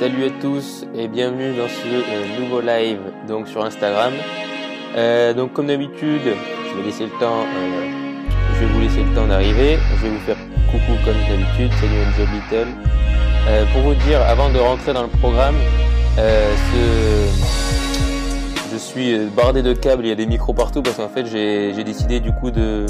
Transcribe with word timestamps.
Salut 0.00 0.24
à 0.24 0.30
tous 0.40 0.88
et 0.94 1.08
bienvenue 1.08 1.54
dans 1.58 1.68
ce 1.68 1.86
euh, 1.86 2.40
nouveau 2.40 2.62
live 2.62 3.00
donc 3.28 3.46
sur 3.46 3.62
Instagram. 3.62 4.14
Euh, 4.96 5.34
donc 5.34 5.52
comme 5.52 5.66
d'habitude, 5.66 6.22
euh, 6.26 6.34
je 6.62 6.68
vais 6.70 6.76
vous 6.80 6.86
laisser 6.86 7.04
le 7.04 7.10
temps 9.14 9.26
d'arriver. 9.26 9.78
Je 9.98 10.02
vais 10.02 10.08
vous 10.08 10.20
faire 10.20 10.38
coucou 10.70 10.92
comme 11.04 11.18
d'habitude. 11.28 11.70
Salut 11.78 12.00
Angel 12.08 12.26
Little. 12.32 12.68
Pour 13.74 13.82
vous 13.82 13.94
dire, 14.06 14.22
avant 14.22 14.48
de 14.48 14.58
rentrer 14.58 14.94
dans 14.94 15.02
le 15.02 15.08
programme, 15.08 15.56
je 18.72 18.78
suis 18.78 19.18
bardé 19.36 19.60
de 19.60 19.74
câbles, 19.74 20.06
il 20.06 20.08
y 20.08 20.12
a 20.12 20.14
des 20.14 20.24
micros 20.24 20.54
partout 20.54 20.80
parce 20.80 20.96
qu'en 20.96 21.10
fait 21.10 21.26
j'ai 21.26 21.84
décidé 21.84 22.20
du 22.20 22.32
coup 22.32 22.50
de, 22.50 22.86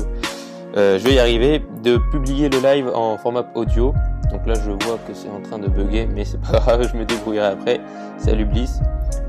je 0.76 0.98
vais 0.98 1.14
y 1.14 1.18
arriver, 1.18 1.60
de 1.82 1.98
publier 2.12 2.48
le 2.48 2.60
live 2.60 2.88
en 2.94 3.18
format 3.18 3.46
audio. 3.56 3.92
Donc 4.30 4.46
là, 4.46 4.54
je 4.54 4.70
vois 4.70 4.98
que 5.06 5.14
c'est 5.14 5.28
en 5.28 5.40
train 5.40 5.58
de 5.58 5.68
bugger, 5.68 6.06
mais 6.06 6.24
c'est 6.24 6.40
pas 6.40 6.58
grave, 6.60 6.88
je 6.92 6.96
me 6.96 7.04
débrouillerai 7.04 7.46
après. 7.46 7.80
Salut 8.18 8.44
Bliss. 8.44 8.80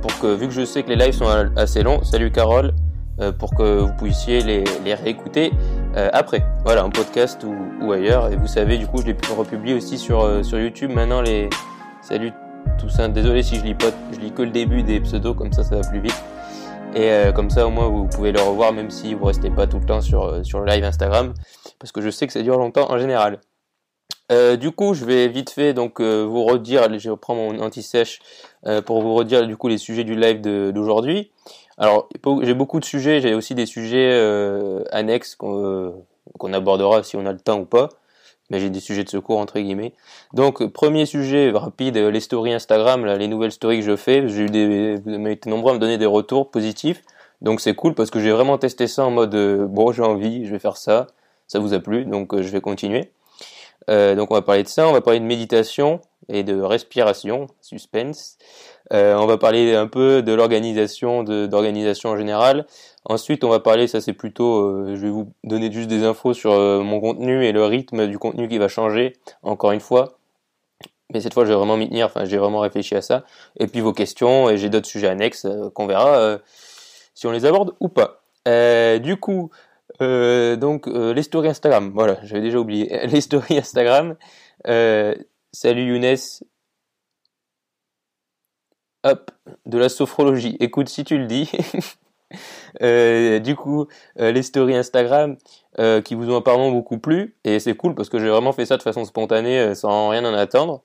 Pour 0.01 0.17
que, 0.19 0.33
vu 0.35 0.47
que 0.47 0.53
je 0.53 0.63
sais 0.63 0.83
que 0.83 0.89
les 0.89 0.95
lives 0.95 1.13
sont 1.13 1.27
assez 1.55 1.83
longs, 1.83 2.03
salut 2.03 2.31
Carole, 2.31 2.73
euh, 3.19 3.31
pour 3.31 3.53
que 3.55 3.79
vous 3.79 3.93
puissiez 3.93 4.41
les, 4.41 4.63
réécouter 4.93 5.51
euh, 5.95 6.09
après. 6.13 6.43
Voilà, 6.63 6.85
en 6.85 6.89
podcast 6.89 7.43
ou, 7.81 7.91
ailleurs. 7.91 8.31
Et 8.31 8.35
vous 8.35 8.47
savez, 8.47 8.77
du 8.77 8.87
coup, 8.87 9.01
je 9.01 9.07
les 9.07 9.15
republie 9.35 9.73
aussi 9.73 9.97
sur, 9.97 10.23
euh, 10.23 10.43
sur 10.43 10.59
YouTube. 10.59 10.91
Maintenant, 10.91 11.21
les. 11.21 11.49
Salut 12.01 12.31
Toussaint, 12.79 13.09
désolé 13.09 13.43
si 13.43 13.57
je 13.57 13.63
lis 13.63 13.75
pas, 13.75 13.91
je 14.11 14.19
lis 14.19 14.31
que 14.31 14.41
le 14.41 14.49
début 14.49 14.81
des 14.81 14.99
pseudos, 14.99 15.35
comme 15.35 15.53
ça, 15.53 15.63
ça 15.63 15.75
va 15.75 15.87
plus 15.87 15.99
vite. 15.99 16.23
Et 16.95 17.09
comme 17.33 17.49
ça, 17.49 17.65
au 17.65 17.69
moins, 17.69 17.87
vous 17.87 18.05
pouvez 18.05 18.33
le 18.33 18.41
revoir, 18.41 18.73
même 18.73 18.89
si 18.89 19.13
vous 19.13 19.23
restez 19.23 19.49
pas 19.49 19.65
tout 19.65 19.79
le 19.79 19.85
temps 19.85 20.01
sur, 20.01 20.43
sur 20.43 20.59
le 20.59 20.65
live 20.65 20.83
Instagram, 20.83 21.33
parce 21.79 21.93
que 21.93 22.01
je 22.01 22.09
sais 22.09 22.27
que 22.27 22.33
ça 22.33 22.41
dure 22.41 22.57
longtemps 22.57 22.91
en 22.91 22.97
général. 22.97 23.39
Euh, 24.31 24.55
du 24.55 24.71
coup, 24.71 24.93
je 24.93 25.03
vais 25.03 25.27
vite 25.27 25.49
fait 25.49 25.73
donc 25.73 25.99
euh, 25.99 26.23
vous 26.23 26.45
redire, 26.45 26.87
je 26.97 27.09
reprends 27.09 27.35
mon 27.35 27.59
anti-sèche 27.59 28.19
euh, 28.65 28.81
pour 28.81 29.01
vous 29.01 29.13
redire 29.13 29.45
du 29.45 29.57
coup 29.57 29.67
les 29.67 29.77
sujets 29.77 30.05
du 30.05 30.15
live 30.15 30.41
d'aujourd'hui. 30.41 31.31
Alors, 31.77 32.07
j'ai 32.41 32.53
beaucoup 32.53 32.79
de 32.79 32.85
sujets, 32.85 33.21
j'ai 33.21 33.33
aussi 33.33 33.55
des 33.55 33.65
sujets 33.65 34.13
annexes 34.91 35.35
qu'on 35.35 36.53
abordera 36.53 37.01
si 37.03 37.15
on 37.15 37.25
a 37.25 37.31
le 37.31 37.39
temps 37.39 37.59
ou 37.59 37.65
pas, 37.65 37.89
mais 38.51 38.59
j'ai 38.59 38.69
des 38.69 38.79
sujets 38.79 39.03
de 39.03 39.09
secours 39.09 39.39
entre 39.39 39.59
guillemets. 39.59 39.93
Donc, 40.33 40.63
premier 40.67 41.07
sujet 41.07 41.49
rapide, 41.49 41.97
les 41.97 42.19
stories 42.19 42.53
Instagram, 42.53 43.05
les 43.05 43.27
nouvelles 43.27 43.51
stories 43.51 43.79
que 43.79 43.85
je 43.85 43.95
fais, 43.95 44.27
j'ai 44.27 44.43
eu 44.43 44.49
des, 44.49 44.95
vous 44.97 45.27
été 45.27 45.49
nombreux 45.49 45.71
à 45.71 45.73
me 45.73 45.79
donner 45.79 45.97
des 45.97 46.05
retours 46.05 46.51
positifs, 46.51 47.01
donc 47.41 47.61
c'est 47.61 47.73
cool 47.73 47.95
parce 47.95 48.11
que 48.11 48.19
j'ai 48.19 48.31
vraiment 48.31 48.59
testé 48.59 48.85
ça 48.85 49.03
en 49.03 49.11
mode 49.11 49.35
bon, 49.67 49.91
j'ai 49.91 50.03
envie, 50.03 50.45
je 50.45 50.51
vais 50.51 50.59
faire 50.59 50.77
ça, 50.77 51.07
ça 51.47 51.57
vous 51.57 51.73
a 51.73 51.79
plu, 51.79 52.05
donc 52.05 52.39
je 52.39 52.47
vais 52.49 52.61
continuer. 52.61 53.09
Euh, 53.89 54.15
donc 54.15 54.31
on 54.31 54.35
va 54.35 54.41
parler 54.41 54.63
de 54.63 54.67
ça, 54.67 54.87
on 54.87 54.93
va 54.93 55.01
parler 55.01 55.19
de 55.19 55.25
méditation 55.25 56.01
et 56.29 56.43
de 56.43 56.59
respiration, 56.61 57.47
suspense. 57.61 58.37
Euh, 58.93 59.15
on 59.15 59.25
va 59.25 59.37
parler 59.37 59.73
un 59.73 59.87
peu 59.87 60.21
de 60.21 60.33
l'organisation, 60.33 61.23
d'organisation 61.23 62.09
en 62.09 62.17
général. 62.17 62.65
Ensuite, 63.05 63.43
on 63.43 63.49
va 63.49 63.59
parler, 63.59 63.87
ça 63.87 64.01
c'est 64.01 64.13
plutôt, 64.13 64.61
euh, 64.61 64.95
je 64.95 65.01
vais 65.01 65.09
vous 65.09 65.33
donner 65.43 65.71
juste 65.71 65.87
des 65.87 66.03
infos 66.03 66.33
sur 66.33 66.51
mon 66.51 66.99
contenu 66.99 67.45
et 67.45 67.51
le 67.51 67.63
rythme 67.65 68.07
du 68.07 68.19
contenu 68.19 68.47
qui 68.47 68.57
va 68.57 68.67
changer, 68.67 69.13
encore 69.43 69.71
une 69.71 69.79
fois. 69.79 70.17
Mais 71.13 71.19
cette 71.19 71.33
fois, 71.33 71.43
je 71.43 71.49
vais 71.49 71.55
vraiment 71.55 71.75
m'y 71.75 71.89
tenir, 71.89 72.05
enfin 72.05 72.25
j'ai 72.25 72.37
vraiment 72.37 72.59
réfléchi 72.59 72.95
à 72.95 73.01
ça. 73.01 73.23
Et 73.59 73.67
puis 73.67 73.81
vos 73.81 73.93
questions, 73.93 74.49
et 74.49 74.57
j'ai 74.57 74.69
d'autres 74.69 74.87
sujets 74.87 75.07
annexes 75.07 75.47
qu'on 75.73 75.87
verra 75.87 76.37
si 77.13 77.27
on 77.27 77.31
les 77.31 77.45
aborde 77.45 77.73
ou 77.79 77.89
pas. 77.89 78.21
du 78.99 79.17
coup, 79.17 79.51
euh, 80.01 80.55
donc 80.55 80.87
euh, 80.87 81.13
les 81.13 81.23
stories 81.23 81.49
Instagram, 81.49 81.91
voilà, 81.93 82.17
j'avais 82.23 82.41
déjà 82.41 82.59
oublié. 82.59 83.05
Les 83.07 83.21
stories 83.21 83.57
Instagram. 83.57 84.15
Euh, 84.67 85.15
salut 85.51 85.83
Younes. 85.83 86.17
Hop, 89.03 89.31
de 89.65 89.77
la 89.77 89.89
sophrologie. 89.89 90.57
Écoute, 90.59 90.89
si 90.89 91.03
tu 91.03 91.17
le 91.17 91.25
dis. 91.25 91.49
du 93.43 93.55
coup, 93.55 93.87
les 94.15 94.43
stories 94.43 94.75
Instagram 94.75 95.37
qui 96.05 96.15
vous 96.15 96.29
ont 96.31 96.37
apparemment 96.37 96.71
beaucoup 96.71 96.99
plu. 96.99 97.35
Et 97.43 97.59
c'est 97.59 97.75
cool 97.75 97.95
parce 97.95 98.09
que 98.09 98.19
j'ai 98.19 98.29
vraiment 98.29 98.53
fait 98.53 98.65
ça 98.65 98.77
de 98.77 98.83
façon 98.83 99.03
spontanée 99.03 99.73
sans 99.73 100.09
rien 100.09 100.23
en 100.23 100.35
attendre. 100.35 100.83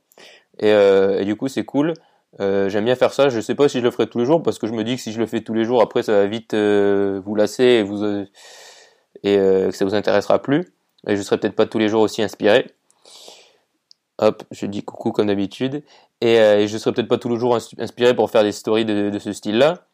Et, 0.59 0.71
et 0.71 1.25
du 1.27 1.37
coup, 1.37 1.49
c'est 1.49 1.67
cool. 1.67 1.93
J'aime 2.39 2.87
bien 2.87 2.97
faire 2.97 3.13
ça. 3.13 3.29
Je 3.29 3.39
sais 3.41 3.55
pas 3.55 3.69
si 3.69 3.81
je 3.81 3.85
le 3.85 3.91
ferai 3.91 4.07
tous 4.07 4.19
les 4.19 4.25
jours 4.25 4.43
parce 4.43 4.59
que 4.59 4.67
je 4.67 4.73
me 4.73 4.83
dis 4.83 4.97
que 4.97 5.03
si 5.03 5.13
je 5.13 5.21
le 5.21 5.27
fais 5.27 5.43
tous 5.43 5.53
les 5.53 5.65
jours, 5.65 5.83
après 5.83 6.03
ça 6.03 6.13
va 6.13 6.27
vite 6.27 6.55
vous 6.55 7.35
lasser 7.35 7.65
et 7.65 7.83
vous 7.83 8.03
et 9.27 9.39
euh, 9.39 9.71
que 9.71 9.77
ça 9.77 9.85
vous 9.85 9.95
intéressera 9.95 10.41
plus. 10.41 10.73
Et 11.09 11.17
je 11.17 11.23
serai 11.23 11.39
peut-être 11.39 11.57
pas 11.57 11.67
tous 11.67 11.79
les 11.79 11.89
jours 11.89 12.03
aussi 12.03 12.23
inspiré. 12.23 12.71
Hop, 14.19 14.45
je 14.51 14.67
dis 14.67 14.83
coucou 14.83 15.11
comme 15.11 15.27
d'habitude. 15.27 15.83
Et, 16.21 16.39
euh, 16.39 16.61
et, 16.61 16.69
je 16.69 16.79
serai 16.79 16.93
peut-être 16.93 17.09
pas 17.09 17.19
tous 17.19 17.29
les 17.29 17.39
jours 17.39 17.57
inspiré 17.79 18.15
pour 18.15 18.31
faire 18.31 18.45
des 18.45 18.53
stories 18.53 18.85
de, 18.85 19.19
ce 19.19 19.33
style-là. 19.33 19.87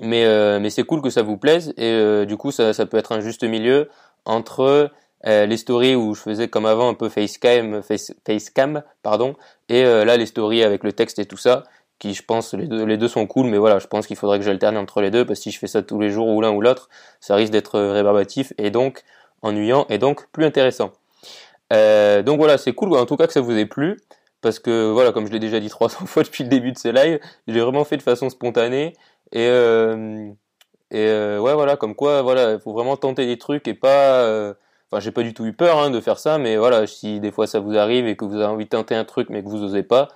Mais, 0.00 0.24
euh, 0.24 0.58
mais 0.60 0.70
c'est 0.70 0.82
cool 0.82 1.00
que 1.00 1.10
ça 1.10 1.22
vous 1.22 1.36
plaise. 1.38 1.72
Et 1.76 1.92
euh, 1.92 2.24
du 2.24 2.36
coup, 2.36 2.50
ça, 2.50 2.74
peut 2.86 2.98
être 2.98 3.12
un 3.12 3.20
juste 3.20 3.44
milieu 3.44 3.88
entre 4.24 4.90
les 5.24 5.56
stories 5.56 5.96
où 5.96 6.14
je 6.14 6.20
faisais 6.20 6.48
comme 6.48 6.66
avant 6.66 6.88
un 6.88 6.94
peu 6.94 7.08
facecam, 7.08 7.82
face, 7.82 8.12
facecam 8.24 8.82
pardon, 9.02 9.34
et 9.68 9.82
là 9.82 10.16
les 10.16 10.26
stories 10.26 10.62
avec 10.62 10.84
le 10.84 10.92
texte 10.92 11.18
et 11.18 11.26
tout 11.26 11.36
ça 11.36 11.64
qui 11.98 12.14
je 12.14 12.22
pense 12.22 12.54
les 12.54 12.66
deux, 12.66 12.84
les 12.84 12.96
deux 12.96 13.08
sont 13.08 13.26
cool 13.26 13.46
mais 13.46 13.58
voilà 13.58 13.78
je 13.78 13.86
pense 13.86 14.06
qu'il 14.06 14.16
faudrait 14.16 14.38
que 14.38 14.44
j'alterne 14.44 14.76
entre 14.76 15.00
les 15.00 15.10
deux 15.10 15.24
parce 15.24 15.40
que 15.40 15.44
si 15.44 15.50
je 15.50 15.58
fais 15.58 15.66
ça 15.66 15.82
tous 15.82 16.00
les 16.00 16.10
jours 16.10 16.28
ou 16.28 16.40
l'un 16.40 16.50
ou 16.50 16.60
l'autre 16.60 16.88
ça 17.20 17.34
risque 17.34 17.52
d'être 17.52 17.76
euh, 17.76 17.92
rébarbatif 17.92 18.52
et 18.58 18.70
donc 18.70 19.02
ennuyant 19.42 19.86
et 19.88 19.98
donc 19.98 20.28
plus 20.32 20.44
intéressant. 20.44 20.92
Euh, 21.72 22.22
donc 22.22 22.38
voilà 22.38 22.58
c'est 22.58 22.72
cool 22.72 22.94
en 22.94 23.06
tout 23.06 23.16
cas 23.16 23.26
que 23.26 23.32
ça 23.32 23.40
vous 23.40 23.56
ait 23.56 23.66
plu 23.66 23.98
parce 24.40 24.58
que 24.58 24.90
voilà 24.90 25.12
comme 25.12 25.26
je 25.26 25.32
l'ai 25.32 25.38
déjà 25.40 25.60
dit 25.60 25.68
300 25.68 26.06
fois 26.06 26.22
depuis 26.22 26.44
le 26.44 26.50
début 26.50 26.72
de 26.72 26.78
ces 26.78 26.92
lives 26.92 27.20
j'ai 27.46 27.60
vraiment 27.60 27.84
fait 27.84 27.96
de 27.96 28.02
façon 28.02 28.30
spontanée 28.30 28.94
et 29.32 29.48
euh, 29.48 30.30
ouais 30.90 31.54
voilà 31.54 31.76
comme 31.76 31.94
quoi 31.94 32.22
voilà 32.22 32.52
il 32.52 32.60
faut 32.60 32.72
vraiment 32.72 32.96
tenter 32.96 33.26
des 33.26 33.38
trucs 33.38 33.68
et 33.68 33.74
pas 33.74 34.54
enfin 34.90 35.00
j'ai 35.00 35.10
pas 35.10 35.22
du 35.22 35.34
tout 35.34 35.44
eu 35.44 35.52
peur 35.52 35.78
hein, 35.78 35.90
de 35.90 36.00
faire 36.00 36.18
ça 36.18 36.38
mais 36.38 36.56
voilà 36.56 36.86
si 36.86 37.20
des 37.20 37.30
fois 37.32 37.46
ça 37.46 37.60
vous 37.60 37.76
arrive 37.76 38.06
et 38.06 38.16
que 38.16 38.24
vous 38.24 38.36
avez 38.36 38.46
envie 38.46 38.64
de 38.64 38.70
tenter 38.70 38.94
un 38.94 39.04
truc 39.04 39.28
mais 39.28 39.42
que 39.42 39.48
vous 39.48 39.62
osez 39.62 39.82
pas 39.82 40.08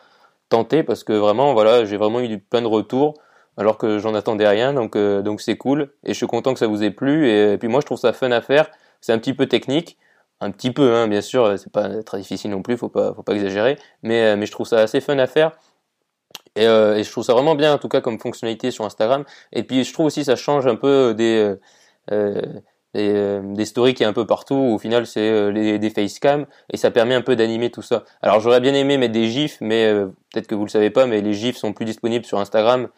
tenter 0.52 0.82
parce 0.82 1.02
que 1.02 1.14
vraiment 1.14 1.54
voilà 1.54 1.84
j'ai 1.84 1.96
vraiment 1.96 2.20
eu 2.20 2.38
plein 2.38 2.60
de 2.60 2.66
retours 2.66 3.14
alors 3.56 3.78
que 3.78 3.98
j'en 3.98 4.14
attendais 4.14 4.46
rien 4.46 4.74
donc 4.74 4.96
euh, 4.96 5.22
donc 5.22 5.40
c'est 5.40 5.56
cool. 5.56 5.92
Et 6.04 6.10
je 6.12 6.14
suis 6.14 6.26
content 6.26 6.52
que 6.52 6.58
ça 6.58 6.66
vous 6.66 6.82
ait 6.82 6.90
plu. 6.90 7.30
Et, 7.30 7.58
puis 7.58 7.68
moi 7.68 7.80
je 7.80 7.86
trouve 7.86 7.98
ça 7.98 8.12
fun 8.12 8.30
à 8.30 8.40
faire. 8.40 8.70
C'est 9.00 9.12
un 9.12 9.18
petit 9.18 9.34
peu 9.34 9.46
technique. 9.46 9.98
Un 10.40 10.50
petit 10.50 10.72
peu 10.72 10.94
hein, 10.94 11.08
bien 11.08 11.20
sûr 11.20 11.58
c'est 11.58 11.72
pas 11.72 12.02
très 12.02 12.18
difficile 12.18 12.50
non 12.50 12.62
plus 12.62 12.76
faut 12.76 12.88
pas 12.88 13.14
faut 13.14 13.22
pas 13.22 13.34
exagérer. 13.34 13.78
Mais 14.02 14.22
euh, 14.22 14.36
mais 14.36 14.46
je 14.46 14.52
trouve 14.52 14.66
ça 14.66 14.78
assez 14.80 15.00
fun 15.00 15.18
à 15.18 15.26
faire. 15.26 15.52
Et, 16.56 16.66
euh, 16.66 17.02
je 17.02 17.10
trouve 17.10 17.24
ça 17.24 17.32
vraiment 17.32 17.54
bien 17.54 17.72
en 17.74 17.78
tout 17.78 17.88
cas 17.88 18.00
comme 18.02 18.18
fonctionnalité 18.18 18.70
sur 18.70 18.84
Instagram. 18.84 19.24
Et 19.52 19.62
puis 19.64 19.84
je 19.84 19.92
trouve 19.92 20.06
aussi 20.06 20.24
ça 20.24 20.36
change 20.36 20.66
un 20.66 20.76
peu 20.76 21.14
des 21.14 21.56
euh, 22.10 22.42
des, 22.94 23.10
euh, 23.14 23.40
des 23.42 23.64
stories 23.64 23.94
qui 23.94 24.02
est 24.02 24.06
un 24.06 24.12
peu 24.12 24.26
partout. 24.26 24.54
Au 24.54 24.78
final, 24.78 25.06
c'est 25.06 25.28
euh, 25.28 25.78
des 25.78 25.90
facecam 25.90 26.46
et 26.70 26.76
ça 26.76 26.90
permet 26.90 27.14
un 27.14 27.22
peu 27.22 27.36
d'animer 27.36 27.70
tout 27.70 27.82
ça. 27.82 28.04
Alors, 28.22 28.40
j'aurais 28.40 28.60
bien 28.60 28.74
aimé 28.74 28.98
mettre 28.98 29.12
des 29.12 29.28
gifs, 29.28 29.58
mais 29.60 29.86
euh, 29.86 30.06
peut-être 30.32 30.46
que 30.46 30.54
vous 30.54 30.64
le 30.64 30.70
savez 30.70 30.90
pas, 30.90 31.06
mais 31.06 31.20
les 31.20 31.32
gifs 31.32 31.56
sont 31.56 31.72
plus 31.72 31.84
disponibles 31.84 32.24
sur 32.24 32.38
Instagram 32.38 32.88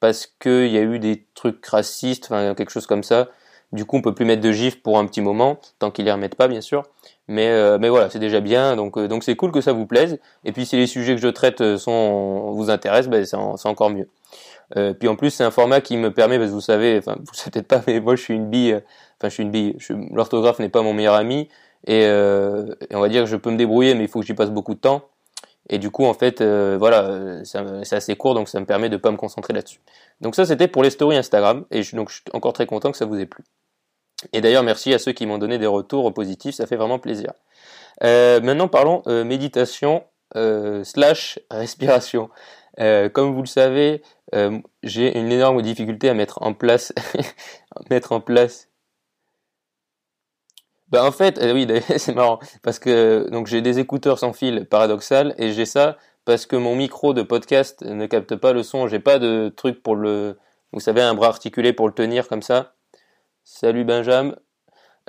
parce 0.00 0.26
qu'il 0.26 0.68
y 0.68 0.78
a 0.78 0.82
eu 0.82 0.98
des 0.98 1.26
trucs 1.34 1.64
racistes, 1.66 2.26
enfin 2.26 2.54
quelque 2.54 2.70
chose 2.70 2.86
comme 2.86 3.02
ça. 3.02 3.28
Du 3.72 3.84
coup, 3.84 3.96
on 3.96 4.02
peut 4.02 4.14
plus 4.14 4.24
mettre 4.24 4.42
de 4.42 4.50
gifs 4.50 4.82
pour 4.82 4.98
un 4.98 5.06
petit 5.06 5.20
moment, 5.20 5.60
tant 5.78 5.90
qu'ils 5.90 6.06
les 6.06 6.12
remettent 6.12 6.34
pas, 6.34 6.48
bien 6.48 6.60
sûr. 6.60 6.84
Mais 7.28 7.48
euh, 7.48 7.78
mais 7.78 7.88
voilà, 7.88 8.10
c'est 8.10 8.18
déjà 8.18 8.40
bien. 8.40 8.76
Donc 8.76 8.98
donc 8.98 9.22
c'est 9.24 9.36
cool 9.36 9.52
que 9.52 9.60
ça 9.60 9.72
vous 9.72 9.86
plaise. 9.86 10.18
Et 10.44 10.52
puis 10.52 10.66
si 10.66 10.76
les 10.76 10.86
sujets 10.88 11.14
que 11.14 11.20
je 11.20 11.28
traite 11.28 11.76
sont 11.76 12.50
vous 12.52 12.70
intéressent, 12.70 13.10
ben, 13.10 13.24
c'est 13.24 13.68
encore 13.68 13.90
mieux. 13.90 14.08
Euh, 14.76 14.94
puis 14.94 15.08
en 15.08 15.16
plus, 15.16 15.30
c'est 15.30 15.44
un 15.44 15.50
format 15.50 15.80
qui 15.80 15.96
me 15.96 16.12
permet, 16.12 16.38
parce 16.38 16.50
que 16.50 16.54
vous 16.54 16.60
savez, 16.60 16.98
enfin, 16.98 17.16
vous 17.18 17.34
savez 17.34 17.50
peut-être 17.50 17.68
pas, 17.68 17.82
mais 17.86 18.00
moi, 18.00 18.16
je 18.16 18.22
suis 18.22 18.34
une 18.34 18.48
bille, 18.48 18.74
enfin, 18.74 19.28
je 19.28 19.34
suis 19.34 19.42
une 19.42 19.50
bille, 19.50 19.76
l'orthographe 20.12 20.58
n'est 20.58 20.68
pas 20.68 20.82
mon 20.82 20.92
meilleur 20.92 21.14
ami, 21.14 21.48
et, 21.86 22.04
euh, 22.04 22.74
et, 22.88 22.94
on 22.94 23.00
va 23.00 23.08
dire 23.08 23.24
que 23.24 23.30
je 23.30 23.36
peux 23.36 23.50
me 23.50 23.56
débrouiller, 23.56 23.94
mais 23.94 24.04
il 24.04 24.08
faut 24.08 24.20
que 24.20 24.26
j'y 24.26 24.34
passe 24.34 24.50
beaucoup 24.50 24.74
de 24.74 24.80
temps. 24.80 25.02
Et 25.68 25.78
du 25.78 25.90
coup, 25.90 26.04
en 26.04 26.14
fait, 26.14 26.40
euh, 26.40 26.76
voilà, 26.78 27.44
c'est 27.44 27.94
assez 27.94 28.16
court, 28.16 28.34
donc 28.34 28.48
ça 28.48 28.58
me 28.58 28.66
permet 28.66 28.88
de 28.88 28.96
pas 28.96 29.10
me 29.10 29.16
concentrer 29.16 29.52
là-dessus. 29.52 29.80
Donc 30.20 30.34
ça, 30.34 30.44
c'était 30.44 30.68
pour 30.68 30.82
les 30.82 30.90
stories 30.90 31.16
Instagram, 31.16 31.64
et 31.70 31.82
donc 31.92 32.10
je 32.10 32.16
suis 32.16 32.24
encore 32.32 32.52
très 32.52 32.66
content 32.66 32.90
que 32.90 32.98
ça 32.98 33.06
vous 33.06 33.18
ait 33.18 33.26
plu. 33.26 33.44
Et 34.32 34.40
d'ailleurs, 34.40 34.64
merci 34.64 34.92
à 34.92 34.98
ceux 34.98 35.12
qui 35.12 35.26
m'ont 35.26 35.38
donné 35.38 35.58
des 35.58 35.66
retours 35.66 36.12
positifs, 36.12 36.56
ça 36.56 36.66
fait 36.66 36.76
vraiment 36.76 36.98
plaisir. 36.98 37.32
Maintenant, 38.02 38.68
parlons 38.68 39.02
méditation 39.06 40.04
slash 40.82 41.38
respiration. 41.50 42.30
Comme 43.12 43.34
vous 43.34 43.42
le 43.42 43.46
savez, 43.46 44.02
j'ai 44.82 45.18
une 45.18 45.30
énorme 45.30 45.62
difficulté 45.62 46.08
à 46.08 46.14
mettre 46.14 46.42
en 46.42 46.54
place, 46.54 46.92
mettre 47.90 48.12
en 48.12 48.20
place 48.20 48.70
bah 50.90 51.04
en 51.04 51.12
fait, 51.12 51.38
euh, 51.38 51.52
oui, 51.54 51.66
c'est 51.98 52.14
marrant 52.14 52.40
parce 52.62 52.78
que 52.78 53.28
donc 53.30 53.46
j'ai 53.46 53.62
des 53.62 53.78
écouteurs 53.78 54.18
sans 54.18 54.32
fil 54.32 54.66
paradoxal 54.66 55.34
et 55.38 55.52
j'ai 55.52 55.64
ça 55.64 55.96
parce 56.24 56.46
que 56.46 56.56
mon 56.56 56.74
micro 56.74 57.14
de 57.14 57.22
podcast 57.22 57.82
ne 57.82 58.06
capte 58.06 58.36
pas 58.36 58.52
le 58.52 58.62
son. 58.62 58.88
J'ai 58.88 58.98
pas 58.98 59.18
de 59.18 59.52
truc 59.56 59.82
pour 59.82 59.96
le, 59.96 60.38
vous 60.72 60.80
savez, 60.80 61.00
un 61.00 61.14
bras 61.14 61.28
articulé 61.28 61.72
pour 61.72 61.86
le 61.88 61.94
tenir 61.94 62.28
comme 62.28 62.42
ça. 62.42 62.74
Salut 63.44 63.84
Benjamin. 63.84 64.34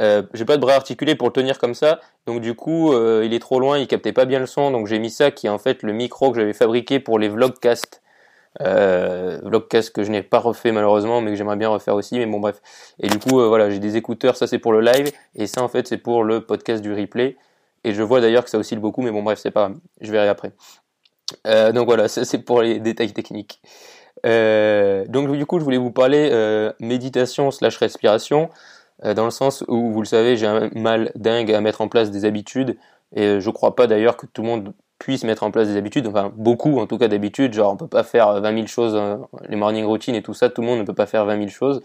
Euh, 0.01 0.24
j'ai 0.33 0.45
pas 0.45 0.56
de 0.56 0.62
bras 0.62 0.74
articulés 0.74 1.15
pour 1.15 1.27
le 1.27 1.33
tenir 1.33 1.59
comme 1.59 1.75
ça, 1.75 2.00
donc 2.25 2.42
du 2.42 2.56
coup 2.56 2.92
euh, 2.92 3.21
il 3.24 3.33
est 3.33 3.39
trop 3.39 3.59
loin, 3.59 3.77
il 3.77 3.88
captait 3.88 4.13
pas 4.13 4.25
bien 4.25 4.39
le 4.39 4.48
son, 4.48 4.71
donc 4.71 4.88
j'ai 4.88 4.98
mis 4.98 5.12
ça 5.12 5.30
qui 5.30 5.45
est 5.45 5.50
en 5.50 5.59
fait 5.59 5.83
le 5.83 5.94
micro 5.94 6.31
que 6.31 6.39
j'avais 6.39 6.53
fabriqué 6.53 7.00
pour 7.00 7.19
les 7.19 7.30
vlogcasts. 7.30 8.01
Euh, 8.59 9.39
vlogcast 9.44 9.92
que 9.92 10.03
je 10.03 10.12
n'ai 10.12 10.24
pas 10.24 10.39
refait 10.39 10.74
malheureusement, 10.74 11.21
mais 11.21 11.31
que 11.31 11.38
j'aimerais 11.38 11.56
bien 11.56 11.69
refaire 11.69 11.95
aussi. 11.95 12.18
Mais 12.18 12.25
bon 12.25 12.39
bref. 12.39 12.62
Et 13.00 13.07
du 13.07 13.18
coup 13.19 13.36
voilà, 13.48 13.69
j'ai 13.69 13.80
des 13.80 13.95
écouteurs, 13.95 14.36
ça 14.36 14.48
c'est 14.48 14.59
pour 14.59 14.74
le 14.74 14.81
live, 14.81 15.12
et 15.36 15.48
ça 15.48 15.62
en 15.62 15.68
fait 15.68 15.88
c'est 15.88 15.98
pour 15.98 16.24
le 16.24 16.42
podcast 16.42 16.81
du 16.81 16.94
replay. 16.94 17.38
Et 17.83 17.94
je 17.94 18.01
vois 18.01 18.21
d'ailleurs 18.21 18.44
que 18.44 18.50
ça 18.50 18.57
oscille 18.57 18.80
beaucoup, 18.80 19.01
mais 19.01 19.12
bon 19.12 19.24
bref 19.24 19.39
c'est 19.39 19.51
pas, 19.51 19.71
je 20.01 20.12
verrai 20.12 20.30
après. 20.30 20.51
donc 21.74 21.86
voilà, 21.86 22.07
ça 22.09 22.25
c'est 22.25 22.39
pour 22.39 22.62
les 22.62 22.80
détails 22.80 23.13
techniques. 23.13 23.62
donc 24.24 25.31
du 25.31 25.45
coup 25.45 25.59
je 25.59 25.63
voulais 25.63 25.77
vous 25.77 25.92
parler 25.92 26.71
méditation 26.80 27.51
slash 27.51 27.77
respiration. 27.77 28.50
Euh, 29.06 29.13
dans 29.13 29.25
le 29.25 29.31
sens 29.31 29.63
où, 29.68 29.92
vous 29.92 30.01
le 30.01 30.07
savez, 30.07 30.36
j'ai 30.38 30.48
un 30.48 30.69
mal 30.75 31.12
dingue 31.15 31.51
à 31.51 31.62
mettre 31.62 31.81
en 31.81 31.88
place 31.88 32.12
des 32.12 32.25
habitudes, 32.25 32.77
et 33.15 33.39
je 33.39 33.50
crois 33.50 33.75
pas 33.75 33.88
d'ailleurs 33.88 34.18
que 34.18 34.25
tout 34.25 34.42
le 34.42 34.48
monde 34.48 34.74
puisse 35.00 35.24
mettre 35.24 35.44
en 35.44 35.51
place 35.51 35.68
des 35.68 35.77
habitudes, 35.77 36.07
enfin 36.07 36.31
beaucoup 36.36 36.80
en 36.80 36.86
tout 36.86 36.98
cas 36.98 37.07
d'habitudes, 37.07 37.53
genre 37.53 37.74
on 37.74 37.77
peut 37.77 37.88
pas 37.88 38.03
faire 38.03 38.39
20 38.39 38.53
000 38.53 38.68
choses, 38.68 38.95
euh, 38.95 39.18
les 39.50 39.56
morning 39.56 39.83
routines 39.83 40.13
et 40.13 40.21
tout 40.21 40.36
ça, 40.36 40.50
tout 40.50 40.62
le 40.62 40.68
monde 40.68 40.80
ne 40.80 40.83
peut 40.83 40.94
pas 40.94 41.07
faire 41.07 41.25
20 41.25 41.38
000 41.38 41.48
choses. 41.50 41.81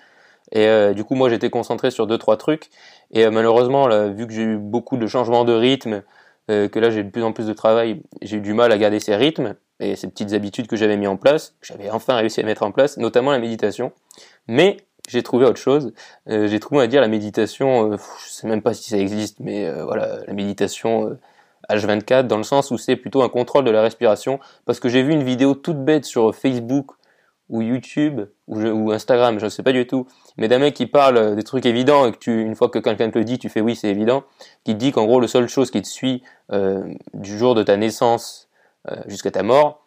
Et 0.53 0.67
euh, 0.67 0.93
du 0.93 1.03
coup 1.03 1.15
moi 1.15 1.31
j'étais 1.31 1.49
concentré 1.49 1.91
sur 1.91 2.07
deux 2.07 2.19
trois 2.19 2.37
trucs, 2.37 2.69
et 3.11 3.29
malheureusement 3.31 3.89
là, 3.89 4.09
vu 4.09 4.27
que 4.27 4.35
j'ai 4.35 4.43
eu 4.43 4.59
beaucoup 4.59 4.99
de 4.99 5.07
changements 5.07 5.45
de 5.45 5.55
rythme, 5.55 6.03
que 6.49 6.79
là 6.79 6.91
j'ai 6.91 7.03
de 7.03 7.11
plus 7.11 7.25
en 7.25 7.33
plus 7.33 7.47
de 7.47 7.53
travail, 7.55 8.03
j'ai 8.23 8.37
eu 8.37 8.41
du 8.41 8.55
mal 8.55 8.71
à 8.71 8.79
garder 8.79 9.01
ces 9.01 9.17
rythmes 9.17 9.57
et 9.81 9.97
ces 9.97 10.09
petites 10.09 10.33
habitudes 10.33 10.69
que 10.69 10.77
j'avais 10.77 10.97
mis 10.97 11.09
en 11.09 11.17
place, 11.17 11.55
que 11.61 11.67
j'avais 11.67 11.91
enfin 11.91 12.15
réussi 12.15 12.41
à 12.41 12.45
mettre 12.45 12.62
en 12.62 12.71
place, 12.71 12.99
notamment 12.99 13.33
la 13.33 13.39
méditation. 13.39 13.93
Mais 14.47 14.77
j'ai 15.08 15.23
trouvé 15.23 15.47
autre 15.47 15.61
chose. 15.61 15.93
Euh, 16.29 16.47
j'ai 16.49 16.61
trouvé, 16.61 16.82
à 16.82 16.87
dire, 16.87 17.00
la 17.00 17.08
méditation, 17.08 17.93
euh, 17.93 17.97
je 18.25 18.31
sais 18.31 18.47
même 18.47 18.62
pas 18.62 18.75
si 18.75 18.91
ça 18.91 18.99
existe, 18.99 19.41
mais 19.41 19.67
euh, 19.67 19.85
voilà, 19.85 20.25
la 20.26 20.32
méditation 20.32 21.19
H24, 21.70 22.26
dans 22.26 22.37
le 22.37 22.43
sens 22.43 22.70
où 22.70 22.79
c'est 22.79 22.97
plutôt 22.97 23.23
un 23.23 23.29
contrôle 23.29 23.64
de 23.64 23.70
la 23.70 23.82
respiration, 23.82 24.41
parce 24.64 24.81
que 24.81 24.88
j'ai 24.88 25.03
vu 25.03 25.12
une 25.12 25.23
vidéo 25.25 25.55
toute 25.55 25.85
bête 25.85 26.05
sur 26.05 26.35
Facebook 26.35 26.93
ou 27.49 27.62
YouTube 27.62 28.23
ou, 28.49 28.61
ou 28.61 28.91
Instagram, 28.91 29.38
je 29.38 29.44
ne 29.44 29.50
sais 29.50 29.62
pas 29.62 29.73
du 29.73 29.87
tout, 29.87 30.06
mais 30.37 30.49
d'un 30.49 30.58
mec 30.58 30.75
qui 30.75 30.87
parle 30.87 31.37
des 31.37 31.44
trucs 31.44 31.64
évidents 31.64 32.06
et 32.06 32.12
que 32.12 32.19
tu, 32.19 32.43
une 32.43 32.56
fois 32.56 32.69
que 32.69 32.81
quelqu'un 32.81 33.11
te 33.11 33.19
le 33.19 33.25
dit, 33.25 33.38
tu 33.38 33.49
fais 33.49 33.61
oui, 33.61 33.76
c'est 33.76 33.88
évident, 33.88 34.25
qui 34.64 34.75
te 34.75 34.79
dit 34.79 34.91
qu'en 34.91 35.06
gros, 35.06 35.20
la 35.20 35.29
seule 35.29 35.49
chose 35.49 35.70
qui 35.70 35.81
te 35.81 35.87
suit 35.87 36.23
du 37.14 37.38
jour 37.38 37.55
de 37.55 37.62
ta 37.62 37.76
naissance 37.76 38.49
jusqu'à 39.06 39.31
ta 39.31 39.44
mort, 39.44 39.87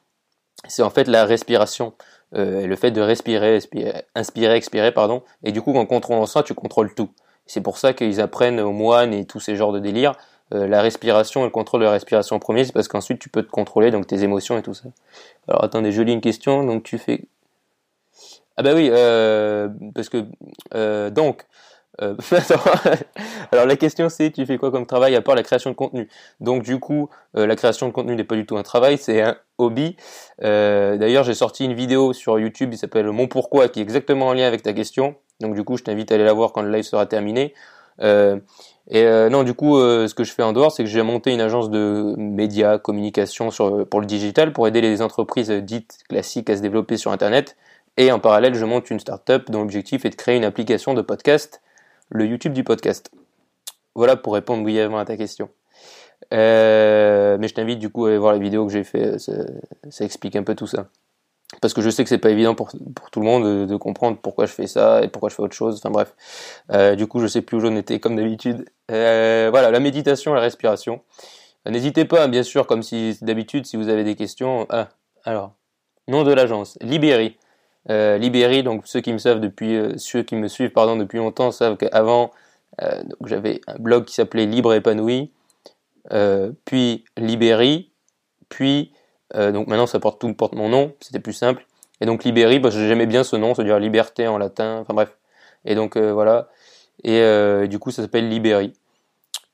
c'est 0.68 0.84
en 0.84 0.90
fait 0.90 1.08
la 1.08 1.26
respiration. 1.26 1.94
Euh, 2.36 2.68
le 2.68 2.76
fait 2.76 2.92
de 2.92 3.02
respirer, 3.02 3.60
inspirer, 4.16 4.56
expirer, 4.56 4.92
pardon. 4.92 5.24
Et 5.44 5.52
du 5.52 5.62
coup, 5.62 5.76
en 5.76 5.86
contrôlant 5.86 6.26
ça, 6.26 6.44
tu 6.44 6.54
contrôles 6.54 6.94
tout. 6.94 7.10
C'est 7.46 7.62
pour 7.62 7.78
ça 7.78 7.94
qu'ils 7.94 8.22
apprennent 8.22 8.60
aux 8.60 8.72
moines 8.72 9.14
et 9.14 9.26
tous 9.26 9.40
ces 9.40 9.56
genres 9.56 9.72
de 9.72 9.80
délires 9.80 10.16
euh, 10.54 10.68
la 10.68 10.82
respiration 10.82 11.42
et 11.42 11.44
le 11.44 11.52
contrôle 11.52 11.82
de 11.82 11.86
la 11.86 11.92
respiration 11.92 12.36
en 12.36 12.40
premier, 12.40 12.64
c'est 12.66 12.74
parce 12.74 12.88
qu'ensuite 12.88 13.20
tu 13.20 13.30
peux 13.30 13.44
te 13.44 13.52
contrôler, 13.52 13.92
donc 13.92 14.08
tes 14.08 14.24
émotions 14.24 14.58
et 14.58 14.64
tout 14.64 14.74
ça. 14.74 14.90
Alors 15.48 15.64
attendez, 15.64 15.92
je 15.92 16.02
lis 16.02 16.14
une 16.14 16.22
question, 16.22 16.64
donc 16.64 16.84
tu 16.84 16.98
fais... 16.98 17.26
Ah 18.58 18.64
bah 18.64 18.74
oui, 18.74 18.90
euh, 18.92 19.70
parce 19.94 20.10
que... 20.10 20.26
Euh, 20.74 21.12
donc, 21.12 21.46
euh, 22.02 22.16
alors 23.52 23.66
la 23.66 23.76
question 23.76 24.10
c'est 24.10 24.32
tu 24.32 24.46
fais 24.46 24.58
quoi 24.58 24.72
comme 24.72 24.86
travail 24.86 25.16
à 25.16 25.22
part 25.22 25.36
la 25.36 25.44
création 25.44 25.70
de 25.70 25.76
contenu? 25.76 26.08
Donc 26.40 26.64
du 26.64 26.80
coup 26.80 27.10
euh, 27.36 27.46
la 27.46 27.56
création 27.56 27.88
de 27.88 27.92
contenu 27.92 28.16
n'est 28.16 28.24
pas 28.24 28.36
du 28.36 28.46
tout 28.46 28.58
un 28.58 28.64
travail, 28.64 28.98
c'est 28.98 29.22
un 29.22 29.36
hobby. 29.58 29.96
Euh, 30.44 30.98
d'ailleurs 30.98 31.24
j'ai 31.24 31.34
sorti 31.34 31.66
une 31.66 31.74
vidéo 31.74 32.14
sur 32.14 32.40
YouTube 32.40 32.72
qui 32.72 32.78
s'appelle 32.78 33.08
Mon 33.12 33.28
pourquoi 33.28 33.68
qui 33.70 33.80
est 33.80 33.84
exactement 33.84 34.28
en 34.28 34.34
lien 34.34 34.48
avec 34.48 34.64
ta 34.64 34.74
question. 34.74 35.16
Donc 35.42 35.56
du 35.56 35.64
coup 35.64 35.78
je 35.78 35.84
t'invite 35.84 36.12
à 36.12 36.16
aller 36.16 36.24
la 36.24 36.34
voir 36.34 36.54
quand 36.54 36.62
le 36.62 36.72
live 36.72 36.84
sera 36.84 37.06
terminé. 37.06 37.54
et 38.02 39.30
non 39.30 39.44
du 39.44 39.54
coup 39.54 39.78
ce 39.78 40.14
que 40.14 40.24
je 40.24 40.32
fais 40.32 40.44
en 40.44 40.54
dehors 40.54 40.72
c'est 40.72 40.84
que 40.84 40.90
j'ai 40.90 41.02
monté 41.02 41.32
une 41.34 41.42
agence 41.42 41.70
de 41.70 42.16
médias, 42.18 42.78
communication 42.78 43.50
pour 43.90 44.00
le 44.00 44.06
digital 44.06 44.54
pour 44.54 44.68
aider 44.68 44.82
les 44.82 45.02
entreprises 45.02 45.50
dites 45.50 46.00
classiques 46.08 46.50
à 46.50 46.56
se 46.56 46.62
développer 46.62 46.98
sur 46.98 47.12
Internet. 47.12 47.58
Et 47.98 48.14
en 48.14 48.20
parallèle, 48.20 48.56
je 48.56 48.64
monte 48.64 48.90
une 48.92 49.00
startup 49.00 49.52
dont 49.52 49.60
l'objectif 49.60 50.06
est 50.06 50.10
de 50.10 50.16
créer 50.16 50.38
une 50.38 50.46
application 50.46 50.94
de 50.94 51.02
podcast 51.02 51.62
le 52.10 52.26
YouTube 52.26 52.54
du 52.54 52.64
podcast. 52.64 53.12
Voilà 53.96 54.16
pour 54.16 54.34
répondre 54.34 54.64
brièvement 54.64 55.00
à 55.00 55.06
ta 55.06 55.18
question. 55.18 55.50
Euh, 56.34 57.38
mais 57.40 57.48
je 57.48 57.54
t'invite 57.54 57.80
du 57.80 57.90
coup 57.90 58.06
à 58.06 58.10
aller 58.10 58.18
voir 58.18 58.34
les 58.34 58.40
vidéos 58.40 58.66
que 58.66 58.72
j'ai 58.72 58.84
fait, 58.84 59.18
ça, 59.20 60.06
explique 60.06 60.36
un 60.36 60.44
peu 60.44 60.56
tout 60.56 60.68
ça. 60.68 60.88
Parce 61.62 61.74
que 61.74 61.82
je 61.82 61.90
sais 61.90 62.04
que 62.04 62.10
c'est 62.10 62.20
pas 62.20 62.30
évident 62.30 62.54
pour, 62.54 62.70
pour 62.96 63.10
tout 63.10 63.20
le 63.20 63.26
monde 63.26 63.68
de, 63.68 63.76
comprendre 63.76 64.18
pourquoi 64.22 64.46
je 64.46 64.52
fais 64.52 64.68
ça 64.68 65.02
et 65.02 65.08
pourquoi 65.08 65.30
je 65.30 65.36
fais 65.36 65.42
autre 65.42 65.56
chose. 65.56 65.78
Enfin 65.78 65.90
bref, 65.90 66.14
euh, 66.72 66.96
du 66.96 67.08
coup 67.08 67.20
je 67.20 67.28
sais 67.28 67.42
plus 67.42 67.58
où 67.58 67.60
j'en 67.60 67.76
étais 67.76 68.00
comme 68.00 68.16
d'habitude. 68.16 68.66
Euh, 68.92 69.48
voilà, 69.50 69.72
la 69.72 69.80
méditation, 69.80 70.34
la 70.34 70.42
respiration. 70.42 71.02
N'hésitez 71.66 72.06
pas, 72.06 72.28
bien 72.28 72.44
sûr, 72.44 72.68
comme 72.68 72.84
si 72.84 73.18
d'habitude, 73.22 73.66
si 73.66 73.76
vous 73.78 73.90
avez 73.90 74.04
des 74.04 74.16
questions. 74.16 74.66
Ah, 74.70 74.90
alors, 75.24 75.54
nom 76.08 76.24
de 76.24 76.32
l'agence, 76.32 76.78
Libéry. 76.82 77.38
Euh, 77.90 78.18
Libéry, 78.18 78.62
donc 78.64 78.84
ceux 78.86 79.02
qui 79.02 79.14
me 79.14 79.40
depuis, 79.40 79.76
euh, 79.76 79.94
ceux 79.98 80.22
qui 80.24 80.36
me 80.36 80.48
suivent 80.48 80.72
pardon 80.72 80.96
depuis 80.96 81.18
longtemps 81.18 81.52
savent 81.52 81.78
qu'avant 81.78 82.32
euh, 82.82 83.02
j'avais 83.26 83.62
un 83.68 83.76
blog 83.80 84.06
qui 84.06 84.14
s'appelait 84.14 84.46
Libre 84.46 84.74
épanoui, 84.74 85.32
puis 86.66 87.06
Libéry, 87.18 87.92
puis 88.50 88.94
donc 89.36 89.68
maintenant 89.68 89.86
ça 89.86 90.00
porte 90.00 90.20
tout 90.20 90.34
porte 90.34 90.56
mon 90.56 90.70
nom, 90.70 90.94
c'était 91.02 91.20
plus 91.20 91.34
simple. 91.34 91.66
Et 92.02 92.06
donc 92.06 92.24
Libéry, 92.24 92.60
bah, 92.60 92.70
j'aimais 92.72 93.06
bien 93.06 93.24
ce 93.24 93.36
nom, 93.36 93.54
c'est-à-dire 93.54 93.80
liberté 93.80 94.28
en 94.28 94.38
latin, 94.38 94.80
enfin 94.80 94.94
bref. 94.94 95.18
Et 95.66 95.76
donc 95.76 95.98
voilà. 95.98 96.50
Et 97.04 97.68
du 97.68 97.80
coup 97.80 97.92
ça 97.92 98.02
s'appelle 98.02 98.30
Libéry. 98.30 98.74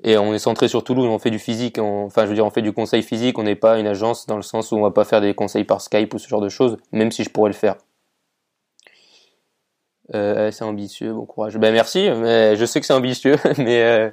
Et 0.04 0.18
on 0.18 0.33
est 0.33 0.39
centré 0.39 0.68
sur 0.68 0.83
Toulouse, 0.83 1.07
on 1.07 1.19
fait 1.19 1.31
du 1.31 1.39
physique, 1.39 1.80
enfin 1.80 2.24
je 2.24 2.30
veux 2.30 2.36
dire 2.36 2.45
on 2.45 2.51
fait 2.51 2.62
du 2.62 2.74
conseil 2.74 3.01
physique, 3.01 3.38
on 3.39 3.44
n'est 3.44 3.56
pas 3.56 3.80
une 3.80 3.88
agence 3.88 4.28
dans 4.28 4.38
le 4.38 4.44
sens 4.44 4.71
où 4.71 4.78
on 4.78 4.81
va 4.81 4.92
pas 4.92 5.04
faire 5.04 5.19
des 5.19 5.33
conseils 5.33 5.63
par 5.63 5.81
Skype 5.81 6.13
ou 6.13 6.19
ce 6.19 6.28
genre 6.28 6.42
de 6.42 6.50
choses, 6.50 6.78
même 6.92 7.12
si 7.12 7.24
je 7.24 7.30
pourrais 7.30 7.50
le 7.50 7.56
faire. 7.56 7.75
Euh, 10.13 10.52
c'est 10.52 10.63
ambitieux, 10.63 11.13
bon 11.13 11.25
courage. 11.25 11.57
Ben 11.57 11.74
merci, 11.74 12.10
mais 12.10 12.56
je 12.56 12.66
sais 12.66 12.80
que 12.80 12.86
c'est 12.86 12.94
ambitieux, 12.94 13.38
mais, 13.57 13.81
euh, 13.81 14.12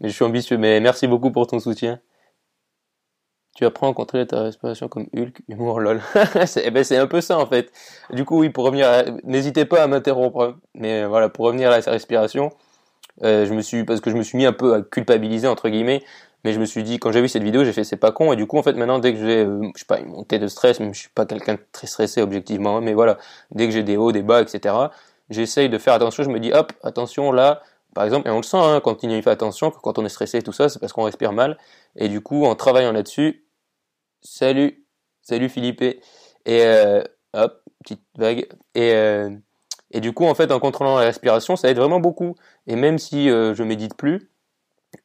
mais 0.00 0.08
je 0.08 0.14
suis 0.14 0.24
ambitieux. 0.24 0.56
Mais 0.56 0.80
merci 0.80 1.06
beaucoup 1.06 1.30
pour 1.30 1.46
ton 1.46 1.58
soutien. 1.58 2.00
Tu 3.54 3.64
apprends 3.64 3.90
à 3.90 3.94
contrôler 3.94 4.26
ta 4.26 4.42
respiration 4.42 4.88
comme 4.88 5.06
Hulk, 5.14 5.42
humour 5.48 5.80
lol. 5.80 6.02
c'est 6.46 6.62
eh 6.66 6.70
ben, 6.70 6.84
c'est 6.84 6.98
un 6.98 7.06
peu 7.06 7.20
ça 7.20 7.38
en 7.38 7.46
fait. 7.46 7.72
Du 8.10 8.24
coup 8.24 8.40
oui, 8.40 8.50
pour 8.50 8.64
revenir, 8.64 8.88
n'hésitez 9.24 9.64
pas 9.64 9.82
à 9.82 9.86
m'interrompre. 9.86 10.56
Mais 10.74 11.06
voilà, 11.06 11.28
pour 11.28 11.46
revenir 11.46 11.70
à 11.70 11.78
la 11.78 11.90
respiration, 11.90 12.50
euh, 13.22 13.46
je 13.46 13.54
me 13.54 13.62
suis 13.62 13.84
parce 13.84 14.00
que 14.00 14.10
je 14.10 14.16
me 14.16 14.22
suis 14.22 14.36
mis 14.36 14.46
un 14.46 14.52
peu 14.52 14.74
à 14.74 14.82
culpabiliser 14.82 15.48
entre 15.48 15.68
guillemets. 15.68 16.02
Mais 16.44 16.52
je 16.52 16.60
me 16.60 16.66
suis 16.66 16.84
dit 16.84 16.98
quand 16.98 17.12
j'ai 17.12 17.22
vu 17.22 17.28
cette 17.28 17.42
vidéo, 17.42 17.64
j'ai 17.64 17.72
fait 17.72 17.82
c'est 17.84 17.96
pas 17.96 18.12
con 18.12 18.32
et 18.32 18.36
du 18.36 18.46
coup 18.46 18.58
en 18.58 18.62
fait 18.62 18.74
maintenant 18.74 18.98
dès 18.98 19.14
que 19.14 19.18
j'ai 19.18 19.44
euh, 19.44 19.62
je 19.74 19.80
sais 19.80 19.86
pas 19.86 19.98
une 20.00 20.08
montée 20.10 20.38
de 20.38 20.48
stress, 20.48 20.78
même 20.80 20.94
je 20.94 21.00
suis 21.00 21.08
pas 21.08 21.26
quelqu'un 21.26 21.58
très 21.72 21.86
stressé 21.86 22.22
objectivement, 22.22 22.80
mais 22.80 22.94
voilà 22.94 23.18
dès 23.52 23.66
que 23.66 23.72
j'ai 23.72 23.82
des 23.82 23.96
hauts, 23.96 24.12
des 24.12 24.22
bas, 24.22 24.42
etc 24.42 24.74
j'essaye 25.30 25.68
de 25.68 25.78
faire 25.78 25.94
attention, 25.94 26.22
je 26.22 26.30
me 26.30 26.40
dis 26.40 26.52
hop, 26.52 26.72
attention 26.82 27.32
là, 27.32 27.62
par 27.94 28.04
exemple, 28.04 28.28
et 28.28 28.30
on 28.30 28.36
le 28.36 28.42
sent 28.42 28.58
hein, 28.58 28.80
quand 28.82 29.02
il 29.02 29.22
fait 29.22 29.30
attention, 29.30 29.70
que 29.70 29.78
quand 29.78 29.98
on 29.98 30.04
est 30.04 30.10
stressé 30.10 30.38
et 30.38 30.42
tout 30.42 30.52
ça, 30.52 30.68
c'est 30.68 30.78
parce 30.78 30.92
qu'on 30.92 31.04
respire 31.04 31.32
mal. 31.32 31.56
Et 31.96 32.08
du 32.08 32.20
coup, 32.20 32.44
en 32.44 32.54
travaillant 32.54 32.92
là-dessus, 32.92 33.46
salut, 34.20 34.84
salut 35.22 35.48
Philippe, 35.48 35.80
et 35.82 36.00
euh, 36.46 37.02
hop, 37.32 37.62
petite 37.82 38.02
vague, 38.18 38.48
et, 38.74 38.92
euh, 38.92 39.30
et 39.90 40.00
du 40.00 40.12
coup, 40.12 40.26
en 40.26 40.34
fait, 40.34 40.52
en 40.52 40.60
contrôlant 40.60 40.98
la 40.98 41.04
respiration, 41.04 41.56
ça 41.56 41.70
aide 41.70 41.78
vraiment 41.78 42.00
beaucoup. 42.00 42.34
Et 42.66 42.76
même 42.76 42.98
si 42.98 43.30
euh, 43.30 43.54
je 43.54 43.62
médite 43.62 43.96
plus, 43.96 44.30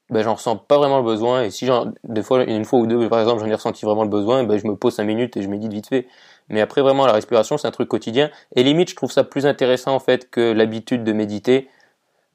ben, 0.09 0.23
j'en 0.23 0.35
ressens 0.35 0.57
pas 0.57 0.77
vraiment 0.77 0.97
le 0.97 1.05
besoin. 1.05 1.43
Et 1.43 1.51
si 1.51 1.69
des 2.03 2.23
fois, 2.23 2.43
une 2.43 2.65
fois 2.65 2.79
ou 2.79 2.87
deux, 2.87 3.07
par 3.09 3.21
exemple, 3.21 3.41
j'en 3.41 3.47
ai 3.47 3.53
ressenti 3.53 3.85
vraiment 3.85 4.03
le 4.03 4.09
besoin, 4.09 4.43
ben, 4.43 4.57
je 4.57 4.67
me 4.67 4.75
pose 4.75 4.95
cinq 4.95 5.05
minutes 5.05 5.37
et 5.37 5.41
je 5.41 5.47
médite 5.47 5.71
vite 5.71 5.87
fait. 5.87 6.07
Mais 6.49 6.61
après, 6.61 6.81
vraiment, 6.81 7.05
la 7.05 7.13
respiration, 7.13 7.57
c'est 7.57 7.67
un 7.67 7.71
truc 7.71 7.87
quotidien. 7.87 8.29
Et 8.55 8.63
limite, 8.63 8.89
je 8.89 8.95
trouve 8.95 9.11
ça 9.11 9.23
plus 9.23 9.45
intéressant, 9.45 9.93
en 9.93 9.99
fait, 9.99 10.29
que 10.29 10.51
l'habitude 10.51 11.03
de 11.03 11.13
méditer. 11.13 11.69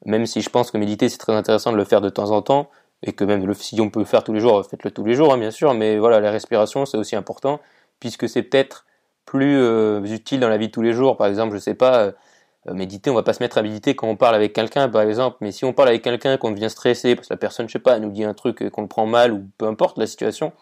Même 0.05 0.25
si 0.25 0.41
je 0.41 0.49
pense 0.49 0.71
que 0.71 0.77
méditer, 0.77 1.09
c'est 1.09 1.17
très 1.17 1.33
intéressant 1.33 1.71
de 1.71 1.77
le 1.77 1.83
faire 1.83 2.01
de 2.01 2.09
temps 2.09 2.31
en 2.31 2.41
temps. 2.41 2.69
Et 3.03 3.13
que 3.13 3.23
même 3.23 3.53
si 3.53 3.79
on 3.79 3.89
peut 3.89 3.99
le 3.99 4.05
faire 4.05 4.23
tous 4.23 4.33
les 4.33 4.39
jours, 4.39 4.65
faites-le 4.65 4.89
tous 4.89 5.05
les 5.05 5.13
jours, 5.13 5.33
hein, 5.33 5.37
bien 5.37 5.51
sûr. 5.51 5.73
Mais 5.73 5.97
voilà, 5.97 6.19
la 6.19 6.31
respiration, 6.31 6.85
c'est 6.85 6.97
aussi 6.97 7.15
important. 7.15 7.59
Puisque 7.99 8.27
c'est 8.27 8.43
peut-être 8.43 8.85
plus 9.25 9.57
euh, 9.59 10.01
utile 10.05 10.39
dans 10.39 10.49
la 10.49 10.57
vie 10.57 10.67
de 10.67 10.71
tous 10.71 10.81
les 10.81 10.93
jours. 10.93 11.17
Par 11.17 11.27
exemple, 11.27 11.53
je 11.53 11.59
sais 11.59 11.75
pas, 11.75 11.99
euh, 11.99 12.11
méditer, 12.73 13.09
on 13.09 13.13
va 13.13 13.23
pas 13.23 13.33
se 13.33 13.43
mettre 13.43 13.57
à 13.57 13.61
méditer 13.61 13.95
quand 13.95 14.07
on 14.07 14.15
parle 14.15 14.35
avec 14.35 14.53
quelqu'un, 14.53 14.89
par 14.89 15.03
exemple. 15.03 15.37
Mais 15.41 15.51
si 15.51 15.65
on 15.65 15.73
parle 15.73 15.89
avec 15.89 16.01
quelqu'un, 16.01 16.37
qu'on 16.37 16.51
devient 16.51 16.69
stressé, 16.69 17.15
parce 17.15 17.27
que 17.27 17.33
la 17.33 17.37
personne, 17.37 17.67
je 17.67 17.73
sais 17.73 17.79
pas, 17.79 17.99
nous 17.99 18.09
dit 18.09 18.23
un 18.23 18.33
truc 18.33 18.67
qu'on 18.69 18.81
le 18.81 18.87
prend 18.87 19.05
mal, 19.05 19.31
ou 19.31 19.47
peu 19.57 19.67
importe 19.67 19.97
la 19.97 20.07
situation, 20.07 20.53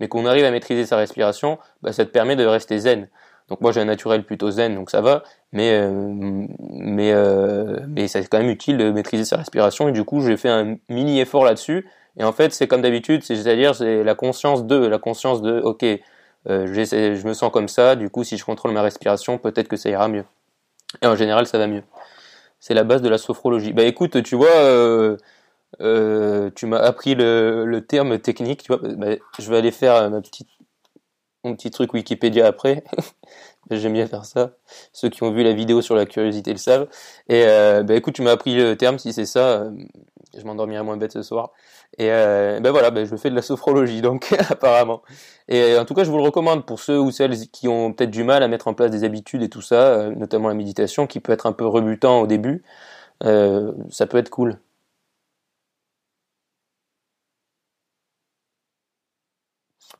mais 0.00 0.08
qu'on 0.08 0.26
arrive 0.26 0.44
à 0.44 0.50
maîtriser 0.50 0.86
sa 0.86 0.96
respiration, 0.96 1.58
bah, 1.82 1.92
ça 1.92 2.04
te 2.04 2.10
permet 2.10 2.36
de 2.36 2.44
rester 2.44 2.78
zen. 2.78 3.08
Donc 3.48 3.60
moi 3.60 3.72
j'ai 3.72 3.80
un 3.80 3.84
naturel 3.84 4.24
plutôt 4.24 4.50
zen, 4.50 4.74
donc 4.74 4.90
ça 4.90 5.02
va, 5.02 5.22
mais 5.52 5.72
euh, 5.72 5.88
mais 6.60 7.12
euh, 7.12 7.78
mais 7.88 8.08
c'est 8.08 8.26
quand 8.26 8.38
même 8.38 8.48
utile 8.48 8.78
de 8.78 8.90
maîtriser 8.90 9.24
sa 9.26 9.36
respiration 9.36 9.88
et 9.88 9.92
du 9.92 10.02
coup 10.04 10.22
j'ai 10.22 10.38
fait 10.38 10.48
un 10.48 10.76
mini 10.88 11.20
effort 11.20 11.44
là-dessus. 11.44 11.86
Et 12.16 12.24
en 12.24 12.32
fait 12.32 12.54
c'est 12.54 12.66
comme 12.66 12.80
d'habitude, 12.80 13.22
c'est-à-dire 13.22 13.74
c'est 13.74 14.02
la 14.02 14.14
conscience 14.14 14.64
de, 14.66 14.76
la 14.76 14.98
conscience 14.98 15.42
de, 15.42 15.60
ok, 15.60 15.84
euh, 15.84 16.66
je 16.66 17.26
me 17.26 17.34
sens 17.34 17.52
comme 17.52 17.68
ça, 17.68 17.96
du 17.96 18.08
coup 18.08 18.24
si 18.24 18.38
je 18.38 18.44
contrôle 18.44 18.72
ma 18.72 18.82
respiration, 18.82 19.36
peut-être 19.36 19.68
que 19.68 19.76
ça 19.76 19.90
ira 19.90 20.08
mieux. 20.08 20.24
Et 21.02 21.06
en 21.06 21.16
général 21.16 21.46
ça 21.46 21.58
va 21.58 21.66
mieux. 21.66 21.82
C'est 22.60 22.74
la 22.74 22.84
base 22.84 23.02
de 23.02 23.10
la 23.10 23.18
sophrologie. 23.18 23.74
Bah 23.74 23.82
écoute, 23.82 24.22
tu 24.22 24.36
vois, 24.36 24.48
euh, 25.80 26.50
tu 26.54 26.66
m'as 26.66 26.78
appris 26.78 27.14
le, 27.14 27.80
terme 27.86 28.18
technique. 28.18 28.62
Tu 28.62 28.72
vois, 28.72 28.80
bah, 28.96 29.16
je 29.38 29.50
vais 29.50 29.56
aller 29.56 29.70
faire 29.70 30.10
ma 30.10 30.20
petite, 30.20 30.48
mon 31.44 31.54
petit 31.54 31.70
truc 31.70 31.92
Wikipédia 31.94 32.46
après. 32.46 32.84
J'aime 33.70 33.94
bien 33.94 34.06
faire 34.06 34.24
ça. 34.24 34.52
Ceux 34.92 35.08
qui 35.08 35.22
ont 35.22 35.32
vu 35.32 35.42
la 35.42 35.52
vidéo 35.52 35.80
sur 35.82 35.94
la 35.94 36.06
curiosité 36.06 36.52
le 36.52 36.58
savent. 36.58 36.88
Et 37.28 37.44
euh, 37.46 37.82
bah, 37.82 37.94
écoute, 37.94 38.14
tu 38.14 38.22
m'as 38.22 38.32
appris 38.32 38.54
le 38.56 38.76
terme. 38.76 38.98
Si 38.98 39.12
c'est 39.12 39.26
ça, 39.26 39.62
euh, 39.62 39.70
je 40.36 40.44
m'endormirai 40.44 40.82
moins 40.82 40.96
bête 40.96 41.12
ce 41.12 41.22
soir. 41.22 41.52
Et 41.98 42.10
euh, 42.10 42.60
ben 42.60 42.70
voilà, 42.70 42.90
ben 42.90 43.06
je 43.06 43.14
fais 43.16 43.30
de 43.30 43.34
la 43.36 43.42
sophrologie 43.42 44.00
donc 44.00 44.34
apparemment. 44.50 45.02
Et 45.48 45.76
en 45.78 45.84
tout 45.84 45.94
cas, 45.94 46.04
je 46.04 46.10
vous 46.10 46.16
le 46.16 46.24
recommande 46.24 46.66
pour 46.66 46.80
ceux 46.80 46.98
ou 46.98 47.10
celles 47.10 47.36
qui 47.50 47.68
ont 47.68 47.92
peut-être 47.92 48.10
du 48.10 48.24
mal 48.24 48.42
à 48.42 48.48
mettre 48.48 48.68
en 48.68 48.74
place 48.74 48.90
des 48.90 49.04
habitudes 49.04 49.42
et 49.42 49.48
tout 49.48 49.62
ça, 49.62 49.88
euh, 49.88 50.10
notamment 50.10 50.48
la 50.48 50.54
méditation, 50.54 51.06
qui 51.06 51.20
peut 51.20 51.32
être 51.32 51.46
un 51.46 51.52
peu 51.52 51.66
rebutant 51.66 52.20
au 52.20 52.26
début. 52.26 52.64
Euh, 53.24 53.72
ça 53.90 54.06
peut 54.06 54.18
être 54.18 54.30
cool. 54.30 54.58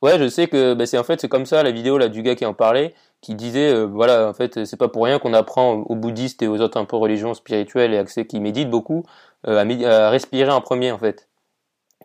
Ouais, 0.04 0.18
je 0.18 0.28
sais 0.28 0.48
que 0.48 0.74
ben 0.74 0.86
c'est 0.86 0.98
en 0.98 1.04
fait 1.04 1.20
c'est 1.20 1.28
comme 1.28 1.46
ça 1.46 1.62
la 1.62 1.70
vidéo 1.70 1.98
là 1.98 2.08
du 2.08 2.22
gars 2.22 2.34
qui 2.34 2.44
en 2.46 2.54
parlait, 2.54 2.94
qui 3.20 3.34
disait 3.34 3.72
euh, 3.72 3.86
voilà 3.86 4.28
en 4.28 4.34
fait 4.34 4.64
c'est 4.66 4.76
pas 4.76 4.88
pour 4.88 5.04
rien 5.04 5.18
qu'on 5.18 5.34
apprend 5.34 5.72
aux 5.72 5.96
bouddhistes 5.96 6.42
et 6.42 6.48
aux 6.48 6.60
autres 6.60 6.78
un 6.78 6.84
peu 6.84 6.96
religions 6.96 7.34
spirituelles 7.34 7.94
et 7.94 7.98
accès 7.98 8.26
qui 8.26 8.38
méditent 8.38 8.70
beaucoup 8.70 9.04
à, 9.44 9.60
à 9.60 10.10
respirer 10.10 10.50
en 10.50 10.60
premier 10.60 10.92
en 10.92 10.98
fait 10.98 11.26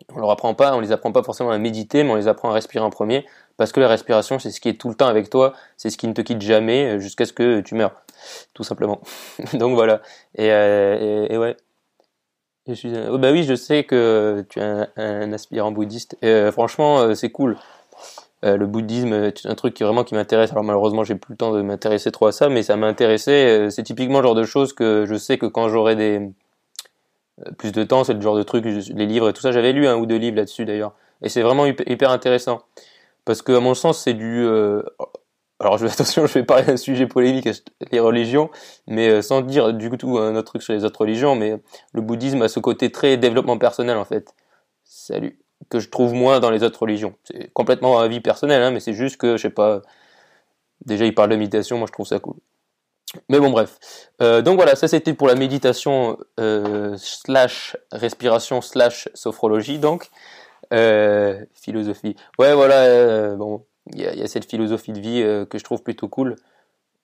on 0.08 0.18
leur 0.18 0.30
apprend 0.30 0.54
pas, 0.54 0.74
on 0.74 0.80
les 0.80 0.92
apprend 0.92 1.12
pas 1.12 1.22
forcément 1.22 1.50
à 1.50 1.58
méditer, 1.58 2.02
mais 2.02 2.10
on 2.10 2.16
les 2.16 2.28
apprend 2.28 2.50
à 2.50 2.54
respirer 2.54 2.84
en 2.84 2.90
premier, 2.90 3.26
parce 3.56 3.72
que 3.72 3.80
la 3.80 3.88
respiration, 3.88 4.38
c'est 4.38 4.50
ce 4.50 4.60
qui 4.60 4.68
est 4.68 4.80
tout 4.80 4.88
le 4.88 4.94
temps 4.94 5.06
avec 5.06 5.30
toi, 5.30 5.54
c'est 5.76 5.90
ce 5.90 5.98
qui 5.98 6.08
ne 6.08 6.12
te 6.12 6.20
quitte 6.20 6.40
jamais 6.40 6.96
euh, 6.96 6.98
jusqu'à 6.98 7.26
ce 7.26 7.32
que 7.32 7.60
tu 7.60 7.74
meurs, 7.74 7.92
tout 8.54 8.64
simplement. 8.64 9.00
Donc 9.54 9.74
voilà. 9.74 10.02
Et, 10.36 10.50
euh, 10.50 11.26
et, 11.28 11.38
ouais. 11.38 11.56
Je 12.66 12.74
suis, 12.74 12.92
oh, 13.10 13.18
bah 13.18 13.32
oui, 13.32 13.42
je 13.42 13.54
sais 13.54 13.84
que 13.84 14.44
tu 14.48 14.60
es 14.60 14.62
un, 14.96 15.32
aspirant 15.32 15.72
bouddhiste. 15.72 16.16
Euh, 16.22 16.52
franchement, 16.52 17.14
c'est 17.14 17.30
cool. 17.30 17.56
Le 18.42 18.66
bouddhisme 18.66 19.12
est 19.12 19.46
un 19.46 19.54
truc 19.54 19.74
qui 19.74 19.84
vraiment 19.84 20.04
qui 20.04 20.14
m'intéresse. 20.14 20.50
Alors 20.52 20.64
malheureusement, 20.64 21.04
j'ai 21.04 21.14
plus 21.14 21.32
le 21.32 21.36
temps 21.36 21.52
de 21.52 21.62
m'intéresser 21.62 22.10
trop 22.10 22.26
à 22.26 22.32
ça, 22.32 22.48
mais 22.48 22.62
ça 22.62 22.76
m'intéressait. 22.76 23.68
C'est 23.70 23.82
typiquement 23.82 24.20
le 24.20 24.26
genre 24.26 24.34
de 24.34 24.44
choses 24.44 24.72
que 24.72 25.04
je 25.06 25.14
sais 25.14 25.38
que 25.38 25.46
quand 25.46 25.68
j'aurai 25.68 25.96
des 25.96 26.30
euh, 27.46 27.52
plus 27.52 27.72
de 27.72 27.82
temps, 27.84 28.04
c'est 28.04 28.14
le 28.14 28.20
genre 28.20 28.36
de 28.36 28.42
truc, 28.42 28.64
les 28.64 29.06
livres 29.06 29.28
et 29.28 29.32
tout 29.32 29.40
ça, 29.40 29.52
j'avais 29.52 29.72
lu 29.72 29.86
un 29.86 29.96
ou 29.96 30.06
deux 30.06 30.16
livres 30.16 30.36
là-dessus 30.36 30.64
d'ailleurs, 30.64 30.94
et 31.22 31.28
c'est 31.28 31.42
vraiment 31.42 31.66
hyper 31.66 32.10
intéressant, 32.10 32.62
parce 33.24 33.42
que 33.42 33.52
à 33.52 33.60
mon 33.60 33.74
sens 33.74 34.02
c'est 34.02 34.14
du, 34.14 34.44
euh, 34.44 34.82
alors 35.60 35.82
attention, 35.84 36.26
je 36.26 36.34
vais 36.34 36.44
parler 36.44 36.64
d'un 36.64 36.76
sujet 36.76 37.06
polémique, 37.06 37.48
les 37.92 38.00
religions, 38.00 38.50
mais 38.86 39.08
euh, 39.08 39.22
sans 39.22 39.40
dire 39.42 39.72
du 39.72 39.90
tout 39.90 40.18
un 40.18 40.34
autre 40.36 40.48
truc 40.52 40.62
sur 40.62 40.74
les 40.74 40.84
autres 40.84 41.00
religions, 41.00 41.34
mais 41.34 41.60
le 41.92 42.02
bouddhisme 42.02 42.42
a 42.42 42.48
ce 42.48 42.60
côté 42.60 42.90
très 42.92 43.16
développement 43.16 43.58
personnel 43.58 43.96
en 43.96 44.04
fait, 44.04 44.34
salut, 44.84 45.38
que 45.68 45.78
je 45.78 45.88
trouve 45.88 46.14
moins 46.14 46.40
dans 46.40 46.50
les 46.50 46.62
autres 46.62 46.82
religions. 46.82 47.14
C'est 47.24 47.52
complètement 47.52 48.00
un 48.00 48.04
avis 48.04 48.20
personnel, 48.20 48.62
hein, 48.62 48.70
mais 48.70 48.80
c'est 48.80 48.94
juste 48.94 49.16
que 49.16 49.36
je 49.36 49.42
sais 49.42 49.50
pas, 49.50 49.82
déjà 50.84 51.04
il 51.04 51.14
parle 51.14 51.30
de 51.30 51.36
méditation, 51.36 51.78
moi 51.78 51.86
je 51.86 51.92
trouve 51.92 52.06
ça 52.06 52.18
cool. 52.18 52.36
Mais 53.28 53.40
bon, 53.40 53.50
bref. 53.50 53.78
Euh, 54.22 54.40
donc 54.40 54.56
voilà, 54.56 54.76
ça 54.76 54.86
c'était 54.86 55.14
pour 55.14 55.26
la 55.26 55.34
méditation 55.34 56.16
euh, 56.38 56.96
slash 56.96 57.76
respiration 57.92 58.60
slash 58.60 59.08
sophrologie, 59.14 59.78
donc 59.78 60.10
euh, 60.72 61.44
philosophie. 61.54 62.14
Ouais, 62.38 62.54
voilà. 62.54 63.34
bon, 63.34 63.64
il 63.92 64.00
y 64.00 64.04
y 64.04 64.22
a, 64.22 64.26
cette 64.28 64.48
philosophie 64.48 64.92
de 64.92 65.00
vie 65.00 65.22
que 65.48 65.58
je 65.58 65.64
trouve 65.64 65.82
plutôt 65.82 66.08
cool. 66.08 66.36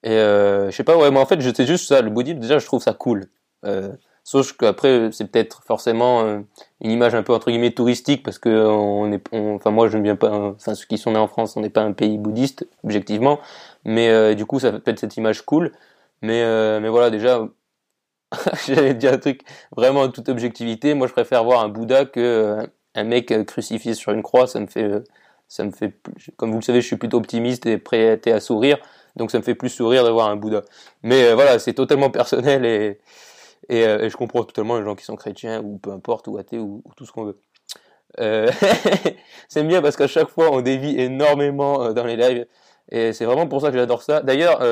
Et 0.04 0.16
je 0.16 0.70
sais 0.72 0.84
pas, 0.84 0.96
ouais, 0.96 1.10
moi 1.10 1.22
en 1.22 1.26
fait, 1.26 1.40
c'est 1.40 1.66
juste 1.66 1.88
ça. 1.88 2.00
Le 2.00 2.10
bouddhisme, 2.10 2.38
déjà, 2.38 2.58
je 2.58 2.66
trouve 2.66 2.82
ça 2.82 2.92
cool. 2.92 3.28
Sauf 4.26 4.52
qu'après, 4.52 5.11
c'est 5.12 5.30
peut-être 5.30 5.62
forcément 5.64 6.42
une 6.80 6.90
image 6.90 7.14
un 7.14 7.23
peu 7.23 7.33
entre 7.33 7.50
guillemets 7.50 7.71
touristique 7.71 8.25
parce 8.25 8.38
que 8.38 8.49
on 8.49 9.12
est, 9.12 9.23
enfin 9.33 9.71
moi, 9.71 9.88
je 9.88 9.99
ne 9.99 10.02
viens 10.02 10.16
pas, 10.16 10.30
enfin 10.30 10.75
ceux 10.75 10.87
qui 10.87 10.99
sont 10.99 11.12
nés 11.12 11.18
en 11.18 11.28
France, 11.28 11.56
on 11.56 11.61
n'est 11.61 11.71
pas 11.71 11.83
un 11.83 11.92
pays 11.92 12.18
bouddhiste 12.18 12.66
objectivement, 12.85 13.38
mais 13.85 14.35
du 14.35 14.47
coup, 14.47 14.59
ça 14.59 14.73
fait 14.73 14.80
peut-être 14.80 14.99
cette 14.99 15.16
image 15.16 15.42
cool. 15.42 15.73
Mais, 16.23 16.42
euh, 16.42 16.80
mais 16.80 16.88
voilà, 16.88 17.11
déjà, 17.11 17.47
j'allais 18.66 18.95
dire 18.95 19.12
un 19.14 19.18
truc 19.18 19.42
vraiment 19.76 20.02
en 20.02 20.11
toute 20.11 20.28
objectivité. 20.28 20.95
Moi, 20.95 21.06
je 21.06 21.12
préfère 21.12 21.45
voir 21.45 21.62
un 21.62 21.68
Bouddha 21.68 22.04
que 22.06 22.21
euh, 22.21 22.66
un 22.95 23.04
mec 23.04 23.30
euh, 23.33 23.45
crucifié 23.45 23.95
sur 23.95 24.12
une 24.12 24.23
croix. 24.23 24.47
Ça 24.47 24.61
me 24.61 24.66
fait, 24.66 24.90
ça 25.49 25.64
me 25.64 25.71
fait, 25.71 25.95
comme 26.37 26.50
vous 26.50 26.59
le 26.59 26.64
savez, 26.64 26.80
je 26.80 26.87
suis 26.87 26.97
plutôt 26.97 27.18
optimiste 27.18 27.66
et 27.66 27.78
prêt 27.78 28.21
à 28.26 28.40
sourire. 28.40 28.78
Donc, 29.16 29.30
ça 29.30 29.38
me 29.38 29.42
fait 29.42 29.54
plus 29.54 29.71
sourire 29.71 30.04
de 30.04 30.11
voir 30.11 30.28
un 30.28 30.37
Bouddha. 30.37 30.62
Mais 31.02 31.33
voilà, 31.35 31.59
c'est 31.59 31.75
totalement 31.75 32.11
personnel 32.11 32.64
et, 32.66 33.00
et, 33.68 34.08
je 34.08 34.16
comprends 34.16 34.44
totalement 34.44 34.78
les 34.78 34.85
gens 34.85 34.94
qui 34.94 35.04
sont 35.04 35.16
chrétiens 35.16 35.62
ou 35.62 35.78
peu 35.78 35.90
importe 35.90 36.28
ou 36.28 36.38
athées 36.38 36.58
ou, 36.58 36.82
tout 36.96 37.06
ce 37.06 37.12
qu'on 37.12 37.25
veut. 37.25 37.40
Euh, 38.20 38.50
c'est 39.49 39.64
bien 39.64 39.82
parce 39.82 39.96
qu'à 39.96 40.06
chaque 40.06 40.28
fois 40.28 40.50
on 40.50 40.62
dévie 40.62 40.99
énormément 40.99 41.92
dans 41.92 42.04
les 42.04 42.16
lives 42.16 42.46
et 42.90 43.12
c'est 43.12 43.25
vraiment 43.25 43.46
pour 43.46 43.61
ça 43.61 43.70
que 43.70 43.76
j'adore 43.76 44.02
ça. 44.02 44.20
D'ailleurs, 44.20 44.62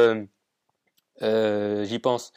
euh, 1.22 1.84
j'y 1.84 1.98
pense. 1.98 2.32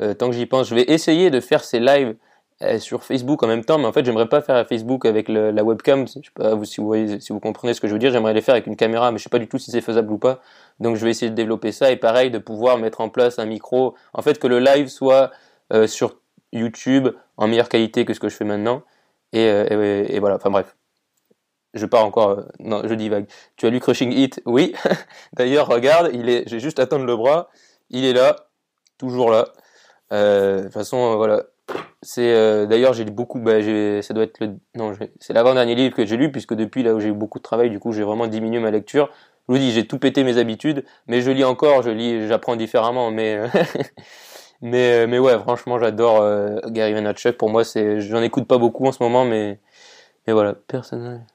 Euh, 0.00 0.14
tant 0.14 0.28
que 0.30 0.36
j'y 0.36 0.46
pense, 0.46 0.68
je 0.68 0.74
vais 0.74 0.84
essayer 0.88 1.30
de 1.30 1.40
faire 1.40 1.64
ces 1.64 1.80
lives 1.80 2.16
euh, 2.62 2.78
sur 2.78 3.04
Facebook 3.04 3.42
en 3.42 3.46
même 3.48 3.64
temps, 3.64 3.78
mais 3.78 3.86
en 3.86 3.92
fait, 3.92 4.04
j'aimerais 4.04 4.28
pas 4.28 4.40
faire 4.40 4.66
Facebook 4.66 5.04
avec 5.06 5.28
la 5.28 5.64
webcam. 5.64 6.06
Je 6.06 6.12
sais 6.12 6.22
pas 6.34 6.54
vous, 6.54 6.64
si 6.64 6.80
vous 6.80 6.94
si 7.20 7.32
vous 7.32 7.40
comprenez 7.40 7.74
ce 7.74 7.80
que 7.80 7.88
je 7.88 7.92
veux 7.92 7.98
dire. 7.98 8.12
J'aimerais 8.12 8.34
les 8.34 8.42
faire 8.42 8.54
avec 8.54 8.66
une 8.66 8.76
caméra, 8.76 9.10
mais 9.10 9.18
je 9.18 9.24
sais 9.24 9.30
pas 9.30 9.38
du 9.38 9.48
tout 9.48 9.58
si 9.58 9.70
c'est 9.70 9.80
faisable 9.80 10.12
ou 10.12 10.18
pas. 10.18 10.40
Donc, 10.80 10.96
je 10.96 11.04
vais 11.04 11.10
essayer 11.10 11.30
de 11.30 11.36
développer 11.36 11.72
ça 11.72 11.90
et 11.90 11.96
pareil, 11.96 12.30
de 12.30 12.38
pouvoir 12.38 12.78
mettre 12.78 13.00
en 13.00 13.08
place 13.08 13.38
un 13.38 13.46
micro. 13.46 13.94
En 14.12 14.22
fait, 14.22 14.38
que 14.38 14.46
le 14.46 14.60
live 14.60 14.88
soit 14.88 15.30
sur 15.86 16.16
YouTube 16.52 17.08
en 17.36 17.48
meilleure 17.48 17.68
qualité 17.68 18.04
que 18.04 18.14
ce 18.14 18.20
que 18.20 18.28
je 18.28 18.36
fais 18.36 18.44
maintenant. 18.44 18.82
Et, 19.32 19.44
et 19.44 20.18
voilà. 20.20 20.36
Enfin 20.36 20.50
bref. 20.50 20.76
Je 21.74 21.84
pars 21.84 22.04
encore. 22.04 22.44
non, 22.60 22.82
je 22.88 22.94
dis 22.94 23.08
vague. 23.08 23.26
Tu 23.56 23.66
as 23.66 23.70
lu 23.70 23.78
Crushing 23.78 24.10
Hit 24.12 24.40
Oui. 24.46 24.74
D'ailleurs, 25.34 25.66
regarde, 25.68 26.10
il 26.14 26.28
est. 26.30 26.48
J'ai 26.48 26.60
juste 26.60 26.78
à 26.78 26.86
tendre 26.86 27.04
le 27.04 27.16
bras 27.16 27.50
il 27.90 28.04
est 28.04 28.12
là, 28.12 28.36
toujours 28.98 29.30
là. 29.30 29.48
Euh, 30.12 30.58
de 30.58 30.62
toute 30.64 30.72
façon, 30.72 31.12
euh, 31.12 31.16
voilà. 31.16 31.44
C'est 32.00 32.32
euh, 32.32 32.64
d'ailleurs 32.64 32.94
j'ai 32.94 33.04
beaucoup, 33.04 33.40
bah, 33.40 33.60
ça 34.02 34.14
doit 34.14 34.24
être 34.24 34.40
le, 34.40 34.54
non, 34.74 34.92
c'est 35.20 35.34
l'avant-dernier 35.34 35.74
livre 35.74 35.94
que 35.94 36.06
j'ai 36.06 36.16
lu 36.16 36.32
puisque 36.32 36.54
depuis 36.54 36.82
là 36.82 36.94
où 36.94 37.00
j'ai 37.00 37.08
eu 37.08 37.12
beaucoup 37.12 37.38
de 37.38 37.42
travail, 37.42 37.68
du 37.68 37.78
coup 37.78 37.92
j'ai 37.92 38.04
vraiment 38.04 38.26
diminué 38.26 38.58
ma 38.58 38.70
lecture. 38.70 39.10
Je 39.48 39.52
vous 39.52 39.58
dis, 39.58 39.72
j'ai 39.72 39.86
tout 39.86 39.98
pété 39.98 40.24
mes 40.24 40.38
habitudes, 40.38 40.84
mais 41.08 41.20
je 41.20 41.30
lis 41.30 41.44
encore, 41.44 41.82
je 41.82 41.90
lis, 41.90 42.26
j'apprends 42.26 42.56
différemment, 42.56 43.10
mais 43.10 43.38
mais 44.60 45.06
mais 45.06 45.18
ouais, 45.18 45.38
franchement, 45.38 45.78
j'adore 45.78 46.20
Gary 46.70 46.92
Vaynerchuk. 46.94 47.36
Pour 47.38 47.50
moi, 47.50 47.64
c'est, 47.64 48.00
j'en 48.00 48.22
écoute 48.22 48.46
pas 48.48 48.58
beaucoup 48.58 48.86
en 48.86 48.92
ce 48.92 49.02
moment, 49.02 49.24
mais 49.24 49.60
mais 50.26 50.32
voilà, 50.34 50.54
personnel. 50.54 51.26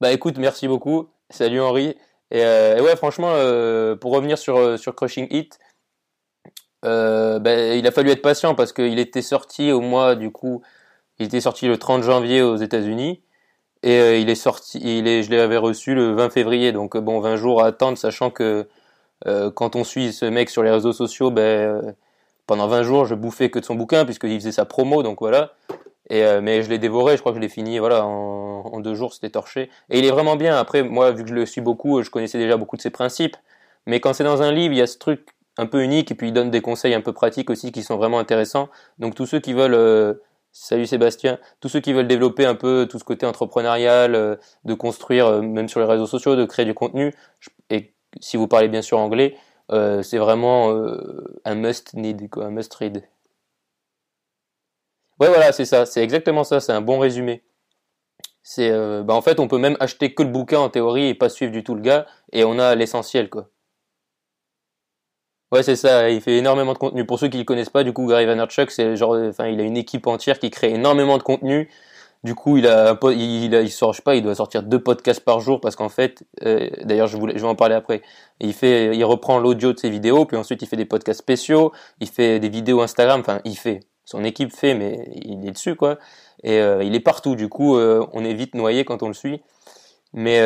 Bah 0.00 0.12
écoute, 0.12 0.36
merci 0.38 0.68
beaucoup. 0.68 1.08
Salut 1.30 1.60
Henri. 1.60 1.96
Et, 2.30 2.44
euh, 2.44 2.82
ouais, 2.82 2.96
franchement, 2.96 3.30
euh, 3.34 3.96
pour 3.96 4.12
revenir 4.12 4.36
sur, 4.38 4.56
euh, 4.58 4.76
sur 4.76 4.94
Crushing 4.94 5.26
Hit, 5.30 5.58
bah, 6.82 7.74
il 7.74 7.86
a 7.86 7.90
fallu 7.90 8.10
être 8.10 8.22
patient 8.22 8.54
parce 8.54 8.72
qu'il 8.72 8.98
était 8.98 9.22
sorti 9.22 9.72
au 9.72 9.80
mois, 9.80 10.14
du 10.14 10.30
coup, 10.30 10.62
il 11.18 11.26
était 11.26 11.40
sorti 11.40 11.68
le 11.68 11.78
30 11.78 12.02
janvier 12.02 12.42
aux 12.42 12.56
États-Unis 12.56 13.22
et 13.82 14.20
il 14.20 14.30
est 14.30 14.34
sorti, 14.34 14.80
il 14.82 15.06
est, 15.06 15.22
je 15.22 15.30
l'avais 15.30 15.56
reçu 15.56 15.94
le 15.94 16.12
20 16.14 16.30
février, 16.30 16.72
donc 16.72 16.96
bon, 16.96 17.20
20 17.20 17.36
jours 17.36 17.62
à 17.62 17.66
attendre, 17.66 17.98
sachant 17.98 18.30
que 18.30 18.66
quand 19.54 19.76
on 19.76 19.84
suit 19.84 20.12
ce 20.12 20.26
mec 20.26 20.50
sur 20.50 20.62
les 20.62 20.70
réseaux 20.70 20.92
sociaux, 20.92 21.30
ben, 21.30 21.94
pendant 22.46 22.68
20 22.68 22.82
jours, 22.82 23.04
je 23.06 23.14
bouffais 23.14 23.50
que 23.50 23.58
de 23.58 23.64
son 23.64 23.74
bouquin 23.74 24.04
puisqu'il 24.04 24.38
faisait 24.38 24.52
sa 24.52 24.64
promo, 24.64 25.02
donc 25.02 25.18
voilà. 25.20 25.52
Et, 26.08 26.24
euh, 26.24 26.40
mais 26.40 26.62
je 26.62 26.70
l'ai 26.70 26.78
dévoré, 26.78 27.16
je 27.16 27.20
crois 27.20 27.32
que 27.32 27.36
je 27.36 27.42
l'ai 27.42 27.48
fini 27.48 27.78
voilà, 27.78 28.06
en, 28.06 28.62
en 28.64 28.80
deux 28.80 28.94
jours, 28.94 29.12
c'était 29.12 29.30
torché. 29.30 29.70
Et 29.90 29.98
il 29.98 30.04
est 30.04 30.10
vraiment 30.10 30.36
bien. 30.36 30.56
Après, 30.56 30.82
moi, 30.82 31.10
vu 31.10 31.24
que 31.24 31.28
je 31.28 31.34
le 31.34 31.46
suis 31.46 31.60
beaucoup, 31.60 32.02
je 32.02 32.10
connaissais 32.10 32.38
déjà 32.38 32.56
beaucoup 32.56 32.76
de 32.76 32.82
ses 32.82 32.90
principes. 32.90 33.36
Mais 33.86 34.00
quand 34.00 34.12
c'est 34.12 34.24
dans 34.24 34.42
un 34.42 34.52
livre, 34.52 34.72
il 34.74 34.78
y 34.78 34.82
a 34.82 34.86
ce 34.86 34.98
truc 34.98 35.26
un 35.58 35.66
peu 35.66 35.82
unique 35.82 36.10
et 36.10 36.14
puis 36.14 36.28
il 36.28 36.32
donne 36.32 36.50
des 36.50 36.60
conseils 36.60 36.94
un 36.94 37.00
peu 37.00 37.12
pratiques 37.12 37.50
aussi 37.50 37.72
qui 37.72 37.82
sont 37.82 37.96
vraiment 37.96 38.18
intéressants. 38.18 38.68
Donc 38.98 39.14
tous 39.14 39.26
ceux 39.26 39.40
qui 39.40 39.52
veulent, 39.52 39.74
euh, 39.74 40.14
salut 40.58 40.86
Sébastien, 40.86 41.38
tous 41.60 41.68
ceux 41.68 41.80
qui 41.80 41.92
veulent 41.92 42.08
développer 42.08 42.46
un 42.46 42.54
peu 42.54 42.86
tout 42.90 42.98
ce 42.98 43.04
côté 43.04 43.26
entrepreneurial, 43.26 44.14
euh, 44.14 44.36
de 44.64 44.74
construire 44.74 45.42
même 45.42 45.68
sur 45.68 45.80
les 45.80 45.86
réseaux 45.86 46.06
sociaux, 46.06 46.36
de 46.36 46.44
créer 46.44 46.64
du 46.64 46.74
contenu, 46.74 47.14
et 47.70 47.94
si 48.20 48.36
vous 48.36 48.48
parlez 48.48 48.68
bien 48.68 48.82
sûr 48.82 48.98
anglais, 48.98 49.36
c'est 49.70 50.18
vraiment 50.18 50.70
un 51.44 51.54
must 51.56 51.94
need, 51.94 52.28
un 52.36 52.50
must 52.50 52.72
read. 52.74 53.02
Ouais, 55.18 55.28
voilà, 55.28 55.52
c'est 55.52 55.64
ça, 55.64 55.86
c'est 55.86 56.02
exactement 56.02 56.44
ça, 56.44 56.60
c'est 56.60 56.72
un 56.72 56.82
bon 56.82 56.98
résumé. 56.98 57.42
C'est, 58.42 58.70
euh, 58.70 59.02
bah 59.02 59.14
en 59.14 59.22
fait, 59.22 59.40
on 59.40 59.48
peut 59.48 59.58
même 59.58 59.76
acheter 59.80 60.14
que 60.14 60.22
le 60.22 60.28
bouquin 60.28 60.60
en 60.60 60.68
théorie 60.70 61.08
et 61.08 61.14
pas 61.14 61.28
suivre 61.28 61.52
du 61.52 61.64
tout 61.64 61.74
le 61.74 61.80
gars, 61.80 62.06
et 62.32 62.44
on 62.44 62.58
a 62.58 62.74
l'essentiel, 62.74 63.28
quoi. 63.30 63.48
Ouais, 65.52 65.62
c'est 65.62 65.76
ça, 65.76 66.10
il 66.10 66.20
fait 66.20 66.38
énormément 66.38 66.72
de 66.72 66.78
contenu. 66.78 67.06
Pour 67.06 67.18
ceux 67.20 67.28
qui 67.28 67.38
le 67.38 67.44
connaissent 67.44 67.70
pas, 67.70 67.84
du 67.84 67.92
coup, 67.92 68.06
Gary 68.08 68.26
Vaynerchuk, 68.26 68.70
c'est 68.70 68.96
genre, 68.96 69.16
enfin, 69.28 69.46
il 69.46 69.60
a 69.60 69.62
une 69.62 69.76
équipe 69.76 70.06
entière 70.08 70.38
qui 70.40 70.50
crée 70.50 70.70
énormément 70.74 71.18
de 71.18 71.22
contenu. 71.22 71.70
Du 72.24 72.34
coup, 72.34 72.56
il 72.56 72.66
a, 72.66 72.98
il, 73.12 73.54
il 73.54 73.70
sort, 73.70 73.92
je 73.92 73.98
sais 73.98 74.02
pas, 74.02 74.16
il 74.16 74.22
doit 74.22 74.34
sortir 74.34 74.64
deux 74.64 74.82
podcasts 74.82 75.20
par 75.24 75.38
jour 75.40 75.60
parce 75.60 75.76
qu'en 75.76 75.88
fait, 75.88 76.24
euh, 76.44 76.68
d'ailleurs, 76.82 77.06
je 77.06 77.16
voulais, 77.16 77.34
je 77.36 77.42
vais 77.42 77.48
en 77.48 77.54
parler 77.54 77.76
après. 77.76 78.02
Il 78.40 78.52
fait, 78.54 78.96
il 78.96 79.04
reprend 79.04 79.38
l'audio 79.38 79.72
de 79.72 79.78
ses 79.78 79.90
vidéos, 79.90 80.24
puis 80.26 80.36
ensuite 80.36 80.62
il 80.62 80.66
fait 80.68 80.76
des 80.76 80.84
podcasts 80.86 81.20
spéciaux, 81.20 81.72
il 82.00 82.08
fait 82.08 82.40
des 82.40 82.48
vidéos 82.48 82.80
Instagram. 82.82 83.20
Enfin, 83.20 83.40
il 83.44 83.56
fait, 83.56 83.80
son 84.04 84.24
équipe 84.24 84.52
fait, 84.52 84.74
mais 84.74 85.08
il 85.14 85.46
est 85.46 85.52
dessus 85.52 85.76
quoi. 85.76 85.98
Et 86.42 86.58
euh, 86.60 86.82
il 86.82 86.94
est 86.96 87.00
partout. 87.00 87.36
Du 87.36 87.48
coup, 87.48 87.76
euh, 87.76 88.04
on 88.12 88.24
est 88.24 88.34
vite 88.34 88.54
noyé 88.56 88.84
quand 88.84 89.02
on 89.04 89.08
le 89.08 89.14
suit. 89.14 89.42
Mais 90.12 90.40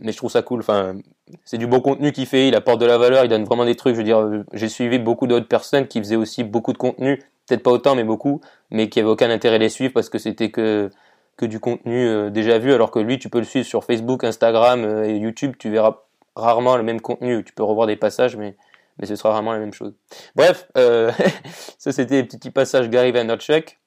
mais 0.00 0.12
je 0.12 0.16
trouve 0.16 0.30
ça 0.30 0.42
cool. 0.42 0.60
Enfin, 0.60 0.96
c'est 1.44 1.58
du 1.58 1.66
bon 1.66 1.80
contenu 1.80 2.12
qu'il 2.12 2.26
fait. 2.26 2.48
Il 2.48 2.54
apporte 2.54 2.80
de 2.80 2.86
la 2.86 2.98
valeur. 2.98 3.24
Il 3.24 3.28
donne 3.28 3.44
vraiment 3.44 3.64
des 3.64 3.74
trucs. 3.74 3.94
Je 3.94 3.98
veux 3.98 4.04
dire, 4.04 4.44
j'ai 4.52 4.68
suivi 4.68 4.98
beaucoup 4.98 5.26
d'autres 5.26 5.48
personnes 5.48 5.86
qui 5.86 5.98
faisaient 5.98 6.16
aussi 6.16 6.44
beaucoup 6.44 6.72
de 6.72 6.78
contenu 6.78 7.20
peut-être 7.46 7.62
pas 7.62 7.70
autant, 7.70 7.94
mais 7.94 8.04
beaucoup, 8.04 8.40
mais 8.70 8.88
qui 8.88 9.00
avait 9.00 9.08
aucun 9.08 9.30
intérêt 9.30 9.56
à 9.56 9.58
les 9.58 9.68
suivre 9.68 9.92
parce 9.92 10.08
que 10.08 10.18
c'était 10.18 10.50
que 10.50 10.90
que 11.36 11.46
du 11.46 11.58
contenu 11.58 12.06
euh, 12.06 12.30
déjà 12.30 12.58
vu, 12.58 12.72
alors 12.72 12.92
que 12.92 13.00
lui, 13.00 13.18
tu 13.18 13.28
peux 13.28 13.38
le 13.38 13.44
suivre 13.44 13.66
sur 13.66 13.82
Facebook, 13.82 14.22
Instagram 14.22 14.84
euh, 14.84 15.04
et 15.04 15.16
YouTube, 15.16 15.54
tu 15.58 15.68
verras 15.68 16.02
rarement 16.36 16.76
le 16.76 16.84
même 16.84 17.00
contenu. 17.00 17.42
Tu 17.42 17.52
peux 17.52 17.64
revoir 17.64 17.88
des 17.88 17.96
passages, 17.96 18.36
mais 18.36 18.56
mais 18.98 19.06
ce 19.06 19.16
sera 19.16 19.32
rarement 19.32 19.52
la 19.52 19.58
même 19.58 19.72
chose. 19.72 19.94
Bref, 20.36 20.68
euh, 20.78 21.10
ça 21.78 21.90
c'était 21.90 22.22
des 22.22 22.28
petits 22.28 22.50
passages 22.50 22.88
Gary 22.88 23.10
Vaynerchuk. 23.10 23.78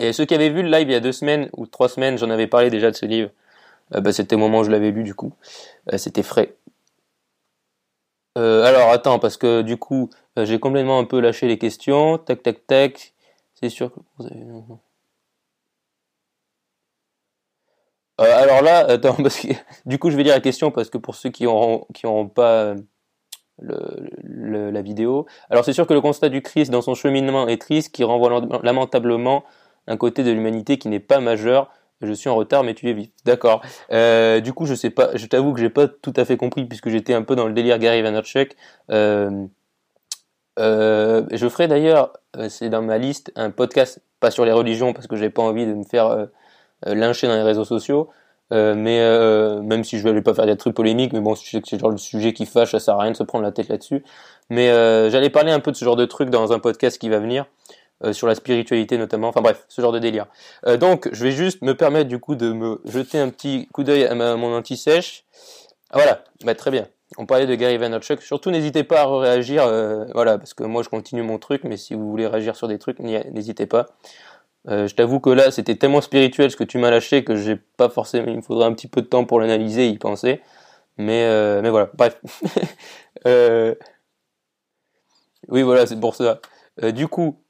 Et 0.00 0.12
ceux 0.14 0.24
qui 0.24 0.34
avaient 0.34 0.48
vu 0.48 0.62
le 0.62 0.70
live 0.70 0.88
il 0.88 0.92
y 0.92 0.96
a 0.96 1.00
deux 1.00 1.12
semaines 1.12 1.50
ou 1.56 1.66
trois 1.66 1.90
semaines, 1.90 2.16
j'en 2.16 2.30
avais 2.30 2.46
parlé 2.46 2.70
déjà 2.70 2.90
de 2.90 2.96
ce 2.96 3.04
livre. 3.04 3.30
Bah, 3.90 4.12
c'était 4.12 4.36
au 4.36 4.38
moment 4.38 4.60
où 4.60 4.64
je 4.64 4.70
l'avais 4.70 4.90
lu 4.90 5.02
du 5.02 5.14
coup. 5.14 5.32
c'était 5.96 6.22
frais. 6.22 6.56
alors 8.36 8.90
attends, 8.90 9.18
parce 9.18 9.36
que 9.36 9.62
du 9.62 9.76
coup, 9.76 10.10
euh, 10.38 10.44
j'ai 10.44 10.58
complètement 10.58 10.98
un 10.98 11.04
peu 11.04 11.20
lâché 11.20 11.46
les 11.46 11.58
questions. 11.58 12.18
Tac, 12.18 12.42
tac, 12.42 12.66
tac. 12.66 13.14
C'est 13.54 13.68
sûr 13.68 13.92
que. 13.92 14.00
Euh, 18.20 18.42
alors 18.42 18.62
là, 18.62 18.78
attends, 18.88 19.14
parce 19.14 19.38
que 19.40 19.48
du 19.86 19.98
coup, 19.98 20.10
je 20.10 20.16
vais 20.16 20.22
lire 20.24 20.34
la 20.34 20.40
question 20.40 20.70
parce 20.70 20.90
que 20.90 20.98
pour 20.98 21.14
ceux 21.14 21.30
qui 21.30 21.44
n'auront 21.44 21.86
qui 21.94 22.06
pas 22.34 22.74
la 23.58 24.82
vidéo. 24.82 25.26
Alors, 25.48 25.64
c'est 25.64 25.72
sûr 25.72 25.86
que 25.86 25.94
le 25.94 26.00
constat 26.00 26.28
du 26.28 26.42
Christ 26.42 26.70
dans 26.70 26.82
son 26.82 26.94
cheminement 26.94 27.46
est 27.46 27.60
triste, 27.60 27.94
qui 27.94 28.02
renvoie 28.02 28.42
lamentablement 28.62 29.44
un 29.86 29.96
côté 29.96 30.24
de 30.24 30.32
l'humanité 30.32 30.78
qui 30.78 30.88
n'est 30.88 31.00
pas 31.00 31.20
majeur. 31.20 31.70
Je 32.04 32.12
suis 32.12 32.28
en 32.28 32.34
retard, 32.34 32.64
mais 32.64 32.74
tu 32.74 32.88
es 32.88 32.92
vif. 32.92 33.08
D'accord. 33.24 33.62
Euh, 33.92 34.40
du 34.40 34.52
coup, 34.52 34.66
je 34.66 34.74
sais 34.74 34.90
pas. 34.90 35.10
Je 35.14 35.26
t'avoue 35.26 35.52
que 35.52 35.60
j'ai 35.60 35.70
pas 35.70 35.88
tout 35.88 36.12
à 36.16 36.24
fait 36.24 36.36
compris 36.36 36.64
puisque 36.64 36.88
j'étais 36.88 37.14
un 37.14 37.22
peu 37.22 37.36
dans 37.36 37.46
le 37.46 37.52
délire 37.52 37.78
Gary 37.78 38.02
Vaynerchuk. 38.02 38.56
Euh, 38.90 39.46
euh, 40.58 41.24
je 41.32 41.48
ferai 41.48 41.68
d'ailleurs, 41.68 42.12
euh, 42.36 42.48
c'est 42.48 42.68
dans 42.68 42.82
ma 42.82 42.98
liste, 42.98 43.32
un 43.36 43.50
podcast, 43.50 44.00
pas 44.20 44.30
sur 44.30 44.44
les 44.44 44.52
religions 44.52 44.92
parce 44.92 45.06
que 45.06 45.16
j'ai 45.16 45.30
pas 45.30 45.42
envie 45.42 45.66
de 45.66 45.74
me 45.74 45.84
faire 45.84 46.28
lyncher 46.86 47.26
dans 47.26 47.34
les 47.34 47.42
réseaux 47.42 47.64
sociaux, 47.64 48.10
mais 48.50 49.00
même 49.62 49.84
si 49.84 49.98
je 49.98 50.08
vais 50.08 50.22
pas 50.22 50.34
faire 50.34 50.46
des 50.46 50.56
trucs 50.56 50.74
polémiques, 50.74 51.12
mais 51.12 51.20
bon, 51.20 51.34
sais 51.34 51.60
que 51.60 51.68
c'est 51.68 51.78
genre 51.78 51.90
le 51.90 51.98
sujet 51.98 52.32
qui 52.32 52.46
fâche, 52.46 52.70
ça 52.72 52.80
sert 52.80 52.94
à 52.94 53.02
rien 53.02 53.12
de 53.12 53.16
se 53.16 53.22
prendre 53.22 53.44
la 53.44 53.52
tête 53.52 53.68
là-dessus. 53.68 54.04
Mais 54.50 54.68
j'allais 55.10 55.30
parler 55.30 55.52
un 55.52 55.60
peu 55.60 55.72
de 55.72 55.76
ce 55.76 55.84
genre 55.84 55.96
de 55.96 56.04
trucs 56.04 56.30
dans 56.30 56.52
un 56.52 56.58
podcast 56.58 56.98
qui 56.98 57.08
va 57.08 57.18
venir. 57.18 57.46
Sur 58.12 58.26
la 58.26 58.34
spiritualité 58.34 58.98
notamment, 58.98 59.28
enfin 59.28 59.40
bref, 59.40 59.64
ce 59.68 59.80
genre 59.80 59.92
de 59.92 59.98
délire. 59.98 60.26
donc, 60.78 61.08
je 61.12 61.24
vais 61.24 61.30
juste 61.30 61.62
me 61.62 61.74
permettre 61.74 62.08
du 62.08 62.18
coup 62.18 62.34
de 62.34 62.52
me 62.52 62.80
jeter 62.84 63.18
un 63.18 63.30
petit 63.30 63.68
coup 63.72 63.82
d'œil 63.82 64.04
à, 64.04 64.14
mon 64.14 64.54
anti-sèche. 64.54 65.24
Ah, 65.90 65.98
voilà, 65.98 66.24
bah, 66.44 66.54
très 66.54 66.70
bien 66.70 66.86
on 67.18 67.26
parlait 67.26 67.46
de 67.46 67.54
Gary 67.54 67.76
Vaynerchuk. 67.78 68.22
Surtout, 68.22 68.50
n'hésitez 68.50 68.84
pas 68.84 69.02
à 69.02 69.18
réagir, 69.18 69.64
euh, 69.64 70.04
voilà, 70.14 70.38
parce 70.38 70.54
que 70.54 70.64
moi, 70.64 70.82
je 70.82 70.88
continue 70.88 71.22
mon 71.22 71.38
truc, 71.38 71.64
mais 71.64 71.76
si 71.76 71.94
vous 71.94 72.08
voulez 72.10 72.26
réagir 72.26 72.56
sur 72.56 72.68
des 72.68 72.78
trucs, 72.78 72.98
n'hésitez 72.98 73.66
pas. 73.66 73.86
Euh, 74.68 74.88
je 74.88 74.94
t'avoue 74.94 75.20
que 75.20 75.30
là, 75.30 75.50
c'était 75.50 75.76
tellement 75.76 76.00
spirituel 76.00 76.50
ce 76.50 76.56
que 76.56 76.64
tu 76.64 76.78
m'as 76.78 76.90
lâché 76.90 77.24
que 77.24 77.36
j'ai 77.36 77.56
pas 77.56 77.88
forcément. 77.88 78.26
Il 78.28 78.36
me 78.36 78.42
faudrait 78.42 78.66
un 78.66 78.72
petit 78.72 78.88
peu 78.88 79.02
de 79.02 79.06
temps 79.06 79.24
pour 79.24 79.40
l'analyser, 79.40 79.86
et 79.86 79.90
y 79.90 79.98
penser. 79.98 80.40
Mais, 80.96 81.24
euh, 81.24 81.60
mais 81.62 81.70
voilà. 81.70 81.90
Bref. 81.94 82.20
oui, 85.48 85.62
voilà, 85.62 85.86
c'est 85.86 86.00
pour 86.00 86.14
ça. 86.14 86.40
du 86.92 87.08
coup, 87.08 87.43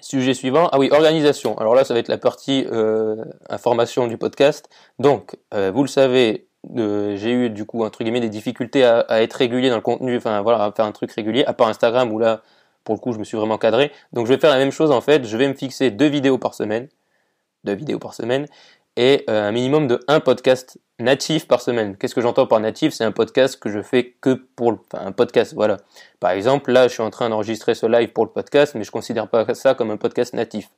sujet 0.00 0.34
suivant. 0.34 0.68
Ah 0.72 0.78
oui, 0.78 0.88
organisation. 0.92 1.58
Alors 1.58 1.74
là, 1.74 1.84
ça 1.84 1.94
va 1.94 2.00
être 2.00 2.08
la 2.08 2.18
partie 2.18 2.66
information 3.48 4.06
du 4.06 4.16
podcast. 4.16 4.68
Donc, 4.98 5.36
vous 5.52 5.82
le 5.82 5.88
savez, 5.88 6.46
j'ai 6.74 7.32
eu 7.32 7.50
du 7.50 7.64
coup 7.64 7.84
entre 7.84 8.02
guillemets 8.02 8.20
des 8.20 8.28
difficultés 8.28 8.84
à, 8.84 9.00
à, 9.00 9.22
être 9.22 9.34
régulier 9.34 9.70
dans 9.70 9.76
le 9.76 9.80
contenu, 9.80 10.16
enfin 10.16 10.42
voilà, 10.42 10.64
à 10.64 10.72
faire 10.72 10.84
un 10.84 10.92
truc 10.92 11.10
régulier, 11.12 11.44
à 11.46 11.52
part 11.52 11.68
Instagram 11.68 12.12
où 12.12 12.18
là 12.18 12.42
pour 12.84 12.94
le 12.94 13.00
coup 13.00 13.12
je 13.12 13.18
me 13.18 13.24
suis 13.24 13.36
vraiment 13.36 13.58
cadré. 13.58 13.92
Donc 14.12 14.26
je 14.26 14.32
vais 14.32 14.38
faire 14.38 14.50
la 14.50 14.58
même 14.58 14.72
chose 14.72 14.90
en 14.90 15.00
fait, 15.00 15.24
je 15.24 15.36
vais 15.36 15.48
me 15.48 15.54
fixer 15.54 15.90
deux 15.90 16.06
vidéos 16.06 16.38
par 16.38 16.54
semaine, 16.54 16.88
deux 17.64 17.74
vidéos 17.74 17.98
par 17.98 18.14
semaine, 18.14 18.46
et 18.96 19.24
euh, 19.30 19.48
un 19.48 19.52
minimum 19.52 19.86
de 19.86 20.00
un 20.08 20.20
podcast 20.20 20.78
natif 20.98 21.48
par 21.48 21.60
semaine. 21.60 21.96
Qu'est-ce 21.96 22.14
que 22.14 22.20
j'entends 22.20 22.46
par 22.46 22.60
natif? 22.60 22.92
C'est 22.92 23.04
un 23.04 23.12
podcast 23.12 23.58
que 23.58 23.70
je 23.70 23.82
fais 23.82 24.16
que 24.20 24.34
pour 24.34 24.72
le, 24.72 24.78
enfin, 24.92 25.06
un 25.06 25.12
podcast, 25.12 25.54
voilà. 25.54 25.78
Par 26.18 26.32
exemple, 26.32 26.72
là 26.72 26.88
je 26.88 26.94
suis 26.94 27.02
en 27.02 27.10
train 27.10 27.28
d'enregistrer 27.30 27.74
ce 27.74 27.86
live 27.86 28.12
pour 28.12 28.24
le 28.24 28.30
podcast, 28.30 28.74
mais 28.74 28.84
je 28.84 28.90
considère 28.90 29.28
pas 29.28 29.54
ça 29.54 29.74
comme 29.74 29.90
un 29.90 29.96
podcast 29.96 30.34
natif. 30.34 30.68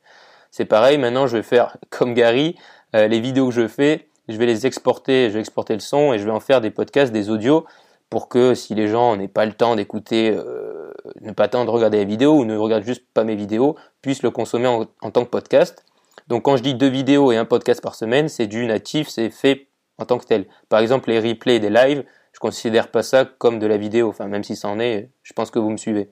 C'est 0.51 0.65
pareil, 0.65 0.97
maintenant 0.97 1.27
je 1.27 1.37
vais 1.37 1.43
faire 1.43 1.77
comme 1.89 2.13
Gary, 2.13 2.55
euh, 2.95 3.07
les 3.07 3.19
vidéos 3.19 3.49
que 3.49 3.55
je 3.55 3.67
fais, 3.67 4.07
je 4.29 4.37
vais 4.37 4.45
les 4.45 4.65
exporter, 4.65 5.29
je 5.29 5.33
vais 5.33 5.39
exporter 5.39 5.73
le 5.73 5.79
son 5.79 6.13
et 6.13 6.19
je 6.19 6.25
vais 6.25 6.31
en 6.31 6.39
faire 6.39 6.61
des 6.61 6.71
podcasts, 6.71 7.11
des 7.11 7.29
audios 7.29 7.65
pour 8.13 8.29
que 8.29 8.53
si 8.53 8.75
les 8.75 8.87
gens 8.89 9.15
n'aient 9.15 9.27
pas 9.27 9.47
le 9.47 9.53
temps 9.53 9.75
d'écouter, 9.75 10.29
euh, 10.29 10.93
ne 11.21 11.31
pas 11.31 11.45
le 11.45 11.49
temps 11.49 11.65
de 11.65 11.69
regarder 11.71 11.97
les 11.97 12.05
vidéos 12.05 12.37
ou 12.37 12.45
ne 12.45 12.55
regardent 12.55 12.83
juste 12.83 13.03
pas 13.11 13.23
mes 13.23 13.35
vidéos, 13.35 13.75
puissent 14.03 14.21
le 14.21 14.29
consommer 14.29 14.67
en, 14.67 14.85
tant 15.09 15.25
que 15.25 15.31
podcast. 15.31 15.83
Donc 16.27 16.43
quand 16.43 16.57
je 16.57 16.63
dis 16.63 16.75
deux 16.75 16.87
vidéos 16.87 17.31
et 17.31 17.37
un 17.37 17.45
podcast 17.45 17.81
par 17.81 17.95
semaine, 17.95 18.29
c'est 18.29 18.47
du 18.47 18.65
natif, 18.65 19.07
c'est 19.07 19.29
fait 19.29 19.67
en 19.97 20.05
tant 20.05 20.17
que 20.17 20.25
tel. 20.25 20.45
Par 20.69 20.79
exemple, 20.79 21.09
les 21.09 21.19
replays 21.19 21.59
des 21.59 21.69
lives, 21.69 22.03
je 22.31 22.39
considère 22.39 22.89
pas 22.89 23.03
ça 23.03 23.25
comme 23.25 23.59
de 23.59 23.67
la 23.67 23.77
vidéo, 23.77 24.13
même 24.19 24.43
si 24.43 24.55
ça 24.55 24.67
en 24.67 24.79
est, 24.79 25.09
je 25.21 25.33
pense 25.33 25.51
que 25.51 25.59
vous 25.59 25.69
me 25.69 25.77
suivez. 25.77 26.09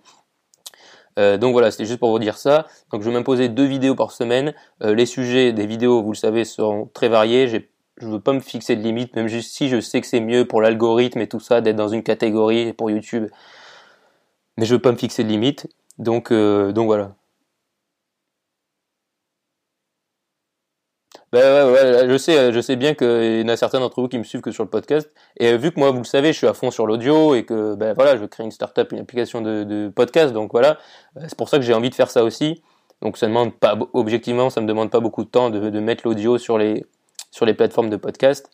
Euh, 1.19 1.37
donc 1.37 1.51
voilà, 1.51 1.71
c'était 1.71 1.85
juste 1.85 1.99
pour 1.99 2.11
vous 2.11 2.19
dire 2.19 2.37
ça. 2.37 2.67
Donc 2.91 3.01
je 3.01 3.09
vais 3.09 3.13
m'imposer 3.13 3.49
deux 3.49 3.65
vidéos 3.65 3.95
par 3.95 4.11
semaine. 4.11 4.53
Euh, 4.83 4.95
les 4.95 5.05
sujets 5.05 5.51
des 5.51 5.65
vidéos, 5.65 6.01
vous 6.01 6.11
le 6.11 6.17
savez, 6.17 6.45
seront 6.45 6.89
très 6.93 7.09
variés. 7.09 7.47
Je 7.47 8.07
veux 8.07 8.21
pas 8.21 8.33
me 8.33 8.39
fixer 8.39 8.75
de 8.75 8.81
limite, 8.81 9.15
même 9.15 9.27
si 9.27 9.69
je 9.69 9.79
sais 9.81 9.99
que 10.01 10.07
c'est 10.07 10.21
mieux 10.21 10.47
pour 10.47 10.61
l'algorithme 10.61 11.19
et 11.19 11.27
tout 11.27 11.39
ça 11.39 11.61
d'être 11.61 11.75
dans 11.75 11.89
une 11.89 12.03
catégorie 12.03 12.73
pour 12.73 12.89
YouTube. 12.89 13.27
Mais 14.57 14.65
je 14.65 14.75
veux 14.75 14.81
pas 14.81 14.91
me 14.91 14.97
fixer 14.97 15.23
de 15.23 15.29
limite. 15.29 15.67
Euh, 16.31 16.71
donc 16.71 16.85
voilà. 16.85 17.15
Ben 21.31 21.71
ouais, 21.71 22.09
je 22.09 22.17
sais, 22.17 22.51
je 22.51 22.59
sais 22.59 22.75
bien 22.75 22.93
qu'il 22.93 23.39
y 23.39 23.43
en 23.43 23.47
a 23.47 23.55
certains 23.55 23.79
d'entre 23.79 24.01
vous 24.01 24.09
qui 24.09 24.17
me 24.17 24.23
suivent 24.23 24.41
que 24.41 24.51
sur 24.51 24.63
le 24.63 24.69
podcast. 24.69 25.09
Et 25.37 25.55
vu 25.55 25.71
que 25.71 25.79
moi, 25.79 25.91
vous 25.91 25.99
le 25.99 26.03
savez, 26.03 26.33
je 26.33 26.37
suis 26.37 26.47
à 26.47 26.53
fond 26.53 26.71
sur 26.71 26.85
l'audio 26.85 27.35
et 27.35 27.45
que 27.45 27.75
ben 27.75 27.93
voilà, 27.93 28.17
je 28.17 28.25
créer 28.25 28.45
une 28.45 28.51
startup, 28.51 28.91
une 28.91 28.99
application 28.99 29.41
de, 29.41 29.89
podcast. 29.95 30.33
Donc 30.33 30.51
voilà, 30.51 30.77
euh, 31.17 31.21
c'est 31.27 31.37
pour 31.37 31.47
ça 31.47 31.57
que 31.57 31.63
j'ai 31.63 31.73
envie 31.73 31.89
de 31.89 31.95
faire 31.95 32.11
ça 32.11 32.23
aussi. 32.25 32.61
Donc 33.01 33.17
ça 33.17 33.27
demande 33.27 33.53
pas, 33.53 33.77
objectivement, 33.93 34.49
ça 34.49 34.59
me 34.61 34.67
demande 34.67 34.91
pas 34.91 34.99
beaucoup 34.99 35.23
de 35.23 35.29
temps 35.29 35.49
de, 35.49 35.69
de 35.69 35.79
mettre 35.79 36.05
l'audio 36.05 36.37
sur 36.37 36.57
les 36.57 36.85
sur 37.31 37.45
les 37.45 37.53
plateformes 37.53 37.89
de 37.89 37.97
podcast. 37.97 38.49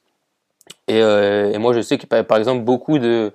Et, 0.87 1.01
euh, 1.01 1.51
et 1.51 1.57
moi, 1.57 1.73
je 1.73 1.81
sais 1.81 1.97
que 1.97 2.05
par 2.05 2.37
exemple, 2.37 2.63
beaucoup 2.63 2.99
de, 2.99 3.31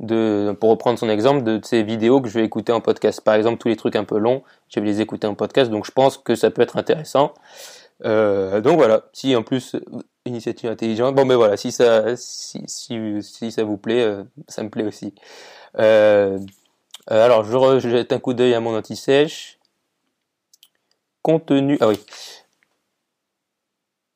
de, 0.00 0.56
pour 0.60 0.70
reprendre 0.70 0.98
son 0.98 1.08
exemple, 1.08 1.42
de, 1.42 1.60
ces 1.62 1.82
vidéos 1.82 2.20
que 2.20 2.28
je 2.28 2.38
vais 2.38 2.44
écouter 2.44 2.72
en 2.72 2.80
podcast. 2.80 3.20
Par 3.20 3.34
exemple, 3.34 3.58
tous 3.58 3.68
les 3.68 3.76
trucs 3.76 3.96
un 3.96 4.04
peu 4.04 4.18
longs, 4.18 4.42
je 4.68 4.80
vais 4.80 4.86
les 4.86 5.00
écouter 5.00 5.26
en 5.26 5.34
podcast. 5.34 5.70
Donc, 5.70 5.86
je 5.86 5.92
pense 5.92 6.18
que 6.18 6.34
ça 6.34 6.50
peut 6.50 6.62
être 6.62 6.76
intéressant. 6.76 7.32
Euh, 8.04 8.60
donc 8.60 8.76
voilà. 8.76 9.04
Si 9.12 9.34
en 9.36 9.42
plus 9.42 9.76
initiative 10.26 10.70
intelligente, 10.70 11.14
bon 11.14 11.26
ben 11.26 11.36
voilà. 11.36 11.56
Si 11.56 11.72
ça, 11.72 12.16
si, 12.16 12.62
ça 13.50 13.64
vous 13.64 13.76
plaît, 13.76 14.02
euh, 14.02 14.24
ça 14.48 14.62
me 14.62 14.70
plaît 14.70 14.84
aussi. 14.84 15.14
Euh, 15.78 16.38
alors, 17.06 17.44
je, 17.44 17.78
je 17.80 17.88
jette 17.88 18.12
un 18.12 18.18
coup 18.18 18.34
d'œil 18.34 18.54
à 18.54 18.60
mon 18.60 18.76
anti-sèche. 18.76 19.58
Contenu. 21.22 21.78
Ah 21.80 21.88
oui. 21.88 21.98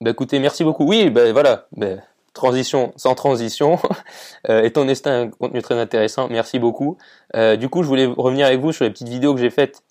Bah 0.01 0.11
écoutez, 0.11 0.39
merci 0.39 0.63
beaucoup. 0.63 0.85
Oui, 0.85 1.11
ben 1.11 1.33
voilà, 1.33 1.67
ben, 1.73 2.03
transition 2.35 2.93
sans 2.97 3.15
transition. 3.15 3.79
et 4.49 4.71
ton 4.73 4.85
destin, 4.85 5.23
un 5.23 5.31
contenu 5.31 5.63
très 5.63 5.79
intéressant. 5.79 6.29
Merci 6.29 6.59
beaucoup. 6.59 6.99
Du 7.35 7.69
coup, 7.69 7.83
je 7.83 7.89
voulais 7.89 8.07
revenir 8.07 8.47
avec 8.47 8.61
vous 8.61 8.73
sur 8.73 8.85
les 8.85 8.91
petites 8.91 9.09
vidéos 9.09 9.35
que 9.35 9.41
j'ai 9.41 9.51
faites, 9.51 9.83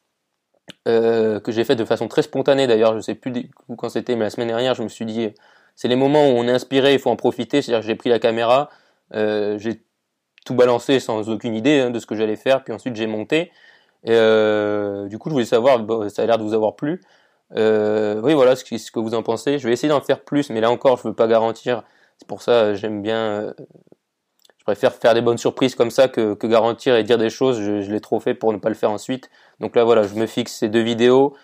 euh, 0.88 1.40
que 1.40 1.52
j'ai 1.52 1.64
faites 1.64 1.78
de 1.78 1.86
façon 1.86 2.08
très 2.08 2.22
spontanée. 2.22 2.68
D'ailleurs, 2.68 2.96
je 2.96 3.02
sais 3.02 3.16
plus 3.16 3.50
quand 3.78 3.90
c'était, 3.90 4.16
mais 4.16 4.26
la 4.26 4.30
semaine 4.30 4.48
dernière, 4.48 4.76
je 4.76 4.84
me 4.84 4.88
suis 4.88 5.06
dit, 5.06 5.34
c'est 5.76 5.88
les 5.88 5.96
moments 5.96 6.30
où 6.30 6.34
on 6.34 6.48
est 6.48 6.52
inspiré, 6.52 6.94
il 6.94 7.00
faut 7.00 7.10
en 7.10 7.16
profiter. 7.16 7.62
C'est-à-dire, 7.62 7.86
j'ai 7.86 7.96
pris 7.96 8.10
la 8.10 8.20
caméra, 8.20 8.70
euh, 9.14 9.58
j'ai 9.60 9.82
tout 10.46 10.56
balancé 10.56 11.00
sans 11.00 11.30
aucune 11.30 11.56
idée 11.56 11.80
hein, 11.82 11.90
de 11.90 12.00
ce 12.00 12.06
que 12.06 12.16
j'allais 12.16 12.38
faire, 12.38 12.64
puis 12.64 12.74
ensuite 12.74 12.96
j'ai 12.96 13.08
monté. 13.08 13.52
Euh, 14.08 15.08
du 15.08 15.18
coup, 15.18 15.30
je 15.30 15.34
voulais 15.34 15.46
savoir, 15.46 15.86
ça 16.10 16.24
a 16.24 16.26
l'air 16.26 16.38
de 16.38 16.44
vous 16.44 16.54
avoir 16.54 16.76
plu. 16.76 17.02
Oui, 17.52 18.34
voilà 18.34 18.56
ce 18.56 18.64
que, 18.64 19.00
vous 19.00 19.14
en 19.14 19.24
pensez. 19.24 19.60
Je 19.60 19.68
vais 19.68 19.74
essayer 19.74 19.90
d'en 19.90 20.02
faire 20.02 20.22
plus, 20.24 20.50
mais 20.50 20.62
là 20.62 20.72
encore, 20.72 20.98
je 20.98 21.08
veux 21.08 21.14
pas 21.14 21.28
garantir. 21.28 21.84
C'est 22.18 22.28
pour 22.28 22.42
ça, 22.42 22.74
j'aime 22.76 23.02
bien. 23.02 23.54
Euh, 24.68 24.74
préfère 24.74 24.94
faire 24.94 25.14
des 25.14 25.22
bonnes 25.22 25.38
surprises 25.38 25.76
comme 25.76 25.92
ça 25.92 26.08
que, 26.08 26.34
que 26.34 26.48
garantir 26.48 26.96
et 26.96 27.04
dire 27.04 27.18
des 27.18 27.30
choses. 27.30 27.62
Je, 27.62 27.92
l'ai 27.92 28.02
trop 28.02 28.20
fait 28.20 28.34
pour 28.34 28.52
ne 28.54 28.58
pas 28.58 28.70
le 28.70 28.76
faire 28.76 28.92
ensuite. 28.92 29.30
Donc 29.60 29.76
là, 29.76 29.84
voilà, 29.84 30.04
je 30.04 30.16
me 30.16 30.26
fixe 30.26 30.54
ces 30.54 30.70
deux 30.70 30.84
vidéos. 30.84 31.36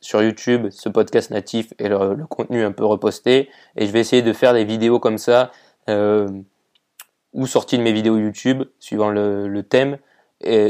sur 0.00 0.22
YouTube 0.22 0.68
ce 0.70 0.88
podcast 0.88 1.30
natif 1.30 1.72
et 1.78 1.88
le, 1.88 2.26
contenu 2.26 2.64
un 2.64 2.72
peu 2.72 2.84
reposté. 2.84 3.50
Et 3.76 3.86
je 3.86 3.92
vais 3.92 4.00
essayer 4.00 4.22
de 4.22 4.32
faire 4.32 4.52
des 4.54 4.64
vidéos 4.64 5.00
comme 5.00 5.18
ça 5.18 5.50
ou 5.88 7.46
sorties 7.46 7.78
de 7.78 7.82
mes 7.82 7.92
vidéos 7.92 8.16
YouTube 8.16 8.62
suivant 8.78 9.10
le, 9.10 9.48
le 9.48 9.62
thème 9.62 9.98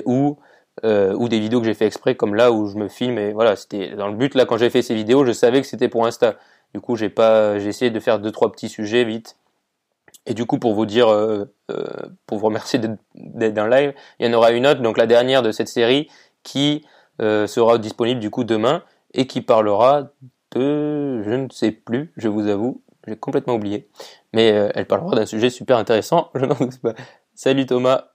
ou 0.07 0.38
euh, 0.83 1.14
ou 1.14 1.29
des 1.29 1.38
vidéos 1.38 1.61
que 1.61 1.67
j'ai 1.67 1.75
fait 1.75 1.87
exprès 1.87 2.17
comme 2.17 2.35
là 2.35 2.51
où 2.51 2.67
je 2.67 2.77
me 2.77 2.88
filme 2.88 3.17
et 3.17 3.33
voilà 3.33 3.55
c'était 3.55 3.95
dans 3.95 4.09
le 4.09 4.17
but 4.17 4.35
là 4.35 4.45
quand 4.45 4.57
j'ai 4.57 4.71
fait 4.71 4.83
ces 4.83 4.97
vidéos 4.97 5.25
je 5.25 5.31
savais 5.31 5.61
que 5.61 5.69
c'était 5.69 5.88
pour 5.88 6.05
Insta 6.05 6.35
du 6.75 6.81
coup 6.81 6.97
j'ai 6.97 7.11
pas 7.11 7.61
j'ai 7.61 7.69
essayé 7.69 7.93
de 7.93 8.01
faire 8.01 8.19
deux 8.19 8.33
trois 8.33 8.51
petits 8.51 8.69
sujets 8.69 9.05
vite 9.05 9.37
et 10.27 10.35
du 10.35 10.47
coup 10.47 10.59
pour 10.59 10.75
vous 10.75 10.87
dire 10.87 11.09
euh, 11.09 11.45
euh, 11.71 11.85
pour 12.27 12.39
vous 12.39 12.47
remercier 12.47 12.79
d'être 12.79 13.55
dans 13.55 13.67
le 13.67 13.71
live 13.71 13.95
il 14.19 14.27
y 14.27 14.31
en 14.31 14.33
aura 14.33 14.53
une 14.53 14.67
autre 14.67 14.81
donc 14.81 14.97
la 14.97 15.07
dernière 15.07 15.43
de 15.43 15.53
cette 15.53 15.69
série 15.69 16.09
qui 16.43 16.85
euh, 17.21 17.47
sera 17.47 17.79
disponible 17.79 18.21
du 18.21 18.31
coup 18.31 18.45
demain 18.45 18.83
et 19.13 19.27
qui 19.27 19.41
parlera 19.41 20.11
de 20.53 21.23
je 21.23 21.31
ne 21.31 21.49
sais 21.51 21.71
plus 21.71 22.13
je 22.17 22.29
vous 22.29 22.49
avoue 22.49 22.83
j'ai 23.07 23.17
complètement 23.17 23.55
oublié. 23.55 23.89
Mais 24.33 24.53
euh, 24.53 24.71
elle 24.75 24.87
parlera 24.87 25.17
d'un 25.17 25.27
sujet 25.27 25.51
super 25.51 25.79
intéressant 25.79 26.31
je 26.35 26.45
n'en 26.45 26.55
doute 26.55 26.79
pas. 26.79 26.95
Salut 27.35 27.67
Thomas. 27.67 28.07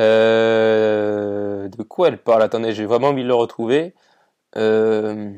Euh, 0.00 1.68
de 1.68 1.82
quoi 1.82 2.08
elle 2.08 2.18
parle? 2.18 2.42
Attendez, 2.42 2.72
j'ai 2.72 2.84
vraiment 2.84 3.08
envie 3.08 3.22
de 3.22 3.28
le 3.28 3.34
retrouver. 3.34 3.94
Euh, 4.56 5.30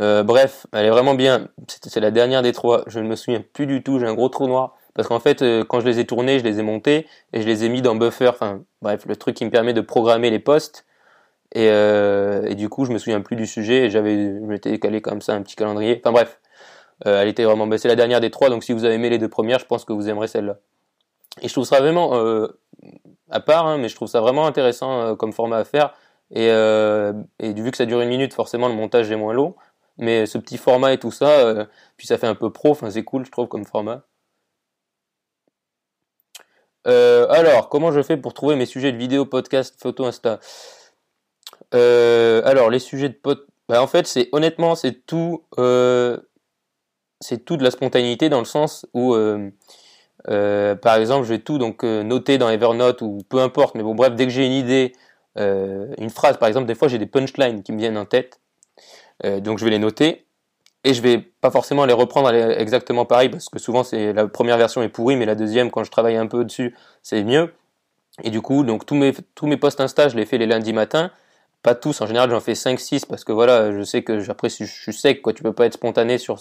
euh, 0.00 0.22
bref, 0.22 0.66
elle 0.72 0.86
est 0.86 0.90
vraiment 0.90 1.14
bien. 1.14 1.48
C'est 1.68 2.00
la 2.00 2.10
dernière 2.10 2.42
des 2.42 2.52
trois. 2.52 2.82
Je 2.86 3.00
ne 3.00 3.08
me 3.08 3.16
souviens 3.16 3.42
plus 3.52 3.66
du 3.66 3.82
tout. 3.82 3.98
J'ai 3.98 4.06
un 4.06 4.14
gros 4.14 4.28
trou 4.28 4.46
noir. 4.46 4.76
Parce 4.94 5.08
qu'en 5.08 5.20
fait, 5.20 5.42
quand 5.68 5.80
je 5.80 5.86
les 5.86 6.00
ai 6.00 6.06
tournés, 6.06 6.38
je 6.38 6.44
les 6.44 6.58
ai 6.58 6.62
montés 6.62 7.06
et 7.32 7.40
je 7.40 7.46
les 7.46 7.64
ai 7.64 7.70
mis 7.70 7.80
dans 7.80 7.94
Buffer. 7.94 8.28
Enfin, 8.28 8.62
bref, 8.82 9.06
le 9.06 9.16
truc 9.16 9.34
qui 9.34 9.44
me 9.44 9.50
permet 9.50 9.72
de 9.72 9.80
programmer 9.80 10.28
les 10.30 10.38
posts. 10.38 10.84
Et, 11.54 11.66
et 11.66 12.54
du 12.54 12.68
coup, 12.68 12.84
je 12.84 12.92
me 12.92 12.98
souviens 12.98 13.22
plus 13.22 13.36
du 13.36 13.46
sujet. 13.46 13.86
Et 13.86 13.90
j'avais, 13.90 14.16
je 14.16 14.44
m'étais 14.44 14.78
calé 14.78 15.00
comme 15.00 15.22
ça 15.22 15.34
un 15.34 15.40
petit 15.40 15.56
calendrier. 15.56 15.98
Enfin 16.02 16.12
bref, 16.12 16.40
elle 17.06 17.28
était 17.28 17.44
vraiment. 17.44 17.66
c'est 17.78 17.88
la 17.88 17.96
dernière 17.96 18.20
des 18.20 18.30
trois. 18.30 18.50
Donc 18.50 18.64
si 18.64 18.74
vous 18.74 18.84
avez 18.84 18.96
aimé 18.96 19.08
les 19.08 19.18
deux 19.18 19.30
premières, 19.30 19.60
je 19.60 19.66
pense 19.66 19.86
que 19.86 19.94
vous 19.94 20.10
aimerez 20.10 20.28
celle-là. 20.28 20.58
Et 21.40 21.48
je 21.48 21.52
trouve 21.52 21.64
ça 21.64 21.80
vraiment, 21.80 22.14
euh, 22.16 22.48
à 23.30 23.40
part, 23.40 23.66
hein, 23.66 23.78
mais 23.78 23.88
je 23.88 23.96
trouve 23.96 24.08
ça 24.08 24.20
vraiment 24.20 24.46
intéressant 24.46 25.00
euh, 25.00 25.14
comme 25.14 25.32
format 25.32 25.58
à 25.58 25.64
faire. 25.64 25.94
Et, 26.30 26.48
euh, 26.50 27.12
et 27.38 27.52
vu 27.52 27.70
que 27.70 27.76
ça 27.76 27.86
dure 27.86 28.00
une 28.00 28.08
minute, 28.08 28.34
forcément 28.34 28.68
le 28.68 28.74
montage 28.74 29.10
est 29.10 29.16
moins 29.16 29.32
long. 29.32 29.54
Mais 29.98 30.26
ce 30.26 30.38
petit 30.38 30.58
format 30.58 30.92
et 30.92 30.98
tout 30.98 31.10
ça, 31.10 31.30
euh, 31.40 31.66
puis 31.96 32.06
ça 32.06 32.18
fait 32.18 32.26
un 32.26 32.34
peu 32.34 32.50
pro, 32.50 32.76
c'est 32.90 33.04
cool 33.04 33.24
je 33.26 33.30
trouve 33.30 33.48
comme 33.48 33.64
format. 33.64 34.04
Euh, 36.86 37.28
alors, 37.30 37.68
comment 37.68 37.92
je 37.92 38.02
fais 38.02 38.16
pour 38.16 38.34
trouver 38.34 38.56
mes 38.56 38.66
sujets 38.66 38.92
de 38.92 38.96
vidéo, 38.96 39.24
podcast, 39.26 39.76
photo, 39.80 40.04
Insta? 40.04 40.40
Alors, 41.72 42.70
les 42.70 42.78
sujets 42.78 43.08
de 43.08 43.14
pod... 43.14 43.46
Bah, 43.68 43.82
en 43.82 43.86
fait, 43.86 44.06
c'est 44.06 44.28
honnêtement, 44.32 44.74
c'est 44.74 45.06
tout, 45.06 45.44
c'est 47.20 47.44
tout 47.44 47.56
de 47.56 47.62
la 47.62 47.70
spontanéité 47.70 48.28
dans 48.28 48.40
le 48.40 48.44
sens 48.44 48.86
où 48.94 49.14
euh, 50.28 50.74
par 50.76 50.96
exemple, 50.96 51.26
je 51.26 51.34
tout 51.34 51.58
donc 51.58 51.84
euh, 51.84 52.02
noter 52.02 52.38
dans 52.38 52.48
Evernote 52.48 53.02
ou 53.02 53.18
peu 53.28 53.40
importe, 53.40 53.74
mais 53.74 53.82
bon 53.82 53.94
bref, 53.94 54.14
dès 54.14 54.26
que 54.26 54.30
j'ai 54.32 54.46
une 54.46 54.52
idée, 54.52 54.92
euh, 55.38 55.92
une 55.98 56.10
phrase, 56.10 56.36
par 56.38 56.48
exemple, 56.48 56.66
des 56.66 56.74
fois 56.74 56.88
j'ai 56.88 56.98
des 56.98 57.06
punchlines 57.06 57.62
qui 57.62 57.72
me 57.72 57.78
viennent 57.78 57.98
en 57.98 58.04
tête, 58.04 58.40
donc 59.40 59.58
je 59.58 59.64
vais 59.64 59.70
les 59.70 59.78
noter 59.78 60.26
et 60.84 60.94
je 60.94 61.02
vais 61.02 61.18
pas 61.18 61.50
forcément 61.50 61.84
les 61.84 61.92
reprendre 61.92 62.32
exactement 62.32 63.04
pareil 63.04 63.28
parce 63.28 63.48
que 63.48 63.58
souvent 63.58 63.84
c'est 63.84 64.12
la 64.12 64.26
première 64.26 64.58
version 64.58 64.82
est 64.82 64.88
pourrie, 64.88 65.16
mais 65.16 65.26
la 65.26 65.34
deuxième 65.34 65.70
quand 65.70 65.84
je 65.84 65.90
travaille 65.90 66.16
un 66.16 66.26
peu 66.26 66.44
dessus 66.44 66.74
c'est 67.02 67.22
mieux. 67.22 67.52
Et 68.22 68.30
du 68.30 68.42
coup, 68.42 68.64
donc 68.64 68.84
tous 68.84 68.94
mes 68.94 69.12
tous 69.34 69.56
posts 69.56 69.80
Insta, 69.80 70.08
je 70.08 70.16
les 70.16 70.26
fais 70.26 70.38
les 70.38 70.46
lundis 70.46 70.72
matin. 70.72 71.10
Pas 71.62 71.74
tous, 71.74 72.00
en 72.00 72.06
général 72.06 72.30
j'en 72.30 72.40
fais 72.40 72.54
5-6 72.54 73.06
parce 73.06 73.24
que 73.24 73.32
voilà, 73.32 73.72
je 73.72 73.82
sais 73.82 74.02
que 74.02 74.28
après 74.30 74.48
je 74.48 74.64
suis 74.64 74.92
sec, 74.92 75.22
quoi, 75.22 75.32
tu 75.32 75.42
peux 75.42 75.52
pas 75.52 75.66
être 75.66 75.74
spontané 75.74 76.18
sur 76.18 76.36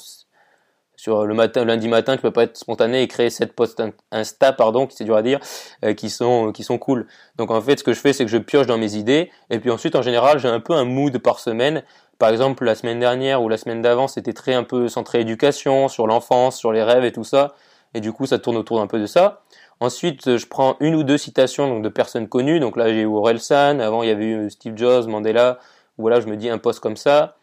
le 1.08 1.34
matin, 1.34 1.66
lundi 1.66 1.88
matin, 1.88 2.16
tu 2.16 2.22
peux 2.22 2.32
pas 2.32 2.44
être 2.44 2.58
spontané 2.58 3.02
et 3.02 3.08
créer 3.08 3.30
cette 3.30 3.54
post 3.54 3.82
Insta, 4.12 4.54
pardon, 4.54 4.86
qui 4.86 4.96
c'est 4.96 5.04
dur 5.04 5.16
à 5.16 5.24
dire, 5.24 5.40
euh, 5.84 5.94
qui 5.94 6.10
sont 6.10 6.52
qui 6.52 6.64
sont 6.64 6.78
cool. 6.78 7.08
Donc 7.38 7.52
en 7.52 7.62
fait, 7.62 7.80
ce 7.80 7.84
que 7.84 7.94
je 7.94 8.00
fais, 8.00 8.14
c'est 8.14 8.24
que 8.26 8.32
je 8.32 8.38
pioche 8.38 8.68
dans 8.68 8.78
mes 8.78 8.96
idées, 8.96 9.32
et 9.50 9.60
puis 9.60 9.72
ensuite, 9.72 9.96
en 9.96 10.02
général, 10.02 10.40
j'ai 10.40 10.48
un 10.48 10.60
peu 10.60 10.74
un 10.74 10.86
mood 10.86 11.18
par 11.20 11.40
semaine. 11.40 11.84
Par 12.22 12.30
exemple, 12.30 12.66
la 12.66 12.76
semaine 12.76 13.00
dernière 13.00 13.42
ou 13.42 13.50
la 13.50 13.58
semaine 13.58 13.82
d'avant, 13.82 14.08
c'était 14.08 14.34
très 14.34 14.54
un 14.54 14.62
peu 14.62 14.88
centré 14.88 15.22
éducation, 15.22 15.88
sur 15.88 16.06
l'enfance, 16.06 16.56
sur 16.56 16.72
les 16.72 16.84
rêves 16.84 17.04
et 17.04 17.12
tout 17.12 17.24
ça, 17.24 17.56
et 17.96 18.00
du 18.00 18.14
coup, 18.14 18.28
ça 18.28 18.38
tourne 18.38 18.58
autour 18.58 18.78
d'un 18.78 18.86
peu 18.86 19.00
de 19.00 19.08
ça. 19.08 19.42
Ensuite, 19.80 20.38
je 20.38 20.46
prends 20.46 20.78
une 20.82 20.94
ou 20.94 21.02
deux 21.02 21.18
citations 21.18 21.80
de 21.80 21.90
personnes 21.90 22.30
connues. 22.30 22.60
Donc 22.60 22.78
là, 22.78 22.90
j'ai 22.90 23.02
eu 23.02 23.06
Aurel 23.06 23.40
San. 23.40 23.82
Avant, 23.82 24.04
il 24.04 24.10
y 24.10 24.12
avait 24.12 24.26
eu 24.26 24.52
Steve 24.52 24.78
Jobs, 24.78 25.08
Mandela. 25.08 25.58
Voilà, 25.98 26.22
je 26.22 26.28
me 26.28 26.38
dis 26.38 26.48
un 26.48 26.60
post 26.60 26.80
comme 26.80 26.96
ça. 26.96 27.38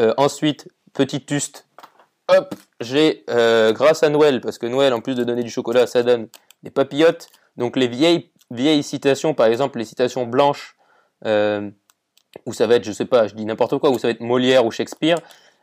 Euh, 0.00 0.12
ensuite, 0.16 0.68
petite 0.94 1.24
tuste 1.24 1.68
hop, 2.26 2.56
j'ai, 2.80 3.22
euh, 3.30 3.72
grâce 3.72 4.02
à 4.02 4.08
Noël, 4.08 4.40
parce 4.40 4.58
que 4.58 4.66
Noël, 4.66 4.94
en 4.94 5.00
plus 5.00 5.14
de 5.14 5.22
donner 5.22 5.44
du 5.44 5.50
chocolat, 5.50 5.86
ça 5.86 6.02
donne 6.02 6.26
des 6.64 6.70
papillotes. 6.70 7.28
Donc 7.56 7.76
les 7.76 7.86
vieilles, 7.86 8.32
vieilles 8.50 8.82
citations, 8.82 9.32
par 9.32 9.46
exemple 9.46 9.78
les 9.78 9.84
citations 9.84 10.26
blanches, 10.26 10.74
euh, 11.24 11.70
où 12.46 12.52
ça 12.52 12.66
va 12.66 12.76
être, 12.76 12.84
je 12.84 12.92
sais 12.92 13.04
pas, 13.04 13.26
je 13.26 13.34
dis 13.34 13.44
n'importe 13.44 13.78
quoi, 13.78 13.90
où 13.90 13.98
ça 13.98 14.08
va 14.08 14.12
être 14.12 14.20
Molière 14.20 14.64
ou 14.66 14.70
Shakespeare, 14.70 15.18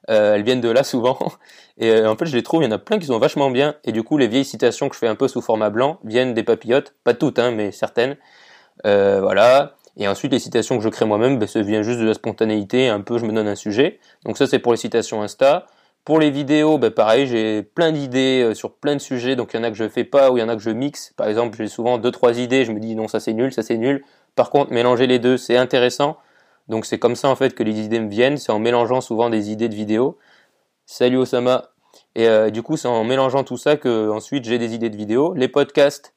euh, 0.09 0.35
elles 0.35 0.43
viennent 0.43 0.61
de 0.61 0.69
là 0.69 0.83
souvent. 0.83 1.17
Et 1.77 1.89
euh, 1.89 2.09
en 2.09 2.15
fait, 2.15 2.25
je 2.25 2.35
les 2.35 2.43
trouve, 2.43 2.61
il 2.61 2.65
y 2.65 2.67
en 2.67 2.71
a 2.71 2.77
plein 2.77 2.99
qui 2.99 3.07
sont 3.07 3.17
vachement 3.19 3.49
bien. 3.49 3.75
Et 3.83 3.91
du 3.91 4.03
coup, 4.03 4.17
les 4.17 4.27
vieilles 4.27 4.45
citations 4.45 4.89
que 4.89 4.95
je 4.95 4.99
fais 4.99 5.07
un 5.07 5.15
peu 5.15 5.27
sous 5.27 5.41
format 5.41 5.69
blanc 5.69 5.99
viennent 6.03 6.33
des 6.33 6.43
papillotes, 6.43 6.93
pas 7.03 7.13
toutes, 7.13 7.39
hein, 7.39 7.51
mais 7.51 7.71
certaines. 7.71 8.17
Euh, 8.85 9.21
voilà. 9.21 9.75
Et 9.97 10.07
ensuite, 10.07 10.31
les 10.31 10.39
citations 10.39 10.77
que 10.77 10.83
je 10.83 10.89
crée 10.89 11.05
moi-même, 11.05 11.39
ben, 11.39 11.47
ça 11.47 11.61
vient 11.61 11.81
juste 11.81 11.99
de 11.99 12.05
la 12.05 12.13
spontanéité, 12.13 12.89
un 12.89 13.01
peu, 13.01 13.17
je 13.17 13.25
me 13.25 13.31
donne 13.31 13.47
un 13.47 13.55
sujet. 13.55 13.99
Donc 14.25 14.37
ça, 14.37 14.47
c'est 14.47 14.59
pour 14.59 14.73
les 14.73 14.77
citations 14.77 15.21
Insta. 15.21 15.65
Pour 16.03 16.19
les 16.19 16.29
vidéos, 16.29 16.77
ben 16.77 16.91
pareil, 16.91 17.25
j'ai 17.25 17.63
plein 17.63 17.91
d'idées 17.91 18.51
sur 18.53 18.75
plein 18.75 18.93
de 18.93 19.01
sujets, 19.01 19.35
donc 19.35 19.53
il 19.53 19.57
y 19.57 19.59
en 19.59 19.63
a 19.63 19.71
que 19.71 19.75
je 19.75 19.89
fais 19.89 20.03
pas 20.03 20.29
ou 20.29 20.37
il 20.37 20.41
y 20.41 20.43
en 20.43 20.49
a 20.49 20.55
que 20.55 20.61
je 20.61 20.69
mixe. 20.69 21.13
Par 21.17 21.27
exemple, 21.27 21.57
j'ai 21.57 21.67
souvent 21.67 21.97
deux 21.97 22.11
trois 22.11 22.37
idées, 22.37 22.63
je 22.63 22.71
me 22.71 22.79
dis 22.79 22.93
non 22.93 23.07
ça 23.07 23.19
c'est 23.19 23.33
nul, 23.33 23.51
ça 23.51 23.63
c'est 23.63 23.77
nul. 23.77 24.03
Par 24.35 24.51
contre, 24.51 24.71
mélanger 24.71 25.07
les 25.07 25.17
deux, 25.17 25.37
c'est 25.37 25.57
intéressant. 25.57 26.17
Donc 26.67 26.85
c'est 26.85 26.99
comme 26.99 27.15
ça 27.15 27.29
en 27.29 27.35
fait 27.35 27.53
que 27.53 27.63
les 27.63 27.79
idées 27.79 27.99
me 27.99 28.09
viennent, 28.09 28.37
c'est 28.37 28.51
en 28.51 28.59
mélangeant 28.59 29.01
souvent 29.01 29.29
des 29.29 29.51
idées 29.51 29.69
de 29.69 29.75
vidéos. 29.75 30.17
Salut 30.85 31.17
Osama. 31.17 31.71
Et 32.15 32.27
euh, 32.27 32.49
du 32.49 32.63
coup, 32.63 32.77
c'est 32.77 32.87
en 32.87 33.03
mélangeant 33.03 33.43
tout 33.43 33.57
ça 33.57 33.77
que 33.77 34.09
ensuite 34.09 34.45
j'ai 34.45 34.57
des 34.57 34.73
idées 34.73 34.89
de 34.89 34.97
vidéos. 34.97 35.33
Les 35.33 35.47
podcasts, 35.47 36.13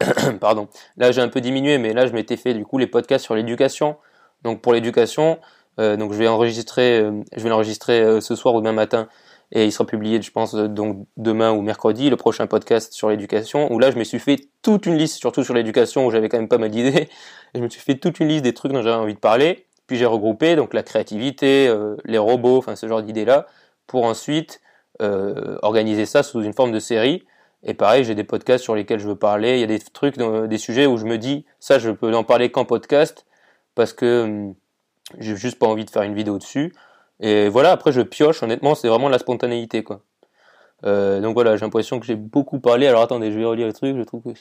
pardon. 0.40 0.68
Là, 0.96 1.12
j'ai 1.12 1.20
un 1.20 1.28
peu 1.28 1.40
diminué, 1.40 1.78
mais 1.78 1.92
là, 1.92 2.06
je 2.06 2.12
m'étais 2.12 2.36
fait 2.36 2.54
du 2.54 2.64
coup 2.64 2.78
les 2.78 2.86
podcasts 2.86 3.24
sur 3.24 3.34
l'éducation. 3.34 3.96
Donc 4.42 4.60
pour 4.60 4.72
l'éducation, 4.72 5.38
euh, 5.80 5.96
donc 5.96 6.12
je 6.12 6.18
vais 6.18 6.28
enregistrer, 6.28 7.00
euh, 7.00 7.22
je 7.36 7.42
vais 7.42 7.48
l'enregistrer 7.48 8.20
ce 8.20 8.36
soir 8.36 8.54
ou 8.54 8.60
demain 8.60 8.72
matin 8.72 9.08
et 9.52 9.64
il 9.64 9.72
sera 9.72 9.86
publié, 9.86 10.20
je 10.20 10.30
pense, 10.30 10.54
donc 10.54 11.06
demain 11.16 11.52
ou 11.52 11.62
mercredi, 11.62 12.10
le 12.10 12.16
prochain 12.16 12.46
podcast 12.46 12.92
sur 12.92 13.08
l'éducation, 13.08 13.72
où 13.72 13.78
là 13.78 13.90
je 13.90 13.98
me 13.98 14.04
suis 14.04 14.18
fait 14.18 14.48
toute 14.62 14.86
une 14.86 14.96
liste, 14.96 15.18
surtout 15.18 15.44
sur 15.44 15.54
l'éducation, 15.54 16.06
où 16.06 16.10
j'avais 16.10 16.28
quand 16.28 16.38
même 16.38 16.48
pas 16.48 16.58
mal 16.58 16.70
d'idées. 16.70 17.08
Je 17.54 17.60
me 17.60 17.68
suis 17.68 17.80
fait 17.80 17.96
toute 17.96 18.20
une 18.20 18.28
liste 18.28 18.44
des 18.44 18.54
trucs 18.54 18.72
dont 18.72 18.82
j'avais 18.82 18.96
envie 18.96 19.14
de 19.14 19.18
parler, 19.18 19.66
puis 19.86 19.96
j'ai 19.96 20.06
regroupé 20.06 20.56
donc 20.56 20.74
la 20.74 20.82
créativité, 20.82 21.72
les 22.04 22.18
robots, 22.18 22.58
enfin 22.58 22.74
ce 22.74 22.88
genre 22.88 23.02
d'idées-là, 23.02 23.46
pour 23.86 24.04
ensuite 24.04 24.60
euh, 25.02 25.58
organiser 25.62 26.06
ça 26.06 26.22
sous 26.22 26.42
une 26.42 26.52
forme 26.52 26.72
de 26.72 26.78
série. 26.78 27.24
Et 27.64 27.74
pareil, 27.74 28.04
j'ai 28.04 28.14
des 28.14 28.24
podcasts 28.24 28.62
sur 28.62 28.74
lesquels 28.74 29.00
je 29.00 29.08
veux 29.08 29.16
parler. 29.16 29.54
Il 29.54 29.60
y 29.60 29.64
a 29.64 29.66
des 29.66 29.78
trucs, 29.78 30.16
des 30.18 30.58
sujets 30.58 30.86
où 30.86 30.96
je 30.98 31.04
me 31.04 31.18
dis, 31.18 31.46
ça 31.60 31.78
je 31.78 31.90
peux 31.90 32.14
en 32.14 32.24
parler 32.24 32.50
qu'en 32.50 32.64
podcast, 32.64 33.26
parce 33.74 33.92
que 33.92 34.22
hum, 34.22 34.54
j'ai 35.18 35.36
juste 35.36 35.58
pas 35.58 35.66
envie 35.66 35.84
de 35.84 35.90
faire 35.90 36.02
une 36.02 36.14
vidéo 36.14 36.38
dessus. 36.38 36.72
Et 37.20 37.48
voilà, 37.48 37.72
après 37.72 37.92
je 37.92 38.02
pioche, 38.02 38.42
honnêtement, 38.42 38.74
c'est 38.74 38.88
vraiment 38.88 39.08
la 39.08 39.18
spontanéité, 39.18 39.82
quoi. 39.82 40.02
Euh, 40.84 41.20
donc 41.20 41.34
voilà, 41.34 41.56
j'ai 41.56 41.64
l'impression 41.64 41.98
que 41.98 42.06
j'ai 42.06 42.16
beaucoup 42.16 42.60
parlé. 42.60 42.86
Alors 42.86 43.02
attendez, 43.02 43.32
je 43.32 43.38
vais 43.38 43.44
relire 43.44 43.66
le 43.66 43.72
truc, 43.72 43.96
je 43.96 44.02
trouve 44.02 44.22
que 44.22 44.38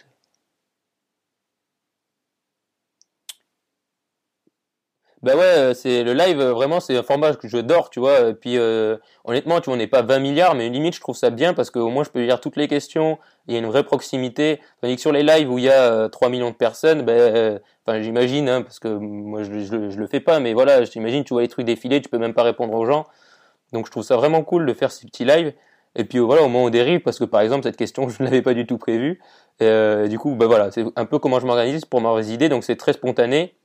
Bah 5.24 5.38
ouais, 5.38 5.42
euh, 5.44 5.74
c'est 5.74 6.04
le 6.04 6.14
live, 6.14 6.42
euh, 6.42 6.52
vraiment, 6.52 6.82
c'est 6.82 6.98
un 6.98 7.04
format 7.04 7.34
que 7.34 7.48
je 7.48 7.58
dors, 7.58 7.90
tu 7.90 8.02
vois. 8.02 8.30
Et 8.30 8.34
puis, 8.34 8.58
euh, 8.58 8.98
honnêtement, 9.24 9.62
tu 9.62 9.66
vois, 9.66 9.76
on 9.76 9.78
n'est 9.78 9.88
pas 9.88 10.02
20 10.02 10.20
milliards, 10.20 10.54
mais 10.54 10.68
limite, 10.68 10.96
je 10.96 11.00
trouve 11.00 11.16
ça 11.16 11.30
bien 11.30 11.54
parce 11.54 11.72
qu'au 11.72 11.88
moins, 11.88 12.04
je 12.04 12.10
peux 12.10 12.22
lire 12.22 12.42
toutes 12.42 12.58
les 12.58 12.68
questions. 12.68 13.18
Il 13.48 13.54
y 13.54 13.56
a 13.56 13.60
une 13.60 13.68
vraie 13.68 13.84
proximité. 13.86 14.60
Tandis 14.82 14.96
que 14.96 15.02
sur 15.02 15.14
les 15.14 15.24
lives 15.24 15.50
où 15.50 15.58
il 15.58 15.64
y 15.64 15.70
a 15.70 16.10
3 16.10 16.28
millions 16.28 16.50
de 16.52 16.56
personnes, 16.56 17.04
ben, 17.04 17.62
enfin, 17.88 18.02
j'imagine, 18.02 18.50
hein, 18.50 18.64
parce 18.64 18.80
que 18.80 18.90
moi, 18.90 19.44
je, 19.44 19.60
je, 19.60 19.98
le 19.98 20.08
fais 20.08 20.20
pas, 20.20 20.42
mais 20.42 20.54
voilà, 20.54 20.84
j'imagine, 20.84 21.24
tu 21.24 21.34
vois 21.34 21.42
les 21.42 21.48
trucs 21.48 21.66
défiler, 21.66 22.02
tu 22.02 22.10
peux 22.10 22.18
même 22.18 22.34
pas 22.34 22.44
répondre 22.44 22.74
aux 22.74 22.86
gens. 22.86 23.06
Donc, 23.72 23.86
je 23.86 23.92
trouve 23.92 24.04
ça 24.04 24.18
vraiment 24.18 24.44
cool 24.44 24.66
de 24.66 24.74
faire 24.74 24.92
ces 24.92 25.06
petits 25.08 25.26
lives. 25.26 25.54
Et 25.96 26.06
puis 26.06 26.20
voilà, 26.20 26.42
au 26.44 26.48
moins 26.48 26.64
on 26.64 26.70
dérive 26.70 27.02
parce 27.02 27.20
que 27.20 27.24
par 27.24 27.42
exemple 27.42 27.64
cette 27.64 27.78
question 27.78 28.10
je 28.10 28.24
ne 28.24 28.26
l'avais 28.28 28.42
pas 28.42 28.54
du 28.54 28.66
tout 28.66 28.78
prévue. 28.78 29.20
Euh, 29.62 30.08
du 30.08 30.18
coup, 30.20 30.36
bah 30.36 30.48
voilà, 30.48 30.72
c'est 30.72 30.84
un 30.96 31.06
peu 31.06 31.20
comment 31.20 31.40
je 31.40 31.46
m'organise 31.46 31.86
pour 31.86 32.02
ma 32.02 32.20
idées. 32.22 32.50
Donc 32.50 32.64
c'est 32.64 32.76
très 32.76 32.94
spontané. 32.94 33.56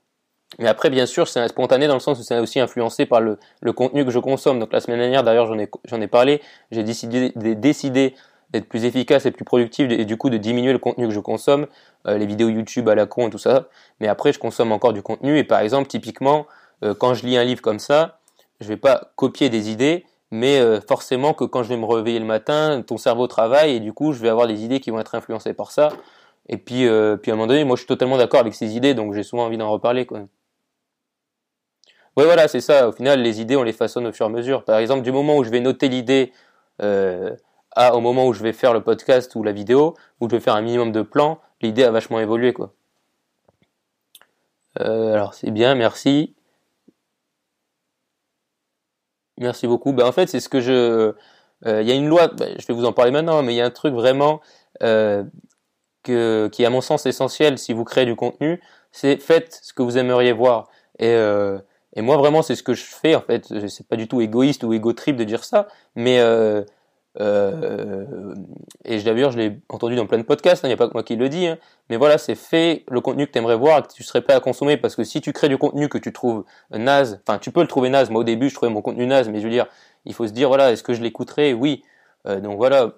Mais 0.58 0.68
après, 0.68 0.90
bien 0.90 1.06
sûr, 1.06 1.28
c'est 1.28 1.46
spontané 1.48 1.86
dans 1.86 1.94
le 1.94 2.00
sens 2.00 2.18
où 2.18 2.22
c'est 2.22 2.38
aussi 2.38 2.58
influencé 2.58 3.06
par 3.06 3.20
le, 3.20 3.38
le, 3.60 3.72
contenu 3.72 4.04
que 4.04 4.10
je 4.10 4.18
consomme. 4.18 4.58
Donc 4.58 4.72
la 4.72 4.80
semaine 4.80 4.98
dernière, 4.98 5.22
d'ailleurs, 5.22 5.46
j'en 5.46 5.58
ai, 5.58 6.02
ai 6.02 6.06
parlé, 6.08 6.40
j'ai 6.70 6.82
décidé, 6.82 8.14
d'être 8.50 8.66
plus 8.68 8.84
efficace 8.84 9.26
et 9.26 9.30
plus 9.30 9.44
productif 9.44 9.90
et 9.90 10.04
du 10.04 10.16
coup 10.16 10.30
de 10.30 10.38
diminuer 10.38 10.72
le 10.72 10.78
contenu 10.78 11.06
que 11.06 11.12
je 11.12 11.20
consomme, 11.20 11.66
euh, 12.06 12.16
les 12.16 12.26
vidéos 12.26 12.48
YouTube 12.48 12.88
à 12.88 12.94
la 12.94 13.06
con 13.06 13.28
et 13.28 13.30
tout 13.30 13.38
ça. 13.38 13.68
Mais 14.00 14.08
après, 14.08 14.32
je 14.32 14.38
consomme 14.38 14.72
encore 14.72 14.92
du 14.92 15.02
contenu 15.02 15.38
et 15.38 15.44
par 15.44 15.60
exemple, 15.60 15.88
typiquement, 15.88 16.46
euh, 16.82 16.94
quand 16.94 17.14
je 17.14 17.26
lis 17.26 17.36
un 17.36 17.44
livre 17.44 17.60
comme 17.60 17.78
ça, 17.78 18.18
je 18.60 18.68
vais 18.68 18.78
pas 18.78 19.12
copier 19.16 19.50
des 19.50 19.70
idées, 19.70 20.06
mais 20.30 20.58
euh, 20.58 20.80
forcément 20.80 21.34
que 21.34 21.44
quand 21.44 21.62
je 21.62 21.68
vais 21.68 21.76
me 21.76 21.84
réveiller 21.84 22.18
le 22.18 22.24
matin, 22.24 22.82
ton 22.86 22.96
cerveau 22.96 23.26
travaille 23.26 23.76
et 23.76 23.80
du 23.80 23.92
coup, 23.92 24.12
je 24.14 24.20
vais 24.20 24.30
avoir 24.30 24.46
des 24.46 24.64
idées 24.64 24.80
qui 24.80 24.90
vont 24.90 25.00
être 25.00 25.14
influencées 25.14 25.52
par 25.52 25.70
ça. 25.70 25.90
Et 26.48 26.56
puis, 26.56 26.88
puis 27.22 27.30
à 27.30 27.34
un 27.34 27.36
moment 27.36 27.46
donné, 27.46 27.64
moi, 27.64 27.76
je 27.76 27.80
suis 27.80 27.86
totalement 27.86 28.16
d'accord 28.16 28.40
avec 28.40 28.54
ces 28.54 28.74
idées, 28.74 28.94
donc 28.94 29.12
j'ai 29.12 29.22
souvent 29.22 29.44
envie 29.44 29.58
d'en 29.58 29.70
reparler. 29.70 30.06
Ouais, 32.18 32.24
voilà, 32.24 32.48
c'est 32.48 32.60
ça. 32.60 32.88
Au 32.88 32.92
final, 32.92 33.22
les 33.22 33.40
idées, 33.40 33.54
on 33.54 33.62
les 33.62 33.72
façonne 33.72 34.04
au 34.08 34.12
fur 34.12 34.26
et 34.26 34.28
à 34.28 34.32
mesure. 34.32 34.64
Par 34.64 34.78
exemple, 34.78 35.02
du 35.02 35.12
moment 35.12 35.36
où 35.36 35.44
je 35.44 35.50
vais 35.50 35.60
noter 35.60 35.88
l'idée 35.88 36.32
euh, 36.82 37.36
à 37.76 37.94
au 37.94 38.00
moment 38.00 38.26
où 38.26 38.32
je 38.32 38.42
vais 38.42 38.52
faire 38.52 38.72
le 38.72 38.82
podcast 38.82 39.36
ou 39.36 39.44
la 39.44 39.52
vidéo, 39.52 39.94
où 40.20 40.28
je 40.28 40.34
vais 40.34 40.40
faire 40.40 40.56
un 40.56 40.60
minimum 40.62 40.90
de 40.90 41.02
plans, 41.02 41.38
l'idée 41.62 41.84
a 41.84 41.92
vachement 41.92 42.18
évolué, 42.18 42.52
quoi. 42.52 42.72
Euh, 44.80 45.12
alors 45.14 45.34
c'est 45.34 45.52
bien, 45.52 45.76
merci. 45.76 46.34
Merci 49.38 49.68
beaucoup. 49.68 49.92
Ben, 49.92 50.04
en 50.04 50.12
fait, 50.12 50.26
c'est 50.26 50.40
ce 50.40 50.48
que 50.48 50.60
je. 50.60 51.14
Euh, 51.66 51.82
il 51.82 51.88
y 51.88 51.92
a 51.92 51.94
une 51.94 52.08
loi, 52.08 52.26
ben, 52.26 52.52
je 52.58 52.66
vais 52.66 52.74
vous 52.74 52.84
en 52.84 52.92
parler 52.92 53.12
maintenant, 53.12 53.44
mais 53.44 53.54
il 53.54 53.56
y 53.58 53.60
a 53.60 53.66
un 53.66 53.70
truc 53.70 53.94
vraiment 53.94 54.40
qui 54.80 56.12
est 56.12 56.64
à 56.64 56.70
mon 56.70 56.80
sens 56.80 57.06
essentiel 57.06 57.58
si 57.58 57.72
vous 57.72 57.84
créez 57.84 58.06
du 58.06 58.16
contenu, 58.16 58.60
c'est 58.90 59.18
faites 59.18 59.60
ce 59.62 59.72
que 59.72 59.82
vous 59.82 59.98
aimeriez 59.98 60.32
voir. 60.32 60.68
Et, 60.98 61.14
et 61.94 62.02
moi 62.02 62.16
vraiment 62.16 62.42
c'est 62.42 62.54
ce 62.54 62.62
que 62.62 62.74
je 62.74 62.84
fais 62.84 63.14
en 63.14 63.20
fait. 63.20 63.46
C'est 63.68 63.86
pas 63.86 63.96
du 63.96 64.08
tout 64.08 64.20
égoïste 64.20 64.64
ou 64.64 64.72
égo 64.72 64.92
trip 64.92 65.16
de 65.16 65.24
dire 65.24 65.44
ça, 65.44 65.68
mais 65.94 66.20
euh, 66.20 66.62
euh, 67.20 68.34
et 68.84 69.02
d'ailleurs, 69.02 69.32
je 69.32 69.38
l'ai 69.38 69.60
entendu 69.68 69.96
dans 69.96 70.06
plein 70.06 70.18
de 70.18 70.22
podcasts, 70.22 70.62
il 70.62 70.66
hein, 70.66 70.68
n'y 70.68 70.74
a 70.74 70.76
pas 70.76 70.86
que 70.86 70.92
moi 70.92 71.02
qui 71.02 71.16
le 71.16 71.28
dis, 71.28 71.46
hein. 71.46 71.58
mais 71.90 71.96
voilà, 71.96 72.16
c'est 72.18 72.34
fait 72.34 72.84
le 72.88 73.00
contenu 73.00 73.26
que 73.26 73.32
tu 73.32 73.38
aimerais 73.38 73.56
voir 73.56 73.86
que 73.86 73.92
tu 73.92 74.04
serais 74.04 74.20
prêt 74.20 74.34
à 74.34 74.40
consommer, 74.40 74.76
parce 74.76 74.94
que 74.94 75.04
si 75.04 75.20
tu 75.20 75.32
crées 75.32 75.48
du 75.48 75.58
contenu 75.58 75.88
que 75.88 75.98
tu 75.98 76.12
trouves 76.12 76.44
naze, 76.70 77.20
enfin 77.26 77.38
tu 77.38 77.50
peux 77.50 77.62
le 77.62 77.66
trouver 77.66 77.88
naze, 77.88 78.10
moi 78.10 78.20
au 78.20 78.24
début 78.24 78.48
je 78.48 78.54
trouvais 78.54 78.70
mon 78.70 78.82
contenu 78.82 79.06
naze, 79.06 79.28
mais 79.28 79.40
je 79.40 79.44
veux 79.44 79.50
dire, 79.50 79.66
il 80.04 80.14
faut 80.14 80.26
se 80.26 80.32
dire, 80.32 80.48
voilà, 80.48 80.70
est-ce 80.72 80.82
que 80.82 80.94
je 80.94 81.02
l'écouterai? 81.02 81.54
Oui. 81.54 81.82
Euh, 82.26 82.40
donc 82.40 82.56
voilà, 82.56 82.92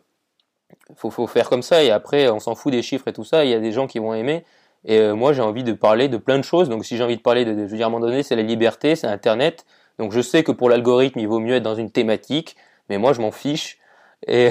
faut, 0.96 1.11
faut 1.11 1.26
faire 1.26 1.48
comme 1.48 1.62
ça, 1.62 1.83
et 1.83 1.90
après 1.90 2.29
on 2.29 2.40
s'en 2.40 2.55
fout 2.55 2.72
des 2.72 2.83
chiffres 2.83 3.09
et 3.09 3.12
tout 3.12 3.24
ça, 3.24 3.44
il 3.44 3.50
y 3.50 3.55
a 3.55 3.61
des 3.61 3.72
gens 3.72 3.87
qui 3.87 4.00
vont 4.00 4.12
aimer, 4.12 4.44
et 4.85 4.99
euh, 4.99 5.14
moi 5.14 5.33
j'ai 5.33 5.43
envie 5.43 5.64
de 5.64 5.73
parler 5.73 6.09
de 6.09 6.16
plein 6.16 6.38
de 6.38 6.45
choses, 6.45 6.69
donc 6.69 6.85
si 6.85 6.97
j'ai 6.97 7.05
envie 7.05 7.16
de 7.16 7.23
parler 7.23 7.45
de, 7.45 7.53
je 7.53 7.71
veux 7.71 7.77
dire, 7.77 7.87
à 7.87 7.88
un 7.88 7.90
moment 7.90 8.07
donné, 8.07 8.23
c'est 8.23 8.37
la 8.37 8.43
liberté, 8.43 8.97
c'est 8.97 9.07
Internet, 9.07 9.64
donc 9.99 10.12
je 10.12 10.21
sais 10.21 10.43
que 10.43 10.53
pour 10.53 10.71
l'algorithme, 10.71 11.19
il 11.19 11.29
vaut 11.29 11.40
mieux 11.40 11.57
être 11.57 11.62
dans 11.62 11.75
une 11.75 11.90
thématique, 11.90 12.57
mais 12.88 12.99
moi 12.99 13.12
je 13.12 13.21
m'en 13.21 13.31
fiche, 13.31 13.79
et, 14.27 14.51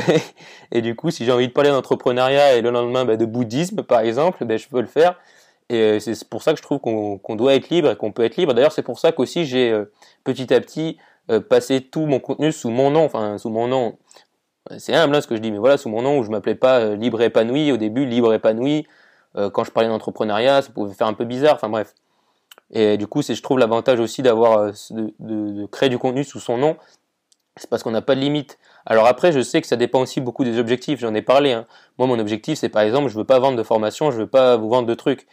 du 0.82 0.96
coup, 0.96 1.12
si 1.12 1.26
j'ai 1.26 1.32
envie 1.32 1.48
de 1.48 1.54
parler 1.54 1.70
d'entrepreneuriat 1.70 2.56
et 2.56 2.62
le 2.62 2.72
lendemain 2.72 3.06
bah, 3.06 3.18
de 3.18 3.26
bouddhisme, 3.26 3.84
par 3.84 4.00
exemple, 4.02 4.44
ben, 4.46 4.58
je 4.58 4.68
peux 4.68 4.82
le 4.82 4.88
faire. 4.88 5.20
Et 5.70 5.76
euh, 5.76 6.00
c'est 6.00 6.28
pour 6.28 6.42
ça 6.42 6.54
que 6.54 6.58
je 6.58 6.64
trouve 6.64 6.80
qu'on 6.80 7.36
doit 7.36 7.54
être 7.54 7.70
libre 7.70 7.92
et 7.92 7.96
qu'on 7.96 8.12
peut 8.12 8.24
être 8.24 8.38
libre. 8.38 8.54
D'ailleurs, 8.54 8.72
c'est 8.72 8.82
pour 8.82 9.00
ça 9.00 9.12
qu'aussi 9.12 9.46
j'ai 9.46 9.72
euh, 9.72 9.92
petit 10.24 10.54
à 10.54 10.62
petit 10.62 10.98
passé 11.48 11.82
tout 11.82 12.08
mon 12.08 12.20
contenu 12.20 12.52
sous 12.52 12.72
mon 12.72 12.90
nom, 12.90 13.04
enfin 13.04 13.38
sous 13.38 13.52
mon 13.52 13.68
nom. 13.68 14.00
C'est 14.80 14.96
humble 14.96 15.16
hein, 15.16 15.22
ce 15.22 15.28
que 15.28 15.36
je 15.36 15.42
dis, 15.42 15.52
mais 15.52 15.60
voilà, 15.60 15.78
sous 15.78 15.88
mon 15.88 16.02
nom 16.02 16.18
où 16.18 16.24
je 16.24 16.32
m'appelais 16.32 16.56
pas 16.56 16.96
libre 16.96 17.22
épanoui 17.22 17.72
au 17.72 17.78
début, 17.78 18.08
libre 18.08 18.34
épanoui. 18.34 18.88
Quand 19.36 19.64
je 19.64 19.72
parlais 19.72 19.90
d'entrepreneuriat, 19.90 20.62
ça 20.62 20.72
pouvait 20.72 20.94
faire 20.94 21.08
un 21.08 21.14
peu 21.14 21.26
bizarre. 21.26 21.56
Enfin 21.56 21.70
bref. 21.70 21.94
Et 22.72 22.98
du 22.98 23.08
coup, 23.08 23.22
c'est 23.22 23.36
je 23.36 23.42
trouve 23.42 23.60
l'avantage 23.60 24.00
aussi 24.00 24.22
d'avoir 24.22 24.72
de, 24.92 25.14
de, 25.20 25.66
créer 25.68 25.90
du 25.90 25.98
contenu 25.98 26.24
sous 26.24 26.40
son 26.40 26.58
nom, 26.58 26.78
c'est 27.56 27.70
parce 27.70 27.84
qu'on 27.84 27.92
n'a 27.92 28.02
pas 28.02 28.16
de 28.16 28.22
limite. 28.22 28.60
Alors 28.86 29.08
après, 29.08 29.32
je 29.32 29.42
sais 29.42 29.62
que 29.62 29.68
ça 29.68 29.76
dépend 29.76 30.02
aussi 30.02 30.22
beaucoup 30.22 30.44
des 30.44 30.60
objectifs, 30.60 31.00
j'en 31.00 31.14
ai 31.14 31.22
parlé. 31.22 31.52
Hein. 31.52 31.66
Moi, 31.98 32.08
mon 32.08 32.20
objectif, 32.20 32.60
c'est 32.60 32.70
par 32.70 32.84
exemple, 32.84 33.10
je 33.10 33.18
veux 33.18 33.26
pas 33.26 33.40
vendre 33.40 33.58
de 33.58 33.64
formation, 33.64 34.12
je 34.12 34.18
veux 34.18 34.28
pas 34.28 34.56
vous 34.58 34.70
vendre 34.70 34.88
de 34.88 34.94
trucs. 34.94 35.28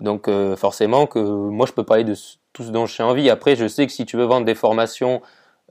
Donc 0.00 0.28
euh, 0.28 0.56
forcément 0.56 1.06
que 1.06 1.18
moi, 1.18 1.66
je 1.66 1.72
peux 1.72 1.84
parler 1.84 2.04
de 2.04 2.14
tout 2.52 2.64
ce 2.64 2.70
dont 2.70 2.86
j'ai 2.86 3.02
envie. 3.02 3.30
Après, 3.30 3.54
je 3.54 3.68
sais 3.68 3.86
que 3.86 3.92
si 3.92 4.04
tu 4.04 4.16
veux 4.16 4.24
vendre 4.24 4.44
des 4.44 4.54
formations, 4.54 5.22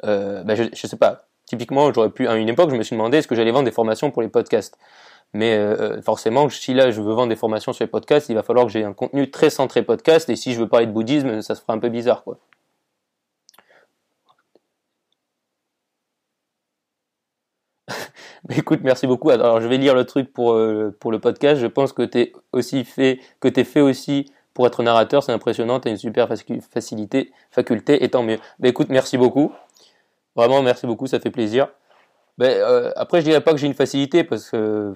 euh, 0.06 0.44
ben 0.44 0.56
je, 0.56 0.63
je 0.74 0.88
sais 0.88 0.98
pas. 0.98 1.26
Typiquement, 1.46 1.92
j'aurais 1.92 2.12
pu 2.12 2.28
à 2.28 2.36
une 2.36 2.48
époque, 2.48 2.70
je 2.70 2.76
me 2.76 2.84
suis 2.84 2.96
demandé 2.96 3.18
est-ce 3.18 3.28
que 3.28 3.36
j'allais 3.36 3.52
vendre 3.52 3.65
des 3.65 3.72
formations 3.72 4.12
pour 4.12 4.22
les 4.22 4.30
podcasts. 4.30 4.78
Mais 5.34 5.56
euh, 5.56 6.02
forcément, 6.02 6.50
si 6.50 6.74
là 6.74 6.92
je 6.92 7.02
veux 7.02 7.13
vendre 7.13 7.30
des 7.30 7.36
formations 7.36 7.74
sur 7.74 7.84
les 7.84 7.89
podcasts, 7.89 8.30
il 8.30 8.36
va 8.36 8.44
falloir 8.44 8.65
que 8.65 8.72
j'ai 8.72 8.84
un 8.84 8.94
contenu 8.94 9.30
très 9.30 9.50
centré 9.50 9.84
podcast. 9.84 10.30
Et 10.30 10.36
si 10.36 10.54
je 10.54 10.60
veux 10.60 10.68
parler 10.68 10.88
de 10.88 10.92
bouddhisme, 10.92 11.42
ça 11.42 11.56
se 11.56 11.62
fera 11.62 11.74
un 11.74 11.80
peu 11.80 11.89
bizarre, 11.89 12.24
quoi. 12.24 12.39
écoute, 18.50 18.80
merci 18.84 19.08
beaucoup. 19.08 19.30
Alors, 19.30 19.62
je 19.62 19.68
vais 19.68 19.78
lire 19.78 19.96
le 19.96 20.06
truc 20.06 20.32
pour, 20.34 20.54
euh, 20.54 20.96
pour 21.00 21.12
le 21.12 21.20
podcast. 21.20 21.62
Je 21.62 21.68
pense 21.68 21.94
que 21.94 22.04
tu 22.04 22.34
aussi 22.54 22.84
fait, 22.84 23.20
que 23.39 23.48
t'es 23.48 23.63
fait 23.63 23.82
aussi 23.82 24.32
pour 24.54 24.68
être 24.68 24.84
narrateur. 24.84 25.24
C'est 25.24 25.32
impressionnant. 25.32 25.80
Tu 25.80 25.88
as 25.88 25.92
une 25.92 25.98
super 25.98 26.28
facilité, 26.70 27.32
faculté, 27.52 28.04
et 28.04 28.10
tant 28.10 28.24
mieux. 28.24 28.39
Mais 28.60 28.70
écoute, 28.70 28.88
merci 28.89 29.18
beaucoup. 29.18 29.52
Vraiment, 30.36 30.62
merci 30.62 30.88
beaucoup. 30.88 31.08
Ça 31.08 31.20
fait 31.20 31.32
plaisir. 31.32 31.70
Euh, 32.42 32.92
après, 32.96 33.20
je 33.20 33.26
dirais 33.26 33.42
pas 33.42 33.52
que 33.52 33.58
j'ai 33.58 33.68
une 33.68 33.74
facilité 33.74 34.24
parce 34.24 34.50
que 34.50 34.94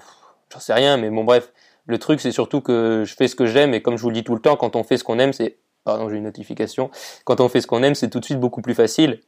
j'en 0.54 0.60
sais 0.60 0.74
rien, 0.74 0.98
mais 0.98 1.10
bon, 1.10 1.24
bref. 1.24 1.52
Le 1.86 1.98
truc, 1.98 2.22
c'est 2.22 2.32
surtout 2.32 2.62
que 2.62 3.04
je 3.06 3.14
fais 3.14 3.28
ce 3.28 3.36
que 3.36 3.46
j'aime 3.46 3.74
et 3.74 3.82
comme 3.82 3.98
je 3.98 4.04
vous 4.04 4.10
le 4.10 4.16
dis 4.16 4.24
tout 4.24 4.36
le 4.36 4.42
temps, 4.42 4.56
quand 4.56 4.76
on 4.76 4.84
fait 4.84 4.98
ce 4.98 5.04
qu'on 5.04 5.20
aime, 5.20 5.34
c'est, 5.34 5.58
pardon, 5.84 6.08
j'ai 6.08 6.16
une 6.16 6.24
notification. 6.24 6.90
Quand 7.26 7.42
on 7.42 7.50
fait 7.50 7.60
ce 7.60 7.68
qu'on 7.68 7.84
aime, 7.84 7.96
c'est 7.96 8.10
tout 8.10 8.22
de 8.22 8.26
suite 8.26 8.40
beaucoup 8.40 8.62
plus 8.62 8.74
facile 8.74 9.20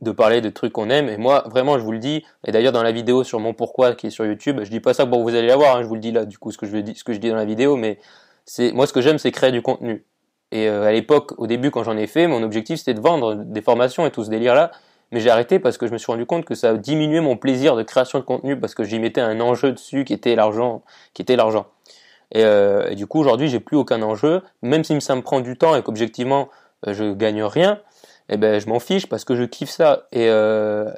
de 0.00 0.10
parler 0.10 0.42
de 0.42 0.50
trucs 0.50 0.72
qu'on 0.72 0.90
aime. 0.90 1.08
Et 1.08 1.16
moi, 1.16 1.44
vraiment, 1.46 1.78
je 1.78 1.84
vous 1.84 1.92
le 1.92 1.98
dis, 1.98 2.24
et 2.46 2.52
d'ailleurs 2.52 2.72
dans 2.72 2.82
la 2.82 2.92
vidéo 2.92 3.24
sur 3.24 3.40
mon 3.40 3.54
pourquoi 3.54 3.94
qui 3.94 4.08
est 4.08 4.10
sur 4.10 4.26
YouTube, 4.26 4.60
je 4.62 4.70
dis 4.70 4.80
pas 4.80 4.92
ça 4.92 5.06
pour 5.06 5.22
vous 5.22 5.34
allez 5.34 5.46
la 5.46 5.56
voir, 5.56 5.76
hein, 5.76 5.82
je 5.82 5.86
vous 5.86 5.94
le 5.94 6.00
dis 6.00 6.12
là, 6.12 6.26
du 6.26 6.36
coup, 6.36 6.50
ce 6.50 6.58
que 6.58 6.66
je, 6.66 6.76
dis, 6.76 6.94
ce 6.94 7.04
que 7.04 7.14
je 7.14 7.18
dis 7.18 7.30
dans 7.30 7.36
la 7.36 7.46
vidéo, 7.46 7.76
mais 7.76 7.98
moi, 8.74 8.86
ce 8.86 8.92
que 8.92 9.00
j'aime, 9.00 9.18
c'est 9.18 9.32
créer 9.32 9.52
du 9.52 9.62
contenu. 9.62 10.04
Et 10.52 10.68
euh, 10.68 10.84
à 10.84 10.92
l'époque, 10.92 11.32
au 11.38 11.46
début, 11.46 11.70
quand 11.70 11.82
j'en 11.82 11.96
ai 11.96 12.06
fait, 12.06 12.26
mon 12.26 12.42
objectif, 12.42 12.78
c'était 12.78 12.94
de 12.94 13.00
vendre 13.00 13.34
des 13.34 13.62
formations 13.62 14.06
et 14.06 14.10
tout 14.10 14.22
ce 14.22 14.30
délire-là. 14.30 14.70
Mais 15.14 15.20
j'ai 15.20 15.30
arrêté 15.30 15.60
parce 15.60 15.78
que 15.78 15.86
je 15.86 15.92
me 15.92 15.98
suis 15.98 16.10
rendu 16.10 16.26
compte 16.26 16.44
que 16.44 16.56
ça 16.56 16.74
diminuait 16.74 17.20
mon 17.20 17.36
plaisir 17.36 17.76
de 17.76 17.84
création 17.84 18.18
de 18.18 18.24
contenu 18.24 18.58
parce 18.58 18.74
que 18.74 18.82
j'y 18.82 18.98
mettais 18.98 19.20
un 19.20 19.40
enjeu 19.40 19.70
dessus 19.70 20.04
qui 20.04 20.12
était 20.12 20.34
l'argent, 20.34 20.82
qui 21.14 21.22
était 21.22 21.36
l'argent. 21.36 21.66
Et, 22.32 22.44
euh, 22.44 22.96
du 22.96 23.06
coup, 23.06 23.20
aujourd'hui, 23.20 23.46
j'ai 23.46 23.60
plus 23.60 23.76
aucun 23.76 24.02
enjeu, 24.02 24.42
même 24.62 24.82
si 24.82 25.00
ça 25.00 25.14
me 25.14 25.22
prend 25.22 25.38
du 25.38 25.56
temps 25.56 25.76
et 25.76 25.82
qu'objectivement, 25.82 26.48
euh, 26.88 26.94
je 26.94 27.12
gagne 27.12 27.44
rien 27.44 27.80
eh 28.30 28.38
ben 28.38 28.58
je 28.58 28.66
m'en 28.68 28.80
fiche 28.80 29.06
parce 29.06 29.24
que 29.24 29.36
je 29.36 29.44
kiffe 29.44 29.70
ça. 29.70 30.08
Et, 30.10 30.28
euh, 30.30 30.90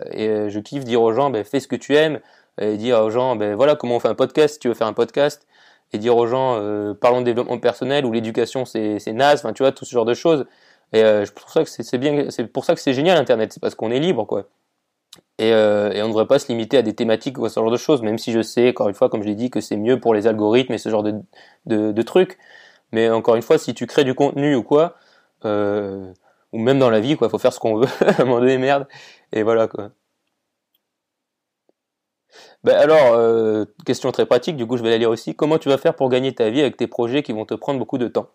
je 0.49 0.61
kiffe 0.61 0.85
dire 0.85 1.03
aux 1.03 1.13
gens 1.13 1.29
ben 1.29 1.45
fais 1.45 1.61
ce 1.61 1.69
que 1.69 1.77
tu 1.77 1.95
aimes 1.97 2.21
et 2.59 2.77
dire 2.77 3.01
aux 3.01 3.11
gens 3.11 3.37
ben 3.37 3.55
voilà 3.55 3.75
comment 3.75 3.97
on 3.97 4.01
fait 4.01 4.09
un 4.09 4.15
podcast. 4.15 4.55
Si 4.55 4.61
tu 4.61 4.69
veux 4.69 4.75
faire 4.75 4.87
un 4.87 4.93
podcast 4.95 5.47
et 5.93 5.99
dire 5.99 6.17
aux 6.17 6.27
gens 6.27 6.55
parlons 7.01 7.21
de 7.21 7.27
développement 7.27 7.59
personnel 7.59 8.07
ou 8.07 8.13
l'éducation 8.13 8.65
c'est 8.65 9.01
c'est 9.01 9.13
naze. 9.13 9.41
Enfin 9.41 9.53
tu 9.53 9.65
vois 9.65 9.73
tout 9.73 9.85
ce 9.85 9.91
genre 9.91 10.05
de 10.05 10.15
choses 10.15 10.47
et 10.93 11.03
euh, 11.03 11.25
je 11.25 11.33
ça 11.49 11.65
que 11.65 11.71
c'est 11.71 11.99
bien 11.99 12.31
c'est 12.31 12.47
pour 12.47 12.65
ça 12.65 12.75
que 12.75 12.81
c'est 12.81 12.95
génial 12.95 13.19
internet 13.19 13.53
c'est 13.53 13.61
parce 13.61 13.75
qu'on 13.75 13.91
est 13.91 14.01
libre 14.01 14.25
quoi 14.25 14.45
et, 15.39 15.53
euh, 15.53 15.91
on 16.03 16.05
ne 16.05 16.09
devrait 16.09 16.27
pas 16.27 16.39
se 16.39 16.49
limiter 16.49 16.79
à 16.79 16.83
des 16.83 16.95
thématiques 16.95 17.39
ou 17.39 17.45
à 17.45 17.49
ce 17.49 17.61
genre 17.61 17.71
de 17.71 17.77
choses 17.77 18.03
même 18.03 18.19
si 18.19 18.33
je 18.33 18.43
sais 18.43 18.71
encore 18.71 18.89
une 18.89 18.95
fois 18.95 19.09
comme 19.09 19.23
je 19.23 19.29
l'ai 19.29 19.35
dit 19.35 19.51
que 19.51 19.61
c'est 19.61 19.77
mieux 19.77 20.01
pour 20.01 20.15
les 20.15 20.27
algorithmes 20.27 20.73
et 20.75 20.79
ce 20.79 20.89
genre 20.89 21.03
de, 21.05 22.03
trucs 22.03 22.39
mais 22.93 23.11
encore 23.11 23.37
une 23.37 23.43
fois 23.43 23.59
si 23.59 23.75
tu 23.75 23.87
crées 23.87 24.05
du 24.05 24.15
contenu 24.15 24.55
ou 24.55 24.63
quoi 24.63 24.97
euh, 25.45 26.13
ou 26.53 26.59
même 26.59 26.79
dans 26.79 26.91
la 26.91 27.01
vie, 27.01 27.17
quoi. 27.17 27.29
Faut 27.29 27.39
faire 27.39 27.53
ce 27.53 27.61
qu'on 27.61 27.77
veut, 27.77 27.89
à 28.01 28.23
un 28.23 28.25
moment 28.25 28.41
donné, 28.41 28.59
merde. 28.59 28.87
Et 29.33 29.43
voilà, 29.43 29.69
quoi. 29.69 29.91
Ben 32.65 32.77
alors, 32.77 33.67
question 33.85 34.11
très 34.13 34.27
pratique, 34.27 34.57
du 34.57 34.67
coup 34.67 34.77
je 34.77 34.83
vais 34.83 34.91
la 34.91 34.99
lire 34.99 35.11
aussi. 35.11 35.35
Comment 35.35 35.59
tu 35.59 35.69
vas 35.69 35.79
faire 35.79 35.95
pour 35.95 36.09
gagner 36.09 36.35
ta 36.35 36.51
vie 36.51 36.61
avec 36.61 36.77
tes 36.77 36.87
projets 36.87 37.23
qui 37.23 37.33
vont 37.33 37.47
te 37.47 37.55
prendre 37.55 37.79
beaucoup 37.79 37.99
de 37.99 38.09
temps? 38.09 38.29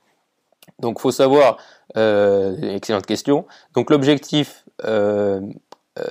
Donc 0.82 1.00
faut 1.00 1.12
savoir, 1.12 1.58
euh, 1.98 2.76
excellente 2.76 3.06
question. 3.06 3.46
Donc 3.74 3.90
l'objectif, 3.90 4.66
euh, 4.86 5.42
euh, 6.00 6.04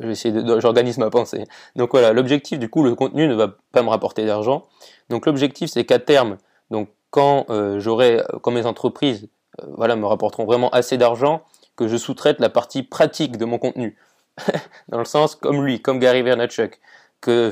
je 0.00 0.28
de, 0.30 0.60
j'organise 0.60 0.98
ma 0.98 1.10
pensée. 1.10 1.44
Donc 1.76 1.90
voilà, 1.90 2.12
l'objectif 2.12 2.58
du 2.58 2.68
coup, 2.68 2.82
le 2.82 2.94
contenu 2.94 3.28
ne 3.28 3.34
va 3.34 3.48
pas 3.72 3.82
me 3.82 3.88
rapporter 3.88 4.24
d'argent. 4.24 4.64
Donc 5.10 5.26
l'objectif 5.26 5.70
c'est 5.70 5.84
qu'à 5.84 5.98
terme, 5.98 6.38
donc 6.70 6.88
quand 7.10 7.46
j'aurai, 7.78 8.22
quand 8.42 8.50
mes 8.50 8.66
entreprises 8.66 9.28
voilà, 9.66 9.96
me 9.96 10.06
rapporteront 10.06 10.44
vraiment 10.44 10.68
assez 10.70 10.98
d'argent 10.98 11.42
que 11.76 11.88
je 11.88 11.96
sous-traite 11.96 12.40
la 12.40 12.50
partie 12.50 12.82
pratique 12.82 13.36
de 13.36 13.44
mon 13.44 13.58
contenu. 13.58 13.96
Dans 14.88 14.98
le 14.98 15.04
sens 15.04 15.34
comme 15.34 15.64
lui, 15.64 15.80
comme 15.80 15.98
Gary 15.98 16.22
Vaynerchuk. 16.22 16.78
Que 17.20 17.50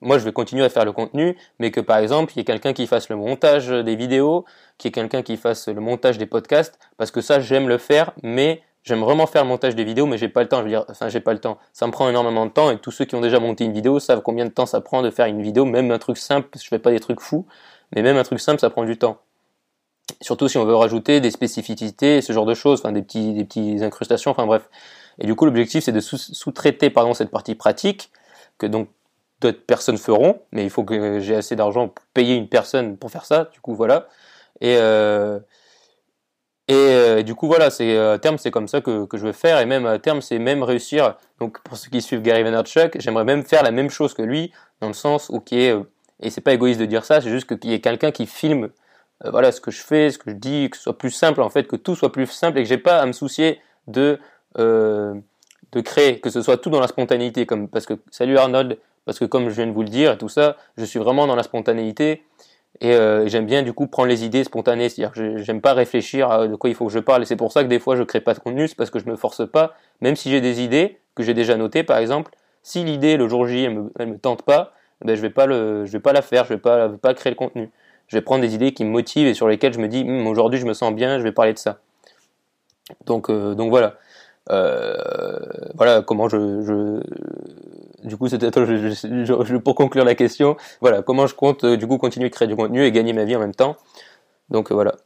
moi 0.00 0.18
je 0.18 0.24
vais 0.24 0.32
continuer 0.32 0.64
à 0.64 0.68
faire 0.68 0.84
le 0.84 0.92
contenu, 0.92 1.36
mais 1.58 1.70
que 1.70 1.80
par 1.80 1.98
exemple 1.98 2.32
il 2.34 2.38
y 2.38 2.40
ait 2.40 2.44
quelqu'un 2.44 2.72
qui 2.72 2.86
fasse 2.86 3.08
le 3.08 3.16
montage 3.16 3.68
des 3.68 3.96
vidéos, 3.96 4.44
qu'il 4.78 4.88
y 4.88 4.90
ait 4.90 4.92
quelqu'un 4.92 5.22
qui 5.22 5.36
fasse 5.36 5.68
le 5.68 5.80
montage 5.80 6.18
des 6.18 6.26
podcasts, 6.26 6.78
parce 6.96 7.10
que 7.10 7.20
ça 7.20 7.40
j'aime 7.40 7.68
le 7.68 7.78
faire, 7.78 8.12
mais 8.22 8.62
j'aime 8.84 9.00
vraiment 9.00 9.26
faire 9.26 9.42
le 9.42 9.48
montage 9.48 9.74
des 9.74 9.84
vidéos, 9.84 10.06
mais 10.06 10.18
j'ai 10.18 10.28
pas 10.28 10.42
le 10.42 10.48
temps. 10.48 10.58
Je 10.58 10.62
veux 10.64 10.68
dire, 10.70 10.84
enfin 10.88 11.08
j'ai 11.08 11.20
pas 11.20 11.32
le 11.32 11.40
temps. 11.40 11.58
Ça 11.72 11.86
me 11.86 11.92
prend 11.92 12.08
énormément 12.08 12.46
de 12.46 12.50
temps, 12.50 12.70
et 12.70 12.78
tous 12.78 12.90
ceux 12.90 13.04
qui 13.04 13.14
ont 13.14 13.20
déjà 13.20 13.38
monté 13.40 13.64
une 13.64 13.72
vidéo 13.72 14.00
savent 14.00 14.22
combien 14.22 14.44
de 14.44 14.50
temps 14.50 14.66
ça 14.66 14.80
prend 14.80 15.02
de 15.02 15.10
faire 15.10 15.26
une 15.26 15.42
vidéo, 15.42 15.64
même 15.64 15.90
un 15.90 15.98
truc 15.98 16.16
simple. 16.16 16.48
Je 16.60 16.66
fais 16.66 16.78
pas 16.78 16.90
des 16.90 17.00
trucs 17.00 17.20
fous, 17.20 17.46
mais 17.94 18.02
même 18.02 18.16
un 18.16 18.24
truc 18.24 18.40
simple 18.40 18.60
ça 18.60 18.70
prend 18.70 18.84
du 18.84 18.96
temps. 18.96 19.18
Surtout 20.22 20.48
si 20.48 20.58
on 20.58 20.64
veut 20.64 20.74
rajouter 20.74 21.20
des 21.20 21.30
spécificités, 21.30 22.22
ce 22.22 22.32
genre 22.32 22.46
de 22.46 22.54
choses, 22.54 22.80
enfin 22.80 22.92
des 22.92 23.02
petits, 23.02 23.34
des 23.34 23.44
petites 23.44 23.82
incrustations, 23.82 24.30
enfin 24.30 24.46
bref. 24.46 24.68
Et 25.18 25.26
du 25.26 25.34
coup, 25.34 25.44
l'objectif 25.44 25.84
c'est 25.84 25.92
de 25.92 26.00
sous-traiter 26.00 26.90
pardon 26.90 27.12
cette 27.14 27.30
partie 27.30 27.54
pratique 27.54 28.10
que 28.56 28.66
donc 28.66 28.88
d'autres 29.40 29.64
personnes 29.64 29.98
feront, 29.98 30.40
mais 30.52 30.64
il 30.64 30.70
faut 30.70 30.84
que 30.84 31.20
j'ai 31.20 31.36
assez 31.36 31.56
d'argent 31.56 31.88
pour 31.88 32.04
payer 32.14 32.34
une 32.34 32.48
personne 32.48 32.96
pour 32.96 33.10
faire 33.10 33.24
ça. 33.24 33.50
Du 33.52 33.60
coup, 33.60 33.74
voilà. 33.74 34.08
Et 34.60 34.76
euh, 34.78 35.38
Et 36.68 37.22
du 37.22 37.34
coup, 37.34 37.46
voilà, 37.46 37.70
c'est 37.70 37.96
à 37.96 38.18
terme, 38.18 38.36
c'est 38.36 38.50
comme 38.50 38.68
ça 38.68 38.80
que, 38.80 39.06
je 39.12 39.18
veux 39.26 39.32
faire. 39.32 39.58
Et 39.60 39.66
même 39.66 39.86
à 39.86 39.98
terme, 39.98 40.20
c'est 40.20 40.38
même 40.38 40.62
réussir. 40.62 41.16
Donc, 41.40 41.60
pour 41.62 41.76
ceux 41.78 41.88
qui 41.90 42.02
suivent 42.02 42.20
Gary 42.22 42.42
Vaynerchuk, 42.42 43.00
j'aimerais 43.00 43.24
même 43.24 43.44
faire 43.44 43.62
la 43.62 43.70
même 43.70 43.88
chose 43.90 44.12
que 44.12 44.22
lui, 44.22 44.52
dans 44.80 44.88
le 44.88 44.94
sens 44.94 45.30
où 45.30 45.40
qui 45.40 45.60
est, 45.60 45.74
et 46.20 46.30
c'est 46.30 46.42
pas 46.42 46.52
égoïste 46.52 46.80
de 46.80 46.84
dire 46.86 47.04
ça, 47.04 47.20
c'est 47.20 47.30
juste 47.30 47.46
qu'il 47.46 47.70
y 47.70 47.74
ait 47.74 47.80
quelqu'un 47.80 48.10
qui 48.10 48.26
filme, 48.26 48.68
voilà, 49.24 49.50
ce 49.52 49.60
que 49.60 49.70
je 49.70 49.80
fais, 49.82 50.10
ce 50.10 50.18
que 50.18 50.30
je 50.30 50.36
dis, 50.36 50.68
que 50.70 50.76
ce 50.76 50.82
soit 50.82 50.98
plus 50.98 51.10
simple 51.10 51.40
en 51.42 51.48
fait, 51.48 51.64
que 51.66 51.76
tout 51.76 51.96
soit 51.96 52.12
plus 52.12 52.26
simple 52.26 52.58
et 52.58 52.62
que 52.62 52.68
j'ai 52.68 52.78
pas 52.78 52.98
à 53.00 53.06
me 53.06 53.12
soucier 53.12 53.60
de 53.86 54.18
de 55.72 55.80
créer, 55.80 56.20
que 56.20 56.30
ce 56.30 56.42
soit 56.42 56.56
tout 56.56 56.70
dans 56.70 56.80
la 56.80 56.88
spontanéité, 56.88 57.46
comme 57.46 57.68
parce 57.68 57.86
que 57.86 57.94
salut 58.10 58.38
Arnold, 58.38 58.78
parce 59.08 59.18
que 59.18 59.24
comme 59.24 59.48
je 59.48 59.54
viens 59.54 59.66
de 59.66 59.72
vous 59.72 59.80
le 59.82 59.88
dire 59.88 60.12
et 60.12 60.18
tout 60.18 60.28
ça, 60.28 60.58
je 60.76 60.84
suis 60.84 60.98
vraiment 60.98 61.26
dans 61.26 61.34
la 61.34 61.42
spontanéité 61.42 62.24
et 62.82 62.92
euh, 62.92 63.26
j'aime 63.26 63.46
bien 63.46 63.62
du 63.62 63.72
coup 63.72 63.86
prendre 63.86 64.06
les 64.06 64.22
idées 64.22 64.44
spontanées, 64.44 64.90
c'est-à-dire 64.90 65.12
que 65.12 65.38
j'aime 65.38 65.62
pas 65.62 65.72
réfléchir 65.72 66.30
à 66.30 66.46
de 66.46 66.54
quoi 66.56 66.68
il 66.68 66.76
faut 66.76 66.84
que 66.88 66.92
je 66.92 66.98
parle 66.98 67.22
et 67.22 67.24
c'est 67.24 67.34
pour 67.34 67.50
ça 67.50 67.62
que 67.62 67.68
des 67.68 67.78
fois 67.78 67.96
je 67.96 68.02
crée 68.02 68.20
pas 68.20 68.34
de 68.34 68.38
contenu, 68.38 68.68
c'est 68.68 68.74
parce 68.74 68.90
que 68.90 68.98
je 68.98 69.06
me 69.08 69.16
force 69.16 69.50
pas, 69.50 69.72
même 70.02 70.14
si 70.14 70.30
j'ai 70.30 70.42
des 70.42 70.60
idées 70.60 70.98
que 71.14 71.22
j'ai 71.22 71.32
déjà 71.32 71.56
notées 71.56 71.84
par 71.84 71.96
exemple, 71.96 72.32
si 72.62 72.84
l'idée 72.84 73.16
le 73.16 73.28
jour 73.28 73.46
J 73.46 73.64
elle 73.64 73.74
me, 73.76 74.12
me 74.12 74.18
tente 74.18 74.42
pas, 74.42 74.74
ben 75.02 75.16
je 75.16 75.22
vais 75.22 75.30
pas 75.30 75.46
le, 75.46 75.86
je 75.86 75.92
vais 75.92 76.00
pas 76.00 76.12
la 76.12 76.20
faire, 76.20 76.44
je 76.44 76.50
vais 76.50 76.60
pas, 76.60 76.90
pas 76.90 77.14
créer 77.14 77.30
le 77.30 77.36
contenu. 77.36 77.70
Je 78.08 78.16
vais 78.18 78.20
prendre 78.20 78.42
des 78.42 78.54
idées 78.54 78.74
qui 78.74 78.84
me 78.84 78.90
motivent 78.90 79.26
et 79.26 79.32
sur 79.32 79.48
lesquelles 79.48 79.72
je 79.72 79.80
me 79.80 79.88
dis 79.88 80.04
hm, 80.04 80.26
aujourd'hui 80.26 80.60
je 80.60 80.66
me 80.66 80.74
sens 80.74 80.92
bien, 80.92 81.18
je 81.18 81.22
vais 81.22 81.32
parler 81.32 81.54
de 81.54 81.58
ça. 81.58 81.78
Donc 83.06 83.30
euh, 83.30 83.54
donc 83.54 83.70
voilà. 83.70 83.94
Euh, 84.50 84.94
voilà 85.76 86.02
comment 86.02 86.28
je, 86.28 86.60
je 86.60 87.00
du 88.04 88.16
coup 88.16 88.28
c'était 88.28 88.50
pour 89.64 89.74
conclure 89.74 90.04
la 90.04 90.14
question 90.14 90.56
voilà 90.80 91.02
comment 91.02 91.26
je 91.26 91.34
compte 91.34 91.64
euh, 91.64 91.76
du 91.76 91.86
coup 91.86 91.98
continuer 91.98 92.28
de 92.28 92.34
créer 92.34 92.48
du 92.48 92.56
contenu 92.56 92.84
et 92.84 92.92
gagner 92.92 93.12
ma 93.12 93.24
vie 93.24 93.36
en 93.36 93.40
même 93.40 93.54
temps 93.54 93.76
donc 94.50 94.70
euh, 94.70 94.74
voilà 94.74 94.96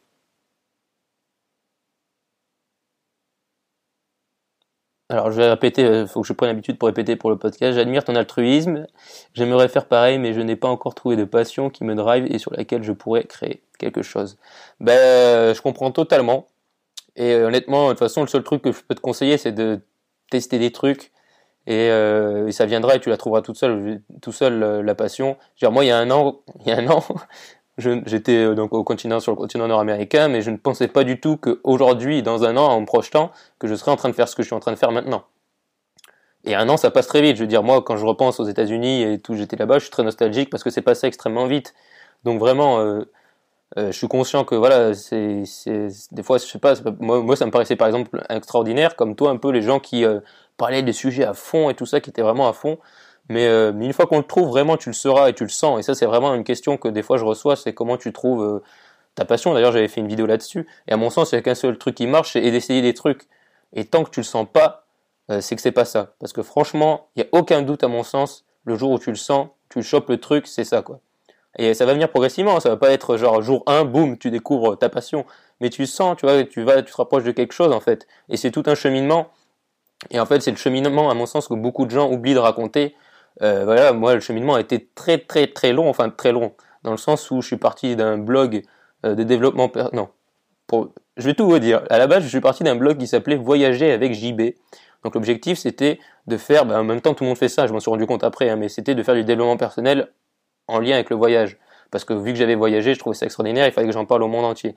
Alors 5.12 5.31
je 5.31 5.37
vais 5.37 5.46
répéter, 5.50 5.83
il 5.83 6.07
faut 6.07 6.22
que 6.22 6.26
je 6.26 6.33
prenne 6.33 6.48
l'habitude 6.48 6.78
pour 6.78 6.87
répéter 6.87 7.16
pour 7.16 7.28
le 7.28 7.37
podcast. 7.37 7.74
J'admire 7.74 8.02
ton 8.02 8.14
altruisme, 8.16 8.87
j'aimerais 9.35 9.68
faire 9.68 9.87
pareil, 9.87 10.18
mais 10.18 10.33
je 10.33 10.40
n'ai 10.40 10.57
pas 10.57 10.68
encore 10.68 10.94
trouvé 10.94 11.16
de 11.16 11.24
passion 11.24 11.68
qui 11.68 11.85
me 11.85 11.94
drive 11.94 12.24
et 12.31 12.38
sur 12.38 12.50
laquelle 12.55 12.83
je 12.83 12.92
pourrais 12.92 13.24
créer 13.24 13.62
quelque 13.78 14.00
chose. 14.00 14.38
Ben, 14.81 15.55
je 15.55 15.61
comprends 15.61 15.90
totalement. 15.90 16.46
Et 17.16 17.35
euh, 17.35 17.48
honnêtement, 17.48 17.87
de 17.88 17.90
toute 17.92 18.00
façon, 18.00 18.22
le 18.22 18.28
seul 18.28 18.42
truc 18.44 18.62
que 18.62 18.72
je 18.72 18.83
peux 18.83 18.94
te 18.94 19.00
conseiller, 19.00 19.38
c'est 19.38 19.52
de 19.52 19.81
tester 20.31 20.59
des 20.59 20.72
trucs. 20.72 21.12
Et, 21.66 21.90
euh, 21.90 22.48
et, 22.48 22.53
ça 22.53 22.66
viendra 22.66 22.96
et 22.96 23.01
tu 23.01 23.09
la 23.09 23.16
trouveras 23.16 23.42
toute 23.42 23.57
seule, 23.57 24.03
tout 24.20 24.33
seul 24.33 24.62
euh, 24.62 24.83
la 24.83 24.94
passion. 24.94 25.37
Moi, 25.62 25.85
il 25.85 25.88
y 25.88 25.90
a 25.90 25.98
un 25.98 26.11
an, 26.11 26.40
il 26.61 26.68
y 26.68 26.72
a 26.72 26.79
un 26.79 26.88
an, 26.88 27.05
j'étais 27.79 28.37
euh, 28.37 28.55
donc 28.55 28.72
au 28.72 28.83
continent 28.83 29.20
sur 29.20 29.31
le 29.31 29.37
continent 29.37 29.68
nord-américain, 29.68 30.27
mais 30.29 30.42
je 30.42 30.51
ne 30.51 30.57
pensais 30.57 30.88
pas 30.88 31.05
du 31.05 31.20
tout 31.20 31.37
qu'aujourd'hui, 31.37 32.22
dans 32.22 32.42
un 32.44 32.57
an, 32.57 32.66
en 32.66 32.81
me 32.81 32.87
projetant, 32.87 33.31
que 33.61 33.68
je 33.68 33.77
serais 33.77 33.92
en 33.92 33.96
train 33.96 34.09
de 34.09 34.14
faire 34.14 34.29
ce 34.29 34.35
que 34.35 34.42
je 34.42 34.48
suis 34.48 34.57
en 34.57 34.61
train 34.61 34.72
de 34.72 34.77
faire 34.77 34.90
maintenant. 34.90 35.22
Et 36.44 36.57
un 36.57 36.68
an, 36.68 36.77
ça 36.77 36.90
passe 36.90 37.07
très 37.07 37.22
vite. 37.22 37.37
Je 37.37 37.42
veux 37.42 37.48
dire, 37.48 37.62
moi, 37.62 37.81
quand 37.83 37.96
je 37.96 38.05
repense 38.05 38.40
aux 38.40 38.46
États-Unis 38.46 39.03
et 39.05 39.20
tout, 39.20 39.37
j'étais 39.37 39.57
là-bas, 39.57 39.79
je 39.79 39.85
suis 39.85 39.92
très 39.92 40.03
nostalgique 40.03 40.51
parce 40.51 40.64
que 40.64 40.70
c'est 40.70 40.83
passé 40.83 41.07
extrêmement 41.07 41.46
vite. 41.46 41.72
Donc 42.25 42.40
vraiment, 42.40 43.01
je 43.77 43.92
suis 43.92 44.09
conscient 44.09 44.44
que 44.44 44.57
voilà, 44.57 44.92
c'est, 44.92 45.44
des 46.11 46.22
fois, 46.25 46.38
je 46.38 46.46
sais 46.46 46.59
pas, 46.59 46.75
moi, 46.98 47.22
moi, 47.22 47.37
ça 47.37 47.46
me 47.46 47.53
paraissait 47.53 47.77
par 47.77 47.87
exemple 47.87 48.20
extraordinaire, 48.29 48.96
comme 48.96 49.14
toi 49.14 49.31
un 49.31 49.37
peu 49.37 49.53
les 49.53 49.62
gens 49.62 49.79
qui 49.79 50.05
parlaient 50.62 50.83
des 50.83 50.92
sujets 50.92 51.25
à 51.25 51.35
fond 51.35 51.70
et 51.70 51.75
tout 51.75 51.87
ça, 51.87 52.01
qui 52.01 52.11
étaient 52.11 52.22
vraiment 52.22 52.48
à 52.48 52.53
fond. 52.53 52.79
Mais, 53.29 53.46
euh, 53.46 53.72
mais 53.75 53.87
une 53.87 53.92
fois 53.92 54.07
qu'on 54.07 54.18
le 54.18 54.25
trouve, 54.25 54.48
vraiment, 54.48 54.77
tu 54.77 54.88
le 54.88 54.94
seras 54.94 55.29
et 55.29 55.35
tu 55.35 55.44
le 55.44 55.51
sens. 55.51 55.79
Et 55.79 55.83
ça, 55.83 55.94
c'est 55.94 56.07
vraiment 56.07 56.35
une 56.35 56.44
question 56.44 56.77
que 56.77 56.88
des 56.88 57.03
fois 57.03 57.18
je 57.18 57.25
reçois, 57.25 57.57
c'est 57.57 57.72
comment 57.72 57.96
tu 57.96 58.12
trouves 58.12 58.62
ta 59.14 59.25
passion. 59.25 59.55
D'ailleurs, 59.55 59.72
j'avais 59.72 59.88
fait 59.88 60.01
une 60.01 60.09
vidéo 60.09 60.27
là-dessus. 60.27 60.66
Et 60.88 60.92
à 60.92 60.96
mon 60.96 61.11
sens, 61.11 61.33
il 61.33 61.37
n'y 61.37 61.40
a 61.40 61.42
qu'un 61.42 61.55
seul 61.55 61.79
truc 61.79 61.94
qui 61.94 62.07
marche, 62.07 62.33
c'est 62.33 62.51
d'essayer 62.51 62.83
des 62.83 62.94
trucs. 62.94 63.29
Et 63.72 63.85
tant 63.85 64.05
que 64.05 64.11
tu 64.11 64.20
le 64.20 64.25
sens 64.25 64.46
pas, 64.53 64.87
c'est 65.40 65.57
que 65.57 65.62
c'est 65.62 65.72
pas 65.72 65.85
ça. 65.85 66.14
Parce 66.18 66.33
que 66.33 66.42
franchement, 66.42 67.09
il 67.16 67.22
n'y 67.22 67.29
a 67.29 67.38
aucun 67.38 67.62
doute 67.62 67.85
à 67.85 67.88
mon 67.88 68.03
sens, 68.03 68.44
le 68.64 68.77
jour 68.77 68.90
où 68.92 68.98
tu 68.98 69.11
le 69.11 69.16
sens, 69.16 69.48
tu 69.68 69.83
chopes 69.83 70.09
le 70.09 70.18
truc, 70.18 70.46
c'est 70.46 70.64
ça 70.64 70.83
quoi. 70.83 71.01
Et 71.59 71.75
ça 71.75 71.85
va 71.85 71.92
venir 71.92 72.09
progressivement, 72.09 72.61
ça 72.61 72.70
va 72.70 72.77
pas 72.77 72.90
être 72.92 73.16
genre 73.16 73.42
jour 73.42 73.62
1, 73.66 73.85
boum, 73.85 74.16
tu 74.16 74.31
découvres 74.31 74.79
ta 74.79 74.88
passion. 74.88 75.27
Mais 75.61 75.68
tu 75.68 75.87
sens, 75.87 76.16
tu 76.16 76.27
vois, 76.27 76.44
tu 76.44 76.62
vas, 76.62 76.83
tu 76.83 76.90
te 76.90 76.96
rapproches 76.96 77.25
de 77.25 77.31
quelque 77.31 77.53
chose 77.53 77.72
en 77.72 77.81
fait. 77.81 78.07
Et 78.29 78.37
c'est 78.37 78.51
tout 78.51 78.62
un 78.66 78.75
cheminement. 78.75 79.29
Et 80.10 80.20
en 80.20 80.26
fait, 80.26 80.40
c'est 80.40 80.50
le 80.50 80.56
cheminement, 80.56 81.10
à 81.10 81.14
mon 81.14 81.26
sens, 81.26 81.48
que 81.48 81.54
beaucoup 81.54 81.86
de 81.86 81.90
gens 81.90 82.10
oublient 82.10 82.34
de 82.34 82.38
raconter. 82.38 82.94
Euh, 83.42 83.64
voilà, 83.64 83.92
moi, 83.92 84.14
le 84.14 84.20
cheminement 84.20 84.54
a 84.54 84.60
été 84.60 84.88
très, 84.94 85.18
très, 85.18 85.46
très 85.46 85.72
long, 85.72 85.88
enfin 85.88 86.10
très 86.10 86.32
long, 86.32 86.52
dans 86.82 86.90
le 86.90 86.96
sens 86.96 87.30
où 87.30 87.40
je 87.40 87.46
suis 87.46 87.56
parti 87.56 87.96
d'un 87.96 88.18
blog 88.18 88.62
euh, 89.06 89.14
de 89.14 89.22
développement, 89.22 89.70
non, 89.92 90.08
pour... 90.66 90.92
je 91.16 91.26
vais 91.26 91.34
tout 91.34 91.46
vous 91.46 91.58
dire. 91.58 91.82
À 91.88 91.98
la 91.98 92.06
base, 92.06 92.24
je 92.24 92.28
suis 92.28 92.40
parti 92.40 92.62
d'un 92.64 92.76
blog 92.76 92.98
qui 92.98 93.06
s'appelait 93.06 93.36
Voyager 93.36 93.90
avec 93.92 94.12
JB. 94.14 94.42
Donc 95.02 95.14
l'objectif, 95.14 95.58
c'était 95.58 95.98
de 96.26 96.36
faire, 96.36 96.66
ben, 96.66 96.80
en 96.80 96.84
même 96.84 97.00
temps, 97.00 97.14
tout 97.14 97.24
le 97.24 97.28
monde 97.28 97.38
fait 97.38 97.48
ça. 97.48 97.66
Je 97.66 97.72
m'en 97.72 97.80
suis 97.80 97.90
rendu 97.90 98.06
compte 98.06 98.22
après, 98.22 98.48
hein, 98.48 98.56
mais 98.56 98.68
c'était 98.68 98.94
de 98.94 99.02
faire 99.02 99.14
du 99.14 99.24
développement 99.24 99.56
personnel 99.56 100.12
en 100.68 100.78
lien 100.78 100.94
avec 100.94 101.10
le 101.10 101.16
voyage. 101.16 101.58
Parce 101.90 102.04
que 102.04 102.14
vu 102.14 102.32
que 102.32 102.38
j'avais 102.38 102.54
voyagé, 102.54 102.94
je 102.94 102.98
trouvais 102.98 103.16
ça 103.16 103.26
extraordinaire, 103.26 103.66
il 103.66 103.72
fallait 103.72 103.88
que 103.88 103.92
j'en 103.92 104.06
parle 104.06 104.22
au 104.22 104.28
monde 104.28 104.44
entier. 104.44 104.74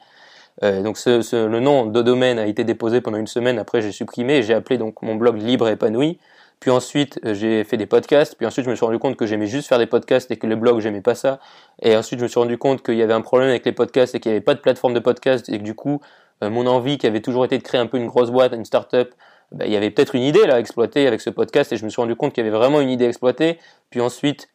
Euh, 0.63 0.81
donc 0.81 0.97
ce, 0.97 1.21
ce, 1.21 1.47
le 1.47 1.59
nom 1.59 1.85
de 1.85 2.01
domaine 2.01 2.39
a 2.39 2.47
été 2.47 2.63
déposé 2.63 3.01
pendant 3.01 3.17
une 3.17 3.27
semaine, 3.27 3.59
après 3.59 3.81
j'ai 3.81 3.91
supprimé, 3.91 4.41
j'ai 4.41 4.53
appelé 4.53 4.77
donc 4.77 5.01
mon 5.01 5.15
blog 5.15 5.37
Libre 5.37 5.67
épanoui. 5.67 6.17
Puis 6.61 6.71
ensuite 6.71 7.19
euh, 7.25 7.33
j'ai 7.33 7.63
fait 7.63 7.77
des 7.77 7.85
podcasts, 7.85 8.35
puis 8.35 8.45
ensuite 8.47 8.65
je 8.65 8.69
me 8.69 8.75
suis 8.75 8.85
rendu 8.85 8.97
compte 8.97 9.17
que 9.17 9.25
j'aimais 9.25 9.47
juste 9.47 9.67
faire 9.67 9.77
des 9.77 9.85
podcasts 9.87 10.31
et 10.31 10.37
que 10.37 10.47
le 10.47 10.55
blog 10.55 10.79
j'aimais 10.79 11.01
pas 11.01 11.15
ça. 11.15 11.39
Et 11.81 11.95
ensuite 11.97 12.19
je 12.19 12.23
me 12.23 12.29
suis 12.29 12.39
rendu 12.39 12.57
compte 12.57 12.81
qu'il 12.83 12.95
y 12.95 13.01
avait 13.01 13.13
un 13.13 13.21
problème 13.21 13.49
avec 13.49 13.65
les 13.65 13.73
podcasts 13.73 14.15
et 14.15 14.19
qu'il 14.19 14.31
n'y 14.31 14.37
avait 14.37 14.43
pas 14.43 14.55
de 14.55 14.61
plateforme 14.61 14.93
de 14.93 14.99
podcast 14.99 15.49
et 15.49 15.57
que 15.57 15.63
du 15.63 15.75
coup 15.75 15.99
euh, 16.43 16.49
mon 16.49 16.65
envie 16.67 16.97
qui 16.97 17.07
avait 17.07 17.21
toujours 17.21 17.45
été 17.45 17.57
de 17.57 17.63
créer 17.63 17.81
un 17.81 17.87
peu 17.87 17.97
une 17.97 18.07
grosse 18.07 18.31
boîte, 18.31 18.53
une 18.53 18.65
start-up, 18.65 19.13
ben, 19.51 19.65
il 19.65 19.73
y 19.73 19.75
avait 19.75 19.91
peut-être 19.91 20.15
une 20.15 20.23
idée 20.23 20.45
là 20.47 20.55
à 20.55 20.59
exploiter 20.59 21.07
avec 21.07 21.21
ce 21.21 21.29
podcast 21.29 21.71
et 21.73 21.77
je 21.77 21.85
me 21.85 21.89
suis 21.89 22.01
rendu 22.01 22.15
compte 22.15 22.33
qu'il 22.33 22.45
y 22.45 22.47
avait 22.47 22.57
vraiment 22.57 22.79
une 22.81 22.89
idée 22.89 23.05
à 23.05 23.09
exploiter. 23.09 23.59
Puis 23.89 23.99
ensuite 23.99 24.47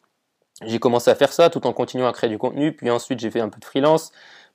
j'ai 0.65 0.79
commencé 0.79 1.09
à 1.09 1.15
faire 1.15 1.33
ça 1.33 1.49
tout 1.49 1.65
en 1.65 1.73
continuant 1.73 2.07
à 2.07 2.13
créer 2.13 2.29
du 2.29 2.37
contenu. 2.37 2.73
Puis 2.73 2.89
ensuite, 2.89 3.19
j'ai 3.19 3.31
fait 3.31 3.39
un 3.39 3.49
peu 3.49 3.59
de 3.59 3.65
freelance. 3.65 4.11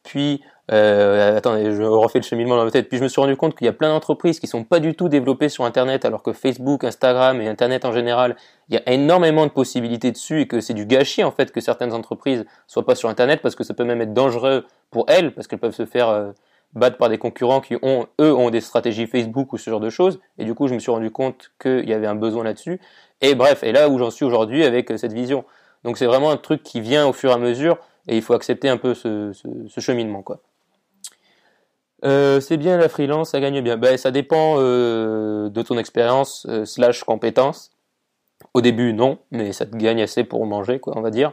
Puis, 0.07 0.41
euh, 0.73 1.37
attendez, 1.37 1.73
je 1.73 1.83
refais 1.83 2.21
le 2.21 2.25
cheminement 2.25 2.57
dans 2.57 2.65
ma 2.65 2.71
tête. 2.71 2.89
Puis 2.89 2.99
je 2.99 3.03
me 3.03 3.09
suis 3.09 3.21
rendu 3.21 3.37
compte 3.37 3.57
qu'il 3.57 3.67
y 3.67 3.69
a 3.69 3.73
plein 3.73 3.89
d'entreprises 3.89 4.39
qui 4.39 4.47
sont 4.47 4.63
pas 4.63 4.79
du 4.79 4.95
tout 4.95 5.09
développées 5.09 5.49
sur 5.49 5.65
Internet, 5.65 6.05
alors 6.05 6.23
que 6.23 6.33
Facebook, 6.33 6.85
Instagram 6.85 7.41
et 7.41 7.49
Internet 7.49 7.85
en 7.85 7.93
général, 7.93 8.37
il 8.69 8.77
y 8.77 8.79
a 8.79 8.93
énormément 8.93 9.47
de 9.47 9.51
possibilités 9.51 10.13
dessus 10.13 10.43
et 10.43 10.47
que 10.47 10.61
c'est 10.61 10.75
du 10.75 10.87
gâchis 10.87 11.25
en 11.25 11.33
fait 11.33 11.51
que 11.51 11.61
certaines 11.61 11.93
entreprises 11.93 12.45
soient 12.69 12.87
pas 12.87 12.95
sur 12.95 13.09
Internet 13.09 13.41
parce 13.43 13.57
que 13.57 13.65
ça 13.65 13.75
peut 13.75 13.85
même 13.85 14.01
être 14.01 14.15
dangereux 14.15 14.65
pour 14.91 15.07
elles 15.09 15.35
parce 15.35 15.49
qu'elles 15.49 15.59
peuvent 15.59 15.75
se 15.75 15.87
faire 15.87 16.09
euh, 16.09 16.31
battre 16.75 16.99
par 16.99 17.09
des 17.09 17.19
concurrents 17.19 17.61
qui 17.61 17.77
ont 17.83 18.07
eux 18.21 18.33
ont 18.33 18.51
des 18.51 18.61
stratégies 18.61 19.07
Facebook 19.07 19.53
ou 19.53 19.59
ce 19.59 19.71
genre 19.71 19.81
de 19.81 19.91
choses. 19.91 20.21
Et 20.39 20.45
du 20.45 20.55
coup, 20.55 20.69
je 20.69 20.75
me 20.75 20.79
suis 20.79 20.93
rendu 20.93 21.11
compte 21.11 21.51
qu'il 21.61 21.89
y 21.89 21.93
avait 21.93 22.07
un 22.07 22.15
besoin 22.15 22.45
là-dessus. 22.45 22.81
Et 23.21 23.35
bref, 23.35 23.65
et 23.65 23.73
là 23.73 23.89
où 23.89 23.99
j'en 23.99 24.11
suis 24.11 24.25
aujourd'hui 24.25 24.65
avec 24.65 24.91
euh, 24.93 24.97
cette 24.97 25.13
vision. 25.13 25.45
Donc 25.85 25.99
c'est 25.99 26.07
vraiment 26.07 26.31
un 26.31 26.37
truc 26.37 26.63
qui 26.63 26.81
vient 26.81 27.07
au 27.07 27.13
fur 27.13 27.31
et 27.31 27.35
à 27.35 27.39
mesure 27.39 27.79
et 28.07 28.17
il 28.17 28.23
faut 28.23 28.35
accepter 28.35 28.69
un 28.69 28.77
peu 28.77 28.95
ce, 28.95 29.33
cheminement 29.79 30.23
quoi. 30.23 30.41
Euh, 32.05 32.41
c'est 32.41 32.59
bien 32.59 32.77
la 32.77 32.89
freelance, 32.89 33.31
ça 33.31 33.41
gagne 33.41 33.61
bien. 33.63 33.79
Ben, 33.79 33.97
ça 33.97 34.11
dépend 34.11 34.57
euh, 34.59 35.49
de 35.49 35.63
ton 35.63 35.79
expérience 35.79 36.47
euh, 36.49 36.65
slash 36.67 37.05
compétence. 37.05 37.73
Au 38.53 38.61
début 38.61 38.93
non, 38.93 39.19
mais 39.31 39.53
ça 39.53 39.65
te 39.65 39.75
gagne 39.77 40.03
assez 40.03 40.23
pour 40.23 40.45
manger 40.47 40.79
quoi, 40.79 40.93
on 40.97 41.01
va 41.01 41.11
dire. 41.11 41.33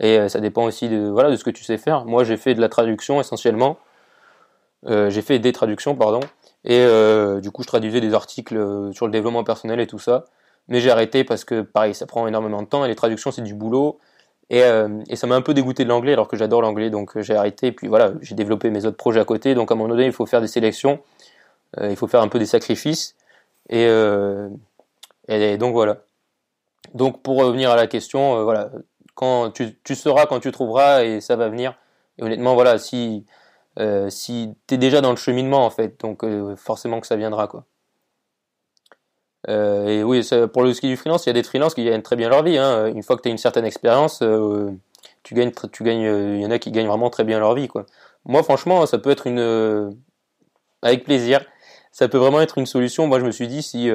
Et 0.00 0.28
ça 0.30 0.40
dépend 0.40 0.64
aussi 0.64 0.88
de 0.88 1.08
voilà 1.08 1.30
de 1.30 1.36
ce 1.36 1.44
que 1.44 1.50
tu 1.50 1.62
sais 1.62 1.76
faire. 1.76 2.06
Moi 2.06 2.24
j'ai 2.24 2.36
fait 2.36 2.54
de 2.54 2.60
la 2.60 2.70
traduction 2.70 3.20
essentiellement. 3.20 3.78
j'ai 4.86 5.22
fait 5.22 5.38
des 5.38 5.52
traductions 5.52 5.94
pardon. 5.94 6.20
Et 6.64 6.86
du 7.42 7.50
coup 7.50 7.62
je 7.62 7.68
traduisais 7.68 8.00
des 8.00 8.14
articles 8.14 8.56
sur 8.92 9.06
le 9.06 9.12
développement 9.12 9.44
personnel 9.44 9.78
et 9.78 9.86
tout 9.86 9.98
ça 9.98 10.24
mais 10.70 10.80
j'ai 10.80 10.90
arrêté 10.90 11.24
parce 11.24 11.44
que 11.44 11.60
pareil, 11.62 11.94
ça 11.94 12.06
prend 12.06 12.26
énormément 12.26 12.62
de 12.62 12.66
temps 12.66 12.84
et 12.84 12.88
les 12.88 12.94
traductions 12.94 13.30
c'est 13.30 13.42
du 13.42 13.54
boulot. 13.54 13.98
Et, 14.50 14.64
euh, 14.64 14.88
et 15.08 15.14
ça 15.14 15.28
m'a 15.28 15.36
un 15.36 15.42
peu 15.42 15.54
dégoûté 15.54 15.84
de 15.84 15.88
l'anglais 15.88 16.12
alors 16.12 16.26
que 16.26 16.36
j'adore 16.36 16.60
l'anglais, 16.60 16.90
donc 16.90 17.16
euh, 17.16 17.22
j'ai 17.22 17.36
arrêté. 17.36 17.68
Et 17.68 17.72
puis 17.72 17.86
voilà, 17.86 18.12
j'ai 18.20 18.34
développé 18.34 18.70
mes 18.70 18.84
autres 18.84 18.96
projets 18.96 19.20
à 19.20 19.24
côté. 19.24 19.54
Donc 19.54 19.70
à 19.70 19.74
un 19.74 19.76
moment 19.76 19.90
donné, 19.90 20.06
il 20.06 20.12
faut 20.12 20.26
faire 20.26 20.40
des 20.40 20.48
sélections, 20.48 21.00
euh, 21.80 21.88
il 21.90 21.96
faut 21.96 22.08
faire 22.08 22.20
un 22.20 22.28
peu 22.28 22.40
des 22.40 22.46
sacrifices. 22.46 23.16
Et, 23.68 23.86
euh, 23.86 24.48
et 25.28 25.56
donc 25.56 25.72
voilà. 25.72 25.98
Donc 26.94 27.22
pour 27.22 27.38
revenir 27.38 27.70
à 27.70 27.76
la 27.76 27.86
question, 27.86 28.38
euh, 28.38 28.42
voilà, 28.42 28.70
quand 29.14 29.50
tu, 29.52 29.78
tu 29.84 29.94
sauras 29.94 30.26
quand 30.26 30.40
tu 30.40 30.50
trouveras 30.50 31.04
et 31.04 31.20
ça 31.20 31.36
va 31.36 31.48
venir. 31.48 31.74
Et 32.18 32.24
honnêtement, 32.24 32.54
voilà, 32.54 32.78
si 32.78 33.26
si 34.10 34.54
t'es 34.66 34.76
déjà 34.76 35.00
dans 35.00 35.10
le 35.10 35.16
cheminement 35.16 35.64
en 35.64 35.70
fait, 35.70 35.98
donc 36.00 36.22
forcément 36.56 37.00
que 37.00 37.06
ça 37.06 37.16
viendra 37.16 37.46
quoi. 37.46 37.64
Euh, 39.48 39.86
et 39.86 40.02
oui, 40.02 40.28
pour 40.52 40.62
le 40.62 40.74
ski 40.74 40.88
du 40.88 40.96
freelance, 40.96 41.26
il 41.26 41.28
y 41.28 41.30
a 41.30 41.34
des 41.34 41.42
freelances 41.42 41.74
qui 41.74 41.84
gagnent 41.84 42.02
très 42.02 42.16
bien 42.16 42.28
leur 42.28 42.42
vie. 42.42 42.58
Hein. 42.58 42.86
Une 42.88 43.02
fois 43.02 43.16
que 43.16 43.22
tu 43.22 43.28
as 43.28 43.32
une 43.32 43.38
certaine 43.38 43.64
expérience, 43.64 44.20
euh, 44.22 44.70
tu 45.22 45.34
gagnes, 45.34 45.52
euh, 46.06 46.36
il 46.36 46.42
y 46.42 46.46
en 46.46 46.50
a 46.50 46.58
qui 46.58 46.70
gagnent 46.70 46.88
vraiment 46.88 47.10
très 47.10 47.24
bien 47.24 47.38
leur 47.38 47.54
vie. 47.54 47.68
Quoi. 47.68 47.86
Moi, 48.26 48.42
franchement, 48.42 48.84
ça 48.86 48.98
peut 48.98 49.10
être 49.10 49.26
une, 49.26 49.96
avec 50.82 51.04
plaisir, 51.04 51.44
ça 51.92 52.08
peut 52.08 52.18
vraiment 52.18 52.40
être 52.40 52.58
une 52.58 52.66
solution. 52.66 53.06
Moi, 53.06 53.20
je 53.20 53.24
me 53.24 53.30
suis 53.30 53.48
dit 53.48 53.62
si, 53.62 53.90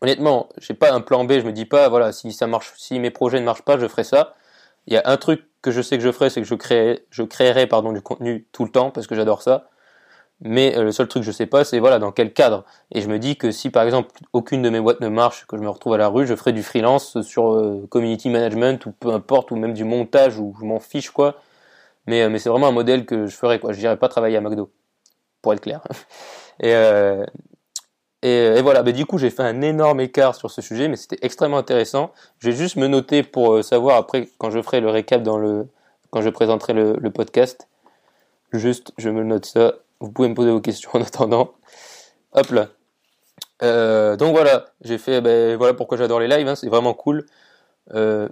honnêtement, 0.00 0.48
j'ai 0.58 0.74
pas 0.74 0.92
un 0.92 1.00
plan 1.00 1.24
B, 1.24 1.32
je 1.32 1.46
me 1.46 1.52
dis 1.52 1.66
pas, 1.66 1.88
voilà, 1.88 2.12
si 2.12 2.32
ça 2.32 2.46
marche, 2.46 2.74
si 2.76 2.98
mes 2.98 3.10
projets 3.10 3.40
ne 3.40 3.44
marchent 3.44 3.62
pas, 3.62 3.78
je 3.78 3.88
ferai 3.88 4.04
ça. 4.04 4.34
Il 4.86 4.92
y 4.92 4.96
a 4.96 5.02
un 5.06 5.16
truc 5.16 5.46
que 5.62 5.70
je 5.70 5.80
sais 5.80 5.96
que 5.96 6.04
je 6.04 6.10
ferai, 6.12 6.28
c'est 6.28 6.42
que 6.42 6.46
je 6.46 6.54
créerai, 6.54 7.06
je 7.10 7.22
créerai 7.22 7.66
pardon 7.66 7.92
du 7.92 8.02
contenu 8.02 8.46
tout 8.52 8.64
le 8.64 8.70
temps 8.70 8.90
parce 8.90 9.06
que 9.06 9.14
j'adore 9.14 9.42
ça. 9.42 9.70
Mais 10.44 10.76
le 10.76 10.90
seul 10.90 11.06
truc 11.06 11.22
que 11.22 11.26
je 11.26 11.32
sais 11.32 11.46
pas, 11.46 11.64
c'est 11.64 11.78
voilà 11.78 12.00
dans 12.00 12.10
quel 12.10 12.32
cadre. 12.32 12.64
Et 12.90 13.00
je 13.00 13.08
me 13.08 13.18
dis 13.20 13.36
que 13.36 13.52
si 13.52 13.70
par 13.70 13.84
exemple 13.84 14.10
aucune 14.32 14.60
de 14.60 14.70
mes 14.70 14.80
boîtes 14.80 15.00
ne 15.00 15.08
marche, 15.08 15.46
que 15.46 15.56
je 15.56 15.62
me 15.62 15.68
retrouve 15.68 15.94
à 15.94 15.98
la 15.98 16.08
rue, 16.08 16.26
je 16.26 16.34
ferai 16.34 16.52
du 16.52 16.64
freelance 16.64 17.20
sur 17.22 17.86
community 17.90 18.28
management 18.28 18.84
ou 18.86 18.92
peu 18.92 19.10
importe, 19.10 19.52
ou 19.52 19.56
même 19.56 19.72
du 19.72 19.84
montage, 19.84 20.38
ou 20.38 20.56
je 20.58 20.64
m'en 20.64 20.80
fiche 20.80 21.10
quoi. 21.10 21.36
Mais, 22.08 22.28
mais 22.28 22.38
c'est 22.40 22.48
vraiment 22.48 22.66
un 22.68 22.72
modèle 22.72 23.06
que 23.06 23.26
je 23.26 23.36
ferai 23.36 23.60
quoi. 23.60 23.72
Je 23.72 23.78
n'irai 23.78 23.96
pas 23.96 24.08
travailler 24.08 24.36
à 24.36 24.40
McDo, 24.40 24.70
pour 25.42 25.52
être 25.52 25.60
clair. 25.60 25.82
Et, 28.24 28.60
voilà, 28.62 28.82
bah, 28.82 28.92
du 28.92 29.04
coup 29.06 29.18
j'ai 29.18 29.30
fait 29.30 29.42
un 29.42 29.62
énorme 29.62 30.00
écart 30.00 30.34
sur 30.34 30.50
ce 30.50 30.62
sujet, 30.62 30.88
mais 30.88 30.96
c'était 30.96 31.18
extrêmement 31.22 31.58
intéressant. 31.58 32.12
Je 32.38 32.50
vais 32.50 32.56
juste 32.56 32.76
me 32.76 32.86
noter 32.86 33.22
pour 33.24 33.54
euh, 33.54 33.62
savoir 33.62 33.96
après 33.96 34.28
quand 34.38 34.50
je 34.50 34.62
ferai 34.62 34.80
le 34.80 34.90
récap 34.90 35.22
dans 35.22 35.38
le 35.38 35.68
quand 36.10 36.20
je 36.22 36.30
présenterai 36.30 36.72
le 36.74 37.10
podcast. 37.10 37.68
Juste, 38.52 38.92
je 38.98 39.08
me 39.08 39.24
note 39.24 39.46
ça. 39.46 39.74
Vous 40.02 40.10
pouvez 40.10 40.28
me 40.28 40.34
poser 40.34 40.50
vos 40.50 40.60
questions 40.60 40.90
en 40.94 41.00
attendant. 41.00 41.52
Hop 42.32 42.50
là. 42.50 42.68
Euh, 43.62 44.16
donc 44.16 44.34
voilà, 44.34 44.66
j'ai 44.82 44.98
fait. 44.98 45.20
Ben, 45.20 45.56
voilà 45.56 45.74
pourquoi 45.74 45.96
j'adore 45.96 46.18
les 46.18 46.28
lives. 46.28 46.48
Hein, 46.48 46.56
c'est 46.56 46.68
vraiment 46.68 46.92
cool. 46.92 47.26
Euh, 47.94 48.28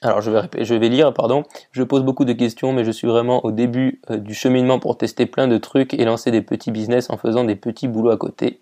alors 0.00 0.20
je 0.22 0.30
vais, 0.30 0.64
je 0.64 0.74
vais 0.74 0.88
lire, 0.88 1.12
pardon. 1.12 1.44
Je 1.70 1.82
pose 1.82 2.02
beaucoup 2.02 2.24
de 2.24 2.32
questions, 2.32 2.72
mais 2.72 2.84
je 2.84 2.90
suis 2.90 3.06
vraiment 3.06 3.44
au 3.44 3.52
début 3.52 4.00
euh, 4.10 4.16
du 4.16 4.34
cheminement 4.34 4.78
pour 4.78 4.96
tester 4.96 5.26
plein 5.26 5.48
de 5.48 5.58
trucs 5.58 5.92
et 5.94 6.04
lancer 6.04 6.30
des 6.30 6.42
petits 6.42 6.70
business 6.70 7.10
en 7.10 7.18
faisant 7.18 7.44
des 7.44 7.56
petits 7.56 7.88
boulots 7.88 8.10
à 8.10 8.16
côté. 8.16 8.60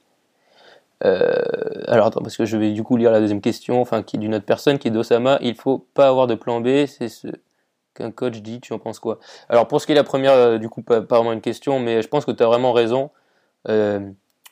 Alors 1.02 2.08
attends, 2.08 2.20
parce 2.20 2.36
que 2.36 2.44
je 2.44 2.58
vais 2.58 2.72
du 2.72 2.82
coup 2.82 2.98
lire 2.98 3.10
la 3.10 3.20
deuxième 3.20 3.40
question, 3.40 3.80
enfin 3.80 4.02
qui 4.02 4.16
est 4.16 4.18
d'une 4.18 4.34
autre 4.34 4.44
personne, 4.44 4.78
qui 4.78 4.88
est 4.88 4.90
d'Osama. 4.90 5.38
Il 5.40 5.54
faut 5.54 5.86
pas 5.94 6.08
avoir 6.08 6.26
de 6.26 6.34
plan 6.34 6.60
B, 6.60 6.84
c'est 6.86 7.08
ce 7.08 7.28
qu'un 8.00 8.10
coach 8.10 8.38
dit. 8.40 8.60
Tu 8.60 8.72
en 8.72 8.78
penses 8.78 8.98
quoi? 8.98 9.18
Alors 9.48 9.68
pour 9.68 9.80
ce 9.80 9.86
qui 9.86 9.92
est 9.92 9.96
la 9.96 10.04
première, 10.04 10.32
euh, 10.32 10.58
du 10.58 10.68
coup 10.68 10.82
pas, 10.82 11.00
vraiment 11.00 11.32
une 11.32 11.40
question, 11.40 11.80
mais 11.80 12.02
je 12.02 12.08
pense 12.08 12.24
que 12.24 12.32
tu 12.32 12.42
as 12.42 12.46
vraiment 12.46 12.72
raison. 12.72 13.10
Euh, 13.68 14.00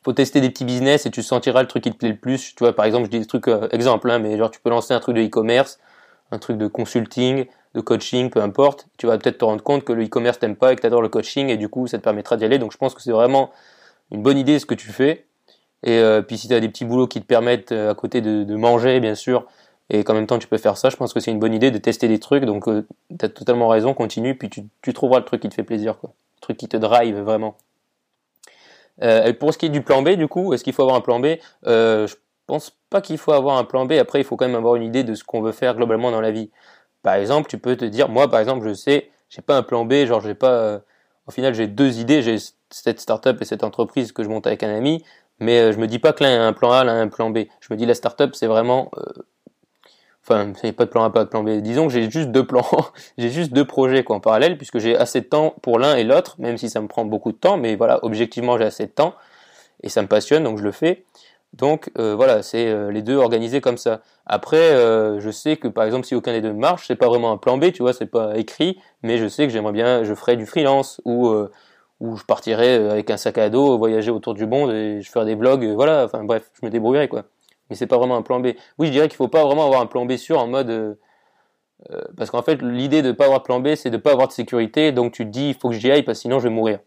faut 0.04 0.12
tester 0.12 0.40
des 0.40 0.50
petits 0.50 0.64
business 0.64 1.06
et 1.06 1.10
tu 1.10 1.22
sentiras 1.22 1.62
le 1.62 1.68
truc 1.68 1.82
qui 1.84 1.90
te 1.90 1.96
plaît 1.96 2.10
le 2.10 2.18
plus. 2.18 2.54
Tu 2.54 2.64
vois, 2.64 2.74
par 2.74 2.84
exemple, 2.84 3.06
je 3.06 3.10
dis 3.10 3.18
des 3.18 3.26
trucs 3.26 3.48
exemple, 3.72 4.10
hein, 4.10 4.18
mais 4.18 4.38
genre 4.38 4.50
tu 4.50 4.60
peux 4.60 4.70
lancer 4.70 4.94
un 4.94 5.00
truc 5.00 5.16
de 5.16 5.22
e-commerce 5.22 5.78
un 6.30 6.38
truc 6.38 6.58
de 6.58 6.66
consulting, 6.66 7.46
de 7.74 7.80
coaching, 7.80 8.30
peu 8.30 8.40
importe, 8.40 8.88
tu 8.96 9.06
vas 9.06 9.18
peut-être 9.18 9.38
te 9.38 9.44
rendre 9.44 9.62
compte 9.62 9.84
que 9.84 9.92
le 9.92 10.04
e-commerce 10.04 10.38
t'aime 10.38 10.56
pas 10.56 10.72
et 10.72 10.76
que 10.76 10.80
tu 10.80 10.86
adores 10.86 11.02
le 11.02 11.08
coaching 11.08 11.48
et 11.48 11.56
du 11.56 11.68
coup 11.68 11.86
ça 11.86 11.98
te 11.98 12.02
permettra 12.02 12.36
d'y 12.36 12.44
aller. 12.44 12.58
Donc 12.58 12.72
je 12.72 12.78
pense 12.78 12.94
que 12.94 13.02
c'est 13.02 13.12
vraiment 13.12 13.50
une 14.10 14.22
bonne 14.22 14.38
idée 14.38 14.58
ce 14.58 14.66
que 14.66 14.74
tu 14.74 14.88
fais. 14.88 15.26
Et 15.84 15.98
euh, 15.98 16.22
puis 16.22 16.38
si 16.38 16.48
tu 16.48 16.54
as 16.54 16.60
des 16.60 16.68
petits 16.68 16.84
boulots 16.84 17.06
qui 17.06 17.20
te 17.20 17.26
permettent 17.26 17.72
euh, 17.72 17.90
à 17.90 17.94
côté 17.94 18.20
de, 18.20 18.56
manger 18.56 19.00
bien 19.00 19.14
sûr 19.14 19.46
et 19.90 20.04
qu'en 20.04 20.14
même 20.14 20.26
temps 20.26 20.38
tu 20.38 20.48
peux 20.48 20.58
faire 20.58 20.76
ça, 20.76 20.90
je 20.90 20.96
pense 20.96 21.12
que 21.14 21.20
c'est 21.20 21.30
une 21.30 21.38
bonne 21.38 21.54
idée 21.54 21.70
de 21.70 21.78
tester 21.78 22.08
des 22.08 22.18
trucs. 22.18 22.44
Donc 22.44 22.68
euh, 22.68 22.86
tu 23.18 23.24
as 23.24 23.28
totalement 23.28 23.68
raison, 23.68 23.94
continue 23.94 24.36
puis 24.36 24.50
tu, 24.50 24.94
trouveras 24.94 25.20
le 25.20 25.24
truc 25.24 25.42
qui 25.42 25.48
te 25.48 25.54
fait 25.54 25.62
plaisir 25.62 25.98
quoi. 25.98 26.12
Le 26.36 26.40
truc 26.40 26.56
qui 26.56 26.68
te 26.68 26.76
drive 26.76 27.18
vraiment. 27.18 27.56
Euh, 29.02 29.26
et 29.26 29.32
pour 29.32 29.52
ce 29.52 29.58
qui 29.58 29.66
est 29.66 29.70
du 29.70 29.82
plan 29.82 30.02
B, 30.02 30.10
du 30.10 30.28
coup, 30.28 30.52
est-ce 30.52 30.64
qu'il 30.64 30.72
faut 30.72 30.82
avoir 30.82 30.96
un 30.96 31.00
plan 31.00 31.20
B? 31.20 31.36
Euh, 31.66 32.06
Je 32.06 32.16
pense 32.46 32.72
pas 32.90 33.00
qu'il 33.00 33.18
faut 33.18 33.32
avoir 33.32 33.58
un 33.58 33.64
plan 33.64 33.86
B. 33.86 33.92
Après, 33.92 34.20
il 34.20 34.24
faut 34.24 34.36
quand 34.36 34.46
même 34.46 34.56
avoir 34.56 34.74
une 34.76 34.82
idée 34.82 35.04
de 35.04 35.14
ce 35.14 35.24
qu'on 35.24 35.40
veut 35.40 35.52
faire 35.52 35.76
globalement 35.76 36.10
dans 36.10 36.20
la 36.20 36.30
vie. 36.30 36.50
Par 37.02 37.14
exemple, 37.14 37.48
tu 37.48 37.58
peux 37.58 37.76
te 37.76 37.84
dire, 37.84 38.08
moi, 38.08 38.28
par 38.28 38.40
exemple, 38.40 38.66
je 38.68 38.74
sais, 38.74 39.10
j'ai 39.30 39.42
pas 39.42 39.56
un 39.56 39.62
plan 39.62 39.84
B, 39.84 40.04
genre, 40.04 40.20
j'ai 40.20 40.34
pas, 40.34 40.50
euh, 40.50 40.78
au 41.26 41.30
final, 41.30 41.54
j'ai 41.54 41.66
deux 41.68 42.00
idées, 42.00 42.22
j'ai 42.22 42.38
cette 42.70 43.00
startup 43.00 43.40
et 43.40 43.44
cette 43.44 43.64
entreprise 43.64 44.12
que 44.12 44.24
je 44.24 44.28
monte 44.28 44.46
avec 44.46 44.62
un 44.62 44.74
ami, 44.74 45.04
mais 45.38 45.60
euh, 45.60 45.72
je 45.72 45.78
me 45.78 45.86
dis 45.86 45.98
pas 45.98 46.12
que 46.12 46.24
l'un 46.24 46.40
a 46.40 46.46
un 46.46 46.52
plan 46.52 46.72
A, 46.72 46.84
l'un 46.84 46.96
a 46.98 47.00
un 47.00 47.08
plan 47.08 47.30
B. 47.30 47.40
Je 47.60 47.72
me 47.72 47.76
dis, 47.76 47.86
la 47.86 47.94
startup, 47.94 48.34
c'est 48.34 48.48
vraiment, 48.48 48.90
enfin, 50.28 50.52
c'est 50.60 50.72
pas 50.72 50.84
de 50.84 50.90
plan 50.90 51.04
A, 51.04 51.10
pas 51.10 51.24
de 51.24 51.30
plan 51.30 51.42
B. 51.42 51.60
Disons 51.60 51.86
que 51.86 51.92
j'ai 51.92 52.10
juste 52.10 52.30
deux 52.30 52.46
plans, 52.46 52.66
j'ai 53.18 53.30
juste 53.30 53.52
deux 53.52 53.64
projets, 53.64 54.04
quoi, 54.04 54.16
en 54.16 54.20
parallèle, 54.20 54.56
puisque 54.56 54.78
j'ai 54.78 54.96
assez 54.96 55.20
de 55.20 55.26
temps 55.26 55.54
pour 55.62 55.78
l'un 55.78 55.96
et 55.96 56.04
l'autre, 56.04 56.36
même 56.38 56.58
si 56.58 56.68
ça 56.68 56.80
me 56.80 56.88
prend 56.88 57.04
beaucoup 57.04 57.32
de 57.32 57.38
temps, 57.38 57.56
mais 57.56 57.76
voilà, 57.76 57.98
objectivement, 58.04 58.58
j'ai 58.58 58.64
assez 58.64 58.86
de 58.86 58.92
temps, 58.92 59.14
et 59.82 59.88
ça 59.88 60.02
me 60.02 60.08
passionne, 60.08 60.44
donc 60.44 60.58
je 60.58 60.64
le 60.64 60.72
fais. 60.72 61.04
Donc 61.54 61.90
euh, 61.98 62.14
voilà, 62.14 62.42
c'est 62.42 62.66
euh, 62.68 62.90
les 62.92 63.02
deux 63.02 63.16
organisés 63.16 63.60
comme 63.60 63.78
ça. 63.78 64.00
Après, 64.26 64.72
euh, 64.72 65.18
je 65.20 65.30
sais 65.30 65.56
que 65.56 65.68
par 65.68 65.84
exemple, 65.84 66.06
si 66.06 66.14
aucun 66.14 66.32
des 66.32 66.42
deux 66.42 66.52
marche, 66.52 66.86
c'est 66.86 66.96
pas 66.96 67.06
vraiment 67.08 67.32
un 67.32 67.38
plan 67.38 67.56
B, 67.56 67.72
tu 67.72 67.82
vois, 67.82 67.92
c'est 67.92 68.06
pas 68.06 68.36
écrit, 68.36 68.78
mais 69.02 69.18
je 69.18 69.26
sais 69.28 69.46
que 69.46 69.52
j'aimerais 69.52 69.72
bien, 69.72 70.04
je 70.04 70.14
ferais 70.14 70.36
du 70.36 70.46
freelance 70.46 71.00
ou 71.06 71.34
je 72.00 72.24
partirais 72.24 72.90
avec 72.90 73.10
un 73.10 73.16
sac 73.16 73.38
à 73.38 73.48
dos, 73.50 73.78
voyager 73.78 74.10
autour 74.10 74.34
du 74.34 74.46
monde 74.46 74.72
et 74.72 75.00
je 75.00 75.10
ferais 75.10 75.24
des 75.24 75.36
blogs, 75.36 75.64
voilà. 75.74 76.04
Enfin 76.04 76.24
bref, 76.24 76.50
je 76.60 76.66
me 76.66 76.70
débrouillerais 76.70 77.08
quoi. 77.08 77.24
Mais 77.70 77.76
c'est 77.76 77.86
pas 77.86 77.98
vraiment 77.98 78.16
un 78.16 78.22
plan 78.22 78.40
B. 78.40 78.48
Oui, 78.78 78.86
je 78.86 78.92
dirais 78.92 79.08
qu'il 79.08 79.16
faut 79.16 79.28
pas 79.28 79.44
vraiment 79.44 79.64
avoir 79.64 79.80
un 79.80 79.86
plan 79.86 80.06
B 80.06 80.16
sûr 80.16 80.38
en 80.38 80.46
mode 80.46 80.98
parce 82.16 82.30
qu'en 82.30 82.42
fait, 82.42 82.60
l'idée 82.60 83.02
de 83.02 83.12
pas 83.12 83.24
avoir 83.24 83.40
de 83.40 83.44
plan 83.44 83.60
B, 83.60 83.74
c'est 83.76 83.90
de 83.90 83.96
pas 83.96 84.12
avoir 84.12 84.26
de 84.26 84.32
sécurité, 84.32 84.90
donc 84.90 85.12
tu 85.12 85.24
te 85.24 85.30
dis 85.30 85.50
il 85.50 85.54
faut 85.54 85.68
que 85.70 85.76
j'y 85.76 85.90
aille 85.90 86.02
parce 86.02 86.18
que 86.18 86.22
sinon 86.22 86.38
je 86.38 86.48
vais 86.48 86.54
mourir. 86.54 86.80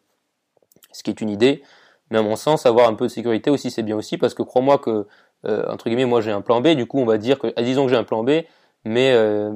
Ce 0.91 1.03
qui 1.03 1.09
est 1.09 1.21
une 1.21 1.29
idée. 1.29 1.63
Mais 2.11 2.17
à 2.17 2.21
mon 2.21 2.35
sens, 2.35 2.65
avoir 2.65 2.89
un 2.89 2.93
peu 2.93 3.05
de 3.05 3.11
sécurité 3.11 3.49
aussi, 3.49 3.71
c'est 3.71 3.83
bien 3.83 3.95
aussi 3.95 4.17
parce 4.17 4.33
que 4.33 4.43
crois-moi 4.43 4.77
que, 4.77 5.07
euh, 5.45 5.63
entre 5.69 5.85
guillemets, 5.85 6.05
moi 6.05 6.19
j'ai 6.21 6.31
un 6.31 6.41
plan 6.41 6.59
B, 6.59 6.69
du 6.69 6.85
coup 6.85 6.99
on 6.99 7.05
va 7.05 7.17
dire 7.17 7.39
que, 7.39 7.53
ah, 7.55 7.63
disons 7.63 7.85
que 7.85 7.89
j'ai 7.89 7.97
un 7.97 8.03
plan 8.03 8.23
B, 8.23 8.41
mais 8.83 9.11
euh, 9.13 9.51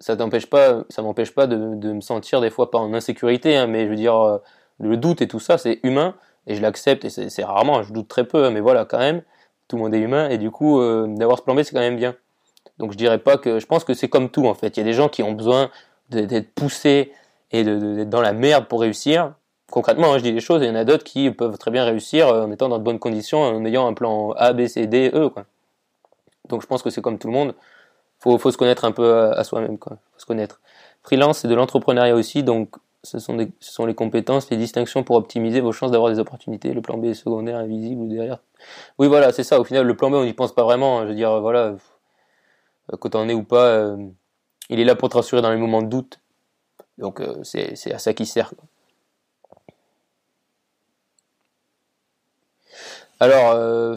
ça 0.00 0.14
t'empêche 0.16 0.46
pas, 0.46 0.84
ça 0.90 1.00
m'empêche 1.00 1.34
pas 1.34 1.46
de, 1.46 1.56
me 1.56 2.00
sentir 2.02 2.40
des 2.42 2.50
fois 2.50 2.70
pas 2.70 2.78
en 2.78 2.92
insécurité, 2.92 3.56
hein, 3.56 3.66
mais 3.66 3.84
je 3.84 3.90
veux 3.90 3.96
dire, 3.96 4.16
euh, 4.16 4.38
le 4.80 4.96
doute 4.98 5.22
et 5.22 5.28
tout 5.28 5.40
ça, 5.40 5.56
c'est 5.56 5.80
humain, 5.82 6.14
et 6.46 6.54
je 6.54 6.60
l'accepte, 6.60 7.06
et 7.06 7.10
c'est 7.10 7.44
rarement, 7.44 7.82
je 7.82 7.92
doute 7.92 8.08
très 8.08 8.24
peu, 8.24 8.44
hein, 8.44 8.50
mais 8.50 8.60
voilà, 8.60 8.84
quand 8.84 8.98
même, 8.98 9.22
tout 9.68 9.76
le 9.76 9.82
monde 9.82 9.94
est 9.94 10.00
humain, 10.00 10.28
et 10.28 10.38
du 10.38 10.50
coup, 10.50 10.80
euh, 10.80 11.06
d'avoir 11.08 11.38
ce 11.38 11.42
plan 11.42 11.54
B, 11.54 11.62
c'est 11.62 11.72
quand 11.72 11.80
même 11.80 11.96
bien. 11.96 12.14
Donc 12.78 12.92
je 12.92 12.96
dirais 12.96 13.18
pas 13.18 13.38
que, 13.38 13.60
je 13.60 13.66
pense 13.66 13.84
que 13.84 13.94
c'est 13.94 14.08
comme 14.08 14.30
tout 14.30 14.46
en 14.46 14.54
fait, 14.54 14.76
il 14.76 14.80
y 14.80 14.82
a 14.82 14.84
des 14.84 14.94
gens 14.94 15.08
qui 15.08 15.22
ont 15.22 15.32
besoin 15.32 15.70
d'être 16.10 16.54
poussés 16.54 17.12
et 17.50 17.64
d'être 17.64 18.10
dans 18.10 18.20
la 18.20 18.32
merde 18.32 18.66
pour 18.66 18.80
réussir, 18.80 19.34
concrètement, 19.70 20.12
hein, 20.12 20.18
je 20.18 20.22
dis 20.22 20.32
des 20.32 20.40
choses, 20.40 20.62
il 20.62 20.68
y 20.68 20.70
en 20.70 20.74
a 20.74 20.84
d'autres 20.84 21.04
qui 21.04 21.30
peuvent 21.30 21.58
très 21.58 21.70
bien 21.70 21.84
réussir 21.84 22.28
euh, 22.28 22.44
en 22.44 22.50
étant 22.50 22.68
dans 22.68 22.78
de 22.78 22.84
bonnes 22.84 22.98
conditions, 22.98 23.42
en 23.42 23.64
ayant 23.64 23.86
un 23.86 23.94
plan 23.94 24.32
A, 24.32 24.52
B, 24.52 24.66
C, 24.66 24.86
D, 24.86 25.10
E. 25.14 25.28
Quoi. 25.28 25.44
Donc 26.48 26.62
je 26.62 26.66
pense 26.66 26.82
que 26.82 26.90
c'est 26.90 27.00
comme 27.00 27.18
tout 27.18 27.28
le 27.28 27.32
monde, 27.32 27.54
faut, 28.18 28.38
faut 28.38 28.50
se 28.50 28.56
connaître 28.56 28.84
un 28.84 28.92
peu 28.92 29.32
à, 29.32 29.44
soi-même, 29.44 29.78
quoi. 29.78 29.98
faut 30.12 30.20
se 30.20 30.26
connaître. 30.26 30.60
Freelance, 31.02 31.38
c'est 31.38 31.48
de 31.48 31.54
l'entrepreneuriat 31.54 32.14
aussi, 32.14 32.42
donc 32.42 32.76
ce 33.04 33.18
sont, 33.18 33.36
les 33.86 33.94
compétences, 33.94 34.50
les 34.50 34.56
distinctions 34.56 35.04
pour 35.04 35.16
optimiser 35.16 35.60
vos 35.60 35.72
chances 35.72 35.92
d'avoir 35.92 36.10
des 36.10 36.18
opportunités. 36.18 36.72
Le 36.72 36.82
plan 36.82 36.98
B 36.98 37.04
est 37.06 37.14
secondaire, 37.14 37.58
invisible 37.58 38.00
ou 38.02 38.08
derrière. 38.08 38.38
Oui, 38.98 39.06
voilà, 39.06 39.32
c'est 39.32 39.44
ça. 39.44 39.60
Au 39.60 39.64
final, 39.64 39.86
le 39.86 39.96
plan 39.96 40.10
B, 40.10 40.14
on 40.14 40.24
n'y 40.24 40.32
pense 40.32 40.54
pas 40.54 40.64
vraiment. 40.64 40.98
Hein. 40.98 41.02
Je 41.04 41.08
veux 41.10 41.14
dire, 41.14 41.40
voilà, 41.40 41.76
euh, 42.92 42.96
quand 42.98 43.14
on 43.14 43.28
est 43.28 43.34
ou 43.34 43.44
pas, 43.44 43.66
euh, 43.66 43.96
il 44.70 44.80
est 44.80 44.84
là 44.84 44.96
pour 44.96 45.08
te 45.08 45.16
rassurer 45.16 45.42
dans 45.42 45.50
les 45.50 45.58
moments 45.58 45.82
de 45.82 45.88
doute. 45.88 46.18
Donc 46.98 47.20
c'est 47.42 47.92
à 47.92 47.98
ça 47.98 48.14
qu'il 48.14 48.26
sert. 48.26 48.52
Alors, 53.20 53.52
euh, 53.52 53.96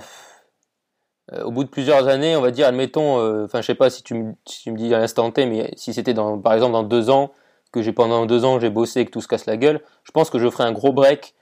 euh, 1.34 1.44
au 1.44 1.52
bout 1.52 1.64
de 1.64 1.70
plusieurs 1.70 2.08
années, 2.08 2.36
on 2.36 2.42
va 2.42 2.52
dire, 2.52 2.68
admettons, 2.68 3.20
euh, 3.20 3.46
enfin, 3.46 3.62
je 3.62 3.68
sais 3.68 3.76
pas 3.76 3.90
si 3.90 4.04
tu, 4.04 4.14
me, 4.14 4.34
tu 4.46 4.72
me 4.72 4.78
dis 4.78 4.94
à 4.94 5.00
l'instant 5.00 5.32
T, 5.32 5.46
mais 5.46 5.72
si 5.76 5.94
c'était 5.94 6.14
par 6.14 6.54
exemple 6.54 6.74
dans 6.74 6.84
deux 6.84 7.10
ans, 7.10 7.32
que 7.72 7.82
j'ai 7.82 7.94
pendant 7.94 8.26
deux 8.26 8.46
ans 8.46 8.60
j'ai 8.60 8.70
bossé 8.70 9.02
et 9.02 9.06
que 9.06 9.12
tout 9.12 9.22
se 9.22 9.28
casse 9.28 9.46
la 9.46 9.58
gueule, 9.58 9.82
je 10.04 10.12
pense 10.12 10.30
que 10.30 10.40
je 10.40 10.50
ferai 10.50 10.64
un 10.64 10.72
gros 10.72 10.94
break. 10.94 11.34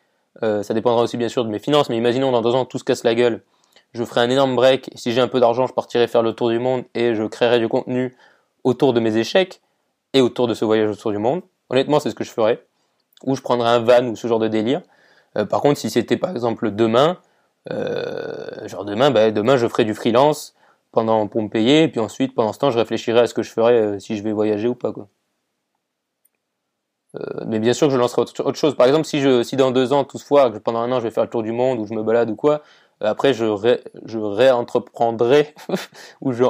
ça 0.41 0.73
dépendra 0.73 1.01
aussi 1.03 1.17
bien 1.17 1.30
sûr 1.30 1.45
de 1.45 1.49
mes 1.49 1.59
finances, 1.59 1.89
mais 1.89 1.97
imaginons 1.97 2.32
dans 2.32 2.41
deux 2.41 2.53
ans 2.55 2.65
tout 2.65 2.78
se 2.78 2.84
casse 2.84 3.03
la 3.03 3.15
gueule, 3.15 3.41
je 3.95 4.03
ferai 4.03 4.21
un 4.21 4.30
énorme 4.30 4.55
break. 4.55 4.89
Et 4.93 4.97
si 4.97 5.11
j'ai 5.13 5.21
un 5.21 5.28
peu 5.28 5.39
d'argent, 5.39 5.67
je 5.67 5.73
partirai 5.73 6.07
faire 6.07 6.21
le 6.21 6.34
tour 6.34 6.49
du 6.49 6.59
monde 6.59 6.84
et 6.93 7.15
je 7.15 7.23
créerai 7.23 7.59
du 7.59 7.67
contenu 7.67 8.15
autour 8.63 8.93
de 8.93 8.99
mes 8.99 9.17
échecs 9.17 9.61
et 10.13 10.21
autour 10.21 10.47
de 10.47 10.53
ce 10.53 10.65
voyage 10.65 10.89
autour 10.89 11.11
du 11.11 11.17
monde. 11.17 11.41
Honnêtement, 11.69 11.99
c'est 11.99 12.09
ce 12.09 12.15
que 12.15 12.23
je 12.23 12.32
ferais. 12.32 12.65
Ou 13.23 13.36
je 13.36 13.41
prendrai 13.41 13.69
un 13.69 13.80
van 13.80 14.05
ou 14.07 14.15
ce 14.15 14.28
genre 14.28 14.39
de 14.39 14.47
délire. 14.47 14.82
par 15.49 15.61
contre, 15.61 15.80
si 15.80 15.89
c'était 15.89 16.17
par 16.17 16.32
exemple 16.32 16.71
demain, 16.71 17.17
euh, 17.71 18.67
genre 18.67 18.86
demain, 18.86 19.11
bah, 19.11 19.32
demain 19.32 19.57
je 19.57 19.67
ferai 19.67 19.86
du 19.86 19.93
freelance 19.93 20.55
pendant 20.91 21.28
pour 21.28 21.41
me 21.41 21.49
payer, 21.49 21.84
et 21.84 21.88
puis 21.88 21.99
ensuite 21.99 22.36
pendant 22.36 22.53
ce 22.53 22.59
temps 22.59 22.71
je 22.71 22.78
réfléchirai 22.78 23.19
à 23.21 23.28
ce 23.28 23.34
que 23.34 23.43
je 23.43 23.51
ferai 23.51 23.73
euh, 23.73 23.99
si 23.99 24.15
je 24.17 24.23
vais 24.23 24.32
voyager 24.32 24.67
ou 24.67 24.76
pas 24.76 24.91
quoi. 24.93 25.07
Euh, 27.16 27.43
mais 27.47 27.59
bien 27.59 27.74
sûr 27.74 27.88
que 27.88 27.93
je 27.93 27.97
lancerai 27.97 28.22
autre, 28.22 28.55
chose. 28.55 28.76
Par 28.76 28.88
exemple, 28.88 29.05
si 29.05 29.22
je 29.22 29.43
si 29.43 29.55
dans 29.55 29.72
deux 29.72 29.93
ans 29.93 30.03
toutefois 30.03 30.49
que 30.51 30.57
pendant 30.57 30.80
un 30.80 30.91
an 30.91 30.99
je 30.99 31.05
vais 31.05 31.11
faire 31.11 31.24
le 31.24 31.30
tour 31.30 31.43
du 31.43 31.51
monde 31.51 31.80
ou 31.80 31.86
je 31.86 31.93
me 31.93 32.03
balade 32.03 32.30
ou 32.30 32.36
quoi, 32.36 32.61
après 33.01 33.34
je 33.34 33.45
je 34.05 34.18
réentreprendrai 34.18 35.53
ou 36.22 36.34
je 36.34 36.43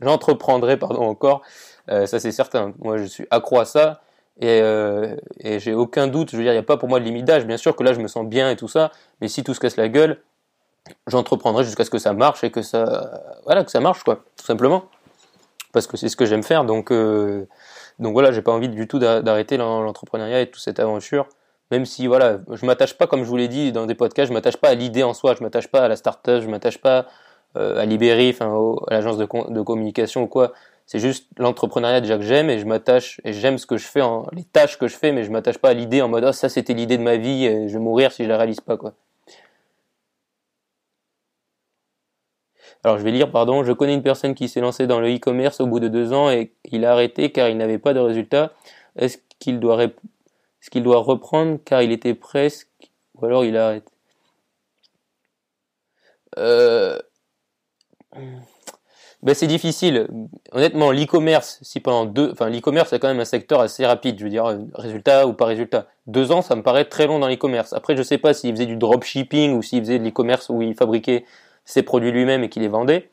j'entreprendrai 0.00 0.76
pardon 0.76 1.02
encore. 1.02 1.42
ça 1.88 2.06
c'est 2.06 2.32
certain. 2.32 2.72
Moi 2.78 2.98
je 2.98 3.04
suis 3.04 3.26
accro 3.30 3.58
à 3.58 3.64
ça 3.64 4.00
et, 4.40 4.60
euh, 4.62 5.16
et 5.40 5.58
j'ai 5.58 5.74
aucun 5.74 6.06
doute, 6.06 6.30
je 6.30 6.36
veux 6.36 6.42
dire, 6.42 6.52
il 6.52 6.56
n'y 6.56 6.60
a 6.60 6.64
pas 6.64 6.76
pour 6.76 6.88
moi 6.88 7.00
de 7.00 7.04
limite 7.04 7.24
d'âge. 7.24 7.46
Bien 7.46 7.56
sûr 7.56 7.76
que 7.76 7.82
là, 7.82 7.92
je 7.92 8.00
me 8.00 8.08
sens 8.08 8.26
bien 8.26 8.50
et 8.50 8.56
tout 8.56 8.68
ça, 8.68 8.90
mais 9.20 9.28
si 9.28 9.44
tout 9.44 9.54
se 9.54 9.60
casse 9.60 9.76
la 9.76 9.88
gueule, 9.88 10.20
j'entreprendrai 11.06 11.64
jusqu'à 11.64 11.84
ce 11.84 11.90
que 11.90 11.98
ça 11.98 12.12
marche 12.12 12.42
et 12.44 12.50
que 12.50 12.62
ça, 12.62 13.22
voilà, 13.44 13.64
que 13.64 13.70
ça 13.70 13.80
marche, 13.80 14.02
quoi, 14.02 14.24
tout 14.36 14.46
simplement. 14.46 14.84
Parce 15.72 15.86
que 15.86 15.96
c'est 15.96 16.08
ce 16.08 16.16
que 16.16 16.26
j'aime 16.26 16.42
faire, 16.42 16.64
donc, 16.64 16.90
euh, 16.90 17.46
donc 17.98 18.12
voilà, 18.12 18.32
j'ai 18.32 18.42
pas 18.42 18.52
envie 18.52 18.68
du 18.68 18.88
tout 18.88 18.98
d'arrêter 18.98 19.56
l'entrepreneuriat 19.56 20.40
et 20.40 20.50
toute 20.50 20.62
cette 20.62 20.80
aventure. 20.80 21.28
Même 21.70 21.86
si, 21.86 22.06
voilà, 22.06 22.40
je 22.50 22.66
m'attache 22.66 22.94
pas, 22.98 23.06
comme 23.06 23.24
je 23.24 23.28
vous 23.28 23.36
l'ai 23.36 23.48
dit 23.48 23.72
dans 23.72 23.86
des 23.86 23.94
podcasts, 23.94 24.28
je 24.28 24.34
m'attache 24.34 24.58
pas 24.58 24.68
à 24.68 24.74
l'idée 24.74 25.02
en 25.02 25.14
soi, 25.14 25.34
je 25.38 25.42
m'attache 25.42 25.68
pas 25.68 25.80
à 25.80 25.88
la 25.88 25.96
start-up, 25.96 26.42
je 26.42 26.48
m'attache 26.48 26.78
pas 26.78 27.06
euh, 27.56 27.80
à 27.80 27.86
Libéry, 27.86 28.30
enfin, 28.30 28.76
à 28.88 28.94
l'agence 28.94 29.16
de, 29.16 29.24
communication 29.62 30.22
ou 30.22 30.26
quoi 30.26 30.52
C'est 30.86 30.98
juste 30.98 31.28
l'entrepreneuriat 31.38 32.00
déjà 32.00 32.16
que 32.16 32.24
j'aime 32.24 32.50
et 32.50 32.58
je 32.58 32.66
m'attache 32.66 33.20
et 33.24 33.32
j'aime 33.32 33.58
ce 33.58 33.66
que 33.66 33.76
je 33.76 33.86
fais, 33.86 34.02
en, 34.02 34.26
les 34.32 34.44
tâches 34.44 34.78
que 34.78 34.88
je 34.88 34.96
fais, 34.96 35.12
mais 35.12 35.24
je 35.24 35.30
m'attache 35.30 35.58
pas 35.58 35.70
à 35.70 35.74
l'idée 35.74 36.02
en 36.02 36.08
mode 36.08 36.24
oh, 36.26 36.32
ça 36.32 36.48
c'était 36.48 36.74
l'idée 36.74 36.98
de 36.98 37.02
ma 37.02 37.16
vie 37.16 37.46
et 37.46 37.68
je 37.68 37.74
vais 37.74 37.82
mourir 37.82 38.12
si 38.12 38.24
je 38.24 38.28
la 38.28 38.36
réalise 38.36 38.60
pas 38.60 38.76
quoi. 38.76 38.94
Alors 42.84 42.98
je 42.98 43.04
vais 43.04 43.12
lire, 43.12 43.30
pardon, 43.30 43.62
je 43.62 43.72
connais 43.72 43.94
une 43.94 44.02
personne 44.02 44.34
qui 44.34 44.48
s'est 44.48 44.60
lancée 44.60 44.86
dans 44.86 44.98
le 44.98 45.14
e-commerce 45.14 45.60
au 45.60 45.66
bout 45.66 45.78
de 45.78 45.88
deux 45.88 46.12
ans 46.12 46.30
et 46.30 46.52
il 46.64 46.84
a 46.84 46.92
arrêté 46.92 47.30
car 47.30 47.48
il 47.48 47.56
n'avait 47.56 47.78
pas 47.78 47.94
de 47.94 48.00
résultat. 48.00 48.52
Est-ce 48.96 49.18
qu'il 49.38 49.60
doit, 49.60 49.82
est 49.84 50.80
doit 50.80 50.98
reprendre 50.98 51.58
car 51.64 51.82
il 51.82 51.92
était 51.92 52.14
presque, 52.14 52.68
ou 53.14 53.24
alors 53.24 53.44
il 53.44 53.56
arrête 53.56 53.88
euh... 56.38 56.98
Ben 59.22 59.36
c'est 59.36 59.46
difficile. 59.46 60.08
Honnêtement, 60.50 60.90
l'e-commerce, 60.90 61.60
si 61.62 61.78
pendant 61.78 62.06
deux, 62.06 62.32
enfin 62.32 62.50
l'e-commerce 62.50 62.90
c'est 62.90 62.98
quand 62.98 63.06
même 63.06 63.20
un 63.20 63.24
secteur 63.24 63.60
assez 63.60 63.86
rapide. 63.86 64.18
Je 64.18 64.24
veux 64.24 64.30
dire, 64.30 64.58
résultat 64.74 65.28
ou 65.28 65.32
pas 65.32 65.44
résultat. 65.46 65.86
Deux 66.08 66.32
ans, 66.32 66.42
ça 66.42 66.56
me 66.56 66.62
paraît 66.64 66.86
très 66.86 67.06
long 67.06 67.20
dans 67.20 67.28
l'e-commerce. 67.28 67.72
Après, 67.72 67.96
je 67.96 68.02
sais 68.02 68.18
pas 68.18 68.34
s'il 68.34 68.52
faisait 68.52 68.66
du 68.66 68.76
dropshipping 68.76 69.54
ou 69.54 69.62
s'il 69.62 69.78
faisait 69.80 70.00
de 70.00 70.04
l'e-commerce 70.04 70.48
où 70.48 70.60
il 70.60 70.74
fabriquait 70.74 71.24
ses 71.64 71.82
produits 71.82 72.12
lui-même 72.12 72.42
et 72.42 72.48
qu'il 72.48 72.62
les 72.62 72.68
vendait. 72.68 73.10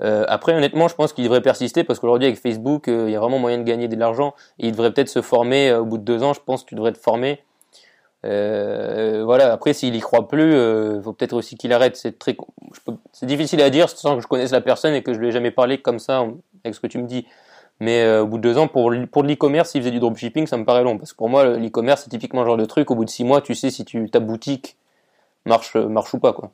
Euh, 0.00 0.24
après, 0.28 0.54
honnêtement, 0.54 0.88
je 0.88 0.94
pense 0.94 1.12
qu'il 1.12 1.24
devrait 1.24 1.40
persister 1.40 1.84
parce 1.84 1.98
qu'aujourd'hui, 1.98 2.26
avec 2.26 2.38
Facebook, 2.38 2.88
euh, 2.88 3.08
il 3.08 3.12
y 3.12 3.16
a 3.16 3.20
vraiment 3.20 3.38
moyen 3.38 3.58
de 3.58 3.64
gagner 3.64 3.88
de 3.88 3.96
l'argent 3.96 4.34
il 4.58 4.72
devrait 4.72 4.92
peut-être 4.92 5.08
se 5.08 5.22
former 5.22 5.70
euh, 5.70 5.80
au 5.80 5.84
bout 5.84 5.98
de 5.98 6.04
deux 6.04 6.22
ans. 6.22 6.32
Je 6.34 6.40
pense 6.44 6.62
que 6.62 6.68
tu 6.68 6.74
devrais 6.74 6.92
te 6.92 6.98
former. 6.98 7.42
voilà. 8.22 9.52
Après, 9.52 9.72
s'il 9.72 9.94
y 9.94 10.00
croit 10.00 10.28
plus, 10.28 10.52
il 10.52 11.02
faut 11.02 11.12
peut-être 11.12 11.32
aussi 11.32 11.56
qu'il 11.56 11.72
arrête. 11.72 11.96
C'est 11.96 12.18
très, 12.18 12.36
difficile 13.22 13.60
à 13.62 13.70
dire 13.70 13.88
sans 13.88 14.16
que 14.16 14.22
je 14.22 14.28
connaisse 14.28 14.52
la 14.52 14.60
personne 14.60 14.94
et 14.94 15.02
que 15.02 15.12
je 15.14 15.18
lui 15.18 15.28
ai 15.28 15.32
jamais 15.32 15.50
parlé 15.50 15.78
comme 15.78 15.98
ça 15.98 16.26
avec 16.64 16.74
ce 16.74 16.80
que 16.80 16.86
tu 16.86 16.98
me 16.98 17.06
dis. 17.06 17.26
Mais 17.80 18.18
au 18.18 18.26
bout 18.26 18.38
de 18.38 18.42
deux 18.42 18.58
ans, 18.58 18.66
pour, 18.66 18.92
pour 19.12 19.22
l'e-commerce, 19.22 19.70
s'il 19.70 19.82
faisait 19.82 19.92
du 19.92 20.00
dropshipping, 20.00 20.48
ça 20.48 20.56
me 20.56 20.64
paraît 20.64 20.82
long. 20.82 20.98
Parce 20.98 21.12
que 21.12 21.16
pour 21.16 21.28
moi, 21.28 21.44
l'e-commerce, 21.44 22.02
c'est 22.02 22.10
typiquement 22.10 22.42
le 22.42 22.46
genre 22.48 22.56
de 22.56 22.64
truc, 22.64 22.90
au 22.90 22.96
bout 22.96 23.04
de 23.04 23.10
six 23.10 23.24
mois, 23.24 23.40
tu 23.40 23.54
sais 23.54 23.70
si 23.70 23.84
tu, 23.84 24.10
ta 24.10 24.18
boutique 24.20 24.76
marche, 25.46 25.76
marche 25.76 26.12
ou 26.14 26.18
pas, 26.18 26.32
quoi. 26.32 26.50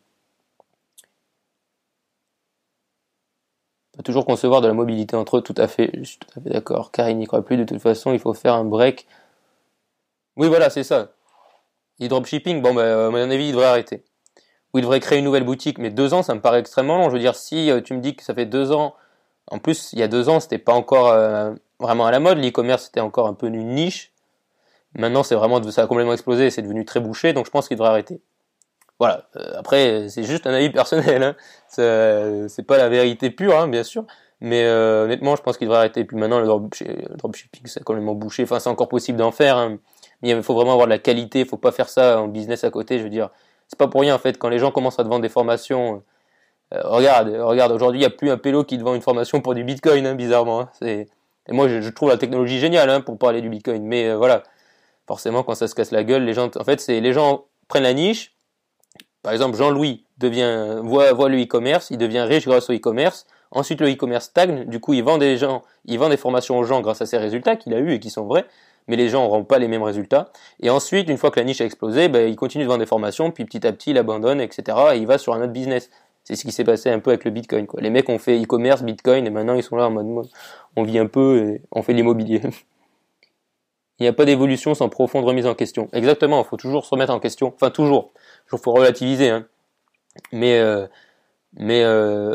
Toujours 4.03 4.26
concevoir 4.26 4.61
de 4.61 4.66
la 4.66 4.74
mobilité 4.74 5.16
entre 5.16 5.38
eux, 5.38 5.40
tout 5.42 5.55
à 5.57 5.68
fait, 5.68 5.90
je 5.95 6.03
suis 6.03 6.18
tout 6.18 6.28
à 6.38 6.42
fait 6.42 6.51
d'accord, 6.51 6.90
car 6.90 7.09
il 7.09 7.16
n'y 7.16 7.26
croit 7.26 7.45
plus, 7.45 7.57
de 7.57 7.64
toute 7.64 7.80
façon, 7.80 8.12
il 8.12 8.18
faut 8.18 8.34
faire 8.34 8.55
un 8.55 8.64
break. 8.64 9.07
Oui, 10.36 10.49
voilà, 10.49 10.70
c'est 10.70 10.84
ça. 10.84 11.12
Le 12.01 12.09
dropshipping, 12.09 12.61
bon, 12.61 12.74
bah, 12.74 13.07
à 13.07 13.11
mon 13.11 13.30
avis, 13.30 13.47
il 13.47 13.53
devrait 13.53 13.66
arrêter. 13.66 14.03
Ou 14.72 14.78
il 14.78 14.82
devrait 14.82 15.01
créer 15.01 15.18
une 15.18 15.24
nouvelle 15.24 15.45
boutique, 15.45 15.78
mais 15.78 15.90
deux 15.90 16.12
ans, 16.14 16.22
ça 16.22 16.34
me 16.34 16.40
paraît 16.40 16.59
extrêmement 16.59 16.99
long. 16.99 17.09
Je 17.09 17.14
veux 17.14 17.20
dire, 17.20 17.36
si 17.36 17.70
euh, 17.70 17.80
tu 17.80 17.95
me 17.95 18.01
dis 18.01 18.16
que 18.16 18.24
ça 18.24 18.34
fait 18.34 18.47
deux 18.47 18.72
ans, 18.72 18.95
en 19.51 19.59
plus, 19.59 19.92
il 19.92 19.99
y 19.99 20.03
a 20.03 20.09
deux 20.09 20.28
ans, 20.28 20.40
c'était 20.40 20.59
pas 20.59 20.72
encore 20.72 21.09
euh, 21.09 21.53
vraiment 21.78 22.07
à 22.07 22.11
la 22.11 22.20
mode, 22.20 22.38
l'e-commerce 22.38 22.86
c'était 22.86 23.01
encore 23.01 23.28
un 23.28 23.34
peu 23.34 23.47
une 23.47 23.74
niche. 23.74 24.12
Maintenant, 24.97 25.22
c'est 25.22 25.34
vraiment, 25.34 25.62
ça 25.70 25.82
a 25.82 25.86
complètement 25.86 26.12
explosé, 26.12 26.51
c'est 26.51 26.62
devenu 26.62 26.84
très 26.84 27.01
bouché, 27.01 27.32
donc 27.32 27.47
je 27.47 27.51
pense 27.51 27.68
qu'il 27.68 27.76
devrait 27.76 27.90
arrêter. 27.90 28.20
Voilà. 28.99 29.28
Euh, 29.36 29.59
après, 29.59 30.09
c'est 30.09 30.24
juste 30.24 30.47
un 30.47 30.55
avis 30.55 30.70
personnel. 30.70 31.22
Hein. 31.22 31.36
C'est 31.68 32.66
pas 32.66 32.78
la 32.78 32.88
vérité 32.88 33.30
pure, 33.30 33.59
hein, 33.59 33.68
bien 33.68 33.82
sûr. 33.82 34.05
Mais 34.40 34.64
euh, 34.64 35.05
honnêtement, 35.05 35.36
je 35.36 35.42
pense 35.42 35.57
qu'il 35.57 35.66
devrait 35.66 35.78
arrêter. 35.78 36.05
Puis 36.05 36.16
maintenant, 36.16 36.40
le, 36.40 36.47
dropshipping, 37.16 37.62
c'est 37.66 37.82
complètement 37.82 38.14
bouché. 38.14 38.42
Enfin, 38.42 38.61
c'est 38.61 38.68
encore 38.68 38.88
possible 38.88 39.18
d'en 39.18 39.30
faire. 39.30 39.57
Hein. 39.57 39.78
Mais 40.22 40.30
il 40.30 40.42
faut 40.42 40.55
vraiment 40.55 40.72
avoir 40.72 40.86
de 40.86 40.92
la 40.92 40.99
qualité. 40.99 41.40
Il 41.40 41.47
faut 41.47 41.57
pas 41.57 41.72
faire 41.72 41.88
ça 41.88 42.20
en 42.20 42.28
business 42.28 42.64
à 42.64 42.70
côté. 42.70 42.99
Je 42.99 43.05
veux 43.05 43.11
dire, 43.11 43.30
c'est 43.68 43.78
pas 43.78 43.88
pour 43.88 44.03
rien 44.03 44.14
en 44.14 44.18
fait. 44.18 44.38
Quand 44.38 44.49
les 44.49 44.59
gens 44.59 44.70
commencent 44.70 44.99
à 44.99 45.05
te 45.05 45.09
vendre 45.09 45.22
des 45.22 45.28
formations, 45.28 46.03
euh, 46.74 46.80
regarde, 46.84 47.28
regarde. 47.28 47.72
Aujourd'hui, 47.72 48.01
il 48.01 48.03
n'y 48.03 48.07
a 48.07 48.11
plus 48.11 48.30
un 48.30 48.38
pélo 48.38 48.64
qui 48.64 48.78
te 48.78 48.82
vend 48.82 48.95
une 48.95 49.03
formation 49.03 49.40
pour 49.40 49.55
du 49.55 49.64
Bitcoin, 49.64 50.07
hein, 50.07 50.14
bizarrement. 50.14 50.61
Hein. 50.61 50.70
Et 50.82 51.07
moi, 51.49 51.68
je, 51.68 51.88
trouve 51.90 52.09
la 52.09 52.16
technologie 52.16 52.59
géniale 52.59 52.90
hein, 52.90 53.01
pour 53.01 53.18
parler 53.18 53.40
du 53.40 53.49
Bitcoin. 53.49 53.84
Mais 53.84 54.09
euh, 54.09 54.16
voilà, 54.16 54.42
forcément, 55.07 55.42
quand 55.42 55.55
ça 55.55 55.68
se 55.68 55.74
casse 55.74 55.90
la 55.90 56.05
gueule, 56.05 56.24
les 56.24 56.34
gens, 56.34 56.51
en 56.57 56.64
fait, 56.64 56.80
c'est 56.80 57.01
les 57.01 57.12
gens 57.12 57.45
prennent 57.68 57.82
la 57.82 57.95
niche 57.95 58.34
par 59.25 59.33
exemple, 59.33 59.57
Jean-Louis 59.57 60.05
devient, 60.18 60.81
voit, 60.83 61.29
le 61.31 61.43
e-commerce, 61.43 61.91
il 61.91 61.97
devient 61.97 62.20
riche 62.20 62.47
grâce 62.47 62.68
au 62.68 62.75
e-commerce. 62.75 63.27
Ensuite, 63.51 63.81
le 63.81 63.91
e-commerce 63.91 64.27
stagne. 64.27 64.66
Du 64.66 64.81
coup, 64.81 64.93
il 64.93 65.03
vend 65.03 65.16
des 65.16 65.39
gens, 65.39 65.62
il 65.87 65.99
vend 65.99 66.11
des 66.11 66.18
formations 66.18 66.59
aux 66.59 66.64
gens 66.64 66.83
grâce 66.83 67.01
à 67.01 67.07
ses 67.07 67.16
résultats 67.16 67.57
qu'il 67.57 67.72
a 67.72 67.79
eu 67.79 67.93
et 67.93 68.01
qui 68.01 68.11
sont 68.11 68.27
vrais. 68.27 68.45
Mais 68.87 68.97
les 68.97 69.09
gens 69.09 69.22
n'auront 69.22 69.45
pas 69.45 69.59
les 69.59 69.66
mêmes 69.66 69.83
résultats. 69.83 70.29
Et 70.61 70.68
ensuite, 70.68 71.09
une 71.09 71.16
fois 71.16 71.31
que 71.31 71.41
la 71.41 71.47
niche 71.47 71.62
a 71.62 71.64
explosé, 71.64 72.09
ben, 72.09 72.29
il 72.29 72.37
continue 72.37 72.64
de 72.64 72.68
vendre 72.68 72.81
des 72.81 72.87
formations, 72.87 73.31
puis 73.31 73.47
petit 73.47 73.66
à 73.66 73.72
petit, 73.72 73.93
il 73.93 73.99
abandonne, 73.99 74.43
etc. 74.43 74.77
Et 74.93 74.99
il 74.99 75.07
va 75.07 75.16
sur 75.16 75.33
un 75.33 75.41
autre 75.41 75.53
business. 75.53 75.89
C'est 76.22 76.37
ce 76.37 76.45
qui 76.45 76.53
s'est 76.53 76.64
passé 76.64 76.91
un 76.91 76.99
peu 76.99 77.11
avec 77.11 77.25
le 77.25 77.31
Bitcoin. 77.31 77.66
Quoi. 77.66 77.81
Les 77.81 77.89
mecs 77.89 78.11
ont 78.11 78.18
fait 78.18 78.39
e-commerce, 78.39 78.83
Bitcoin, 78.83 79.27
et 79.27 79.31
maintenant 79.31 79.55
ils 79.55 79.62
sont 79.62 79.77
là 79.77 79.87
en 79.87 79.91
mode, 79.91 80.29
on 80.77 80.83
vit 80.83 80.99
un 80.99 81.07
peu 81.07 81.39
et 81.39 81.62
on 81.72 81.83
fait 81.83 81.95
l'immobilier. 81.95 82.43
il 83.99 84.03
n'y 84.03 84.09
a 84.09 84.12
pas 84.12 84.24
d'évolution 84.24 84.74
sans 84.74 84.88
profonde 84.88 85.24
remise 85.24 85.47
en 85.47 85.55
question. 85.55 85.88
Exactement, 85.92 86.42
il 86.42 86.47
faut 86.47 86.57
toujours 86.57 86.84
se 86.84 86.90
remettre 86.90 87.12
en 87.12 87.20
question. 87.20 87.53
Enfin, 87.55 87.70
toujours 87.70 88.12
il 88.53 88.59
faut 88.59 88.72
relativiser. 88.72 89.30
Hein. 89.30 89.47
Mais, 90.32 90.59
euh, 90.59 90.86
mais 91.57 91.82
euh, 91.84 92.34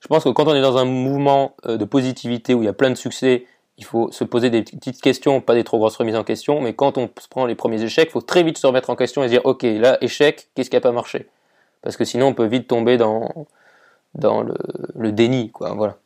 je 0.00 0.08
pense 0.08 0.24
que 0.24 0.28
quand 0.30 0.46
on 0.48 0.54
est 0.54 0.60
dans 0.60 0.76
un 0.76 0.84
mouvement 0.84 1.54
euh, 1.66 1.76
de 1.76 1.84
positivité 1.84 2.54
où 2.54 2.62
il 2.62 2.66
y 2.66 2.68
a 2.68 2.72
plein 2.72 2.90
de 2.90 2.96
succès, 2.96 3.46
il 3.78 3.84
faut 3.84 4.10
se 4.12 4.22
poser 4.24 4.50
des 4.50 4.62
petites 4.62 5.00
questions, 5.00 5.40
pas 5.40 5.54
des 5.54 5.64
trop 5.64 5.78
grosses 5.78 5.96
remises 5.96 6.16
en 6.16 6.24
question. 6.24 6.60
Mais 6.60 6.74
quand 6.74 6.98
on 6.98 7.08
prend 7.30 7.46
les 7.46 7.54
premiers 7.54 7.82
échecs, 7.82 8.08
il 8.10 8.12
faut 8.12 8.20
très 8.20 8.42
vite 8.42 8.58
se 8.58 8.66
remettre 8.66 8.90
en 8.90 8.96
question 8.96 9.22
et 9.22 9.26
se 9.26 9.32
dire, 9.32 9.44
ok, 9.44 9.62
là, 9.62 9.98
échec, 10.00 10.48
qu'est-ce 10.54 10.70
qui 10.70 10.76
a 10.76 10.80
pas 10.80 10.92
marché? 10.92 11.28
Parce 11.82 11.96
que 11.96 12.04
sinon, 12.04 12.28
on 12.28 12.34
peut 12.34 12.46
vite 12.46 12.68
tomber 12.68 12.96
dans, 12.96 13.46
dans 14.14 14.42
le, 14.42 14.54
le 14.94 15.12
déni, 15.12 15.50
quoi. 15.50 15.74
Voilà. 15.74 15.98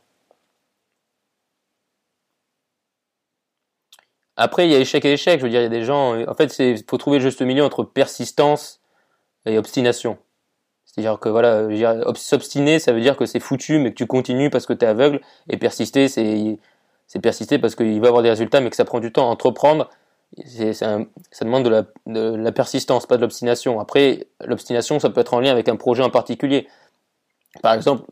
Après, 4.41 4.67
il 4.67 4.73
y 4.73 4.75
a 4.77 4.79
échec 4.79 5.05
et 5.05 5.13
échec. 5.13 5.41
Je 5.41 5.45
veux 5.45 5.51
dire, 5.51 5.61
il 5.61 5.65
y 5.65 5.67
a 5.67 5.69
des 5.69 5.85
gens. 5.85 6.17
En 6.27 6.35
fait, 6.35 6.57
il 6.61 6.83
faut 6.89 6.97
trouver 6.97 7.19
le 7.19 7.25
juste 7.25 7.43
milieu 7.43 7.65
entre 7.65 7.83
persistance 7.83 8.81
et 9.45 9.59
obstination. 9.59 10.17
C'est-à-dire 10.85 11.19
que 11.19 11.29
voilà, 11.29 11.67
s'obstiner, 12.15 12.79
ça 12.79 12.93
veut 12.93 13.01
dire 13.01 13.17
que 13.17 13.27
c'est 13.27 13.41
foutu, 13.41 13.79
mais 13.79 13.91
que 13.91 13.97
tu 13.97 14.07
continues 14.07 14.49
parce 14.49 14.65
que 14.65 14.73
tu 14.73 14.85
es 14.85 14.89
aveugle, 14.89 15.21
et 15.51 15.57
persister, 15.57 16.09
c'est 16.09 16.59
c'est 17.09 17.21
persister 17.21 17.59
parce 17.59 17.75
qu'il 17.75 18.01
va 18.01 18.09
avoir 18.09 18.23
des 18.23 18.29
résultats, 18.29 18.61
mais 18.61 18.71
que 18.71 18.77
ça 18.77 18.85
prend 18.85 19.01
du 19.01 19.11
temps. 19.13 19.29
Entreprendre, 19.31 19.89
c'est, 20.45 20.75
ça 20.75 20.99
demande 21.41 21.65
de 21.65 21.71
la, 21.71 21.85
de 22.07 22.37
la 22.37 22.53
persistance, 22.53 23.07
pas 23.07 23.17
de 23.17 23.23
l'obstination. 23.23 23.81
Après, 23.81 24.27
l'obstination, 24.45 25.01
ça 25.01 25.09
peut 25.11 25.21
être 25.21 25.35
en 25.35 25.41
lien 25.41 25.51
avec 25.51 25.69
un 25.69 25.77
projet 25.77 26.03
en 26.03 26.11
particulier. 26.11 26.69
Par 27.63 27.73
exemple, 27.73 28.05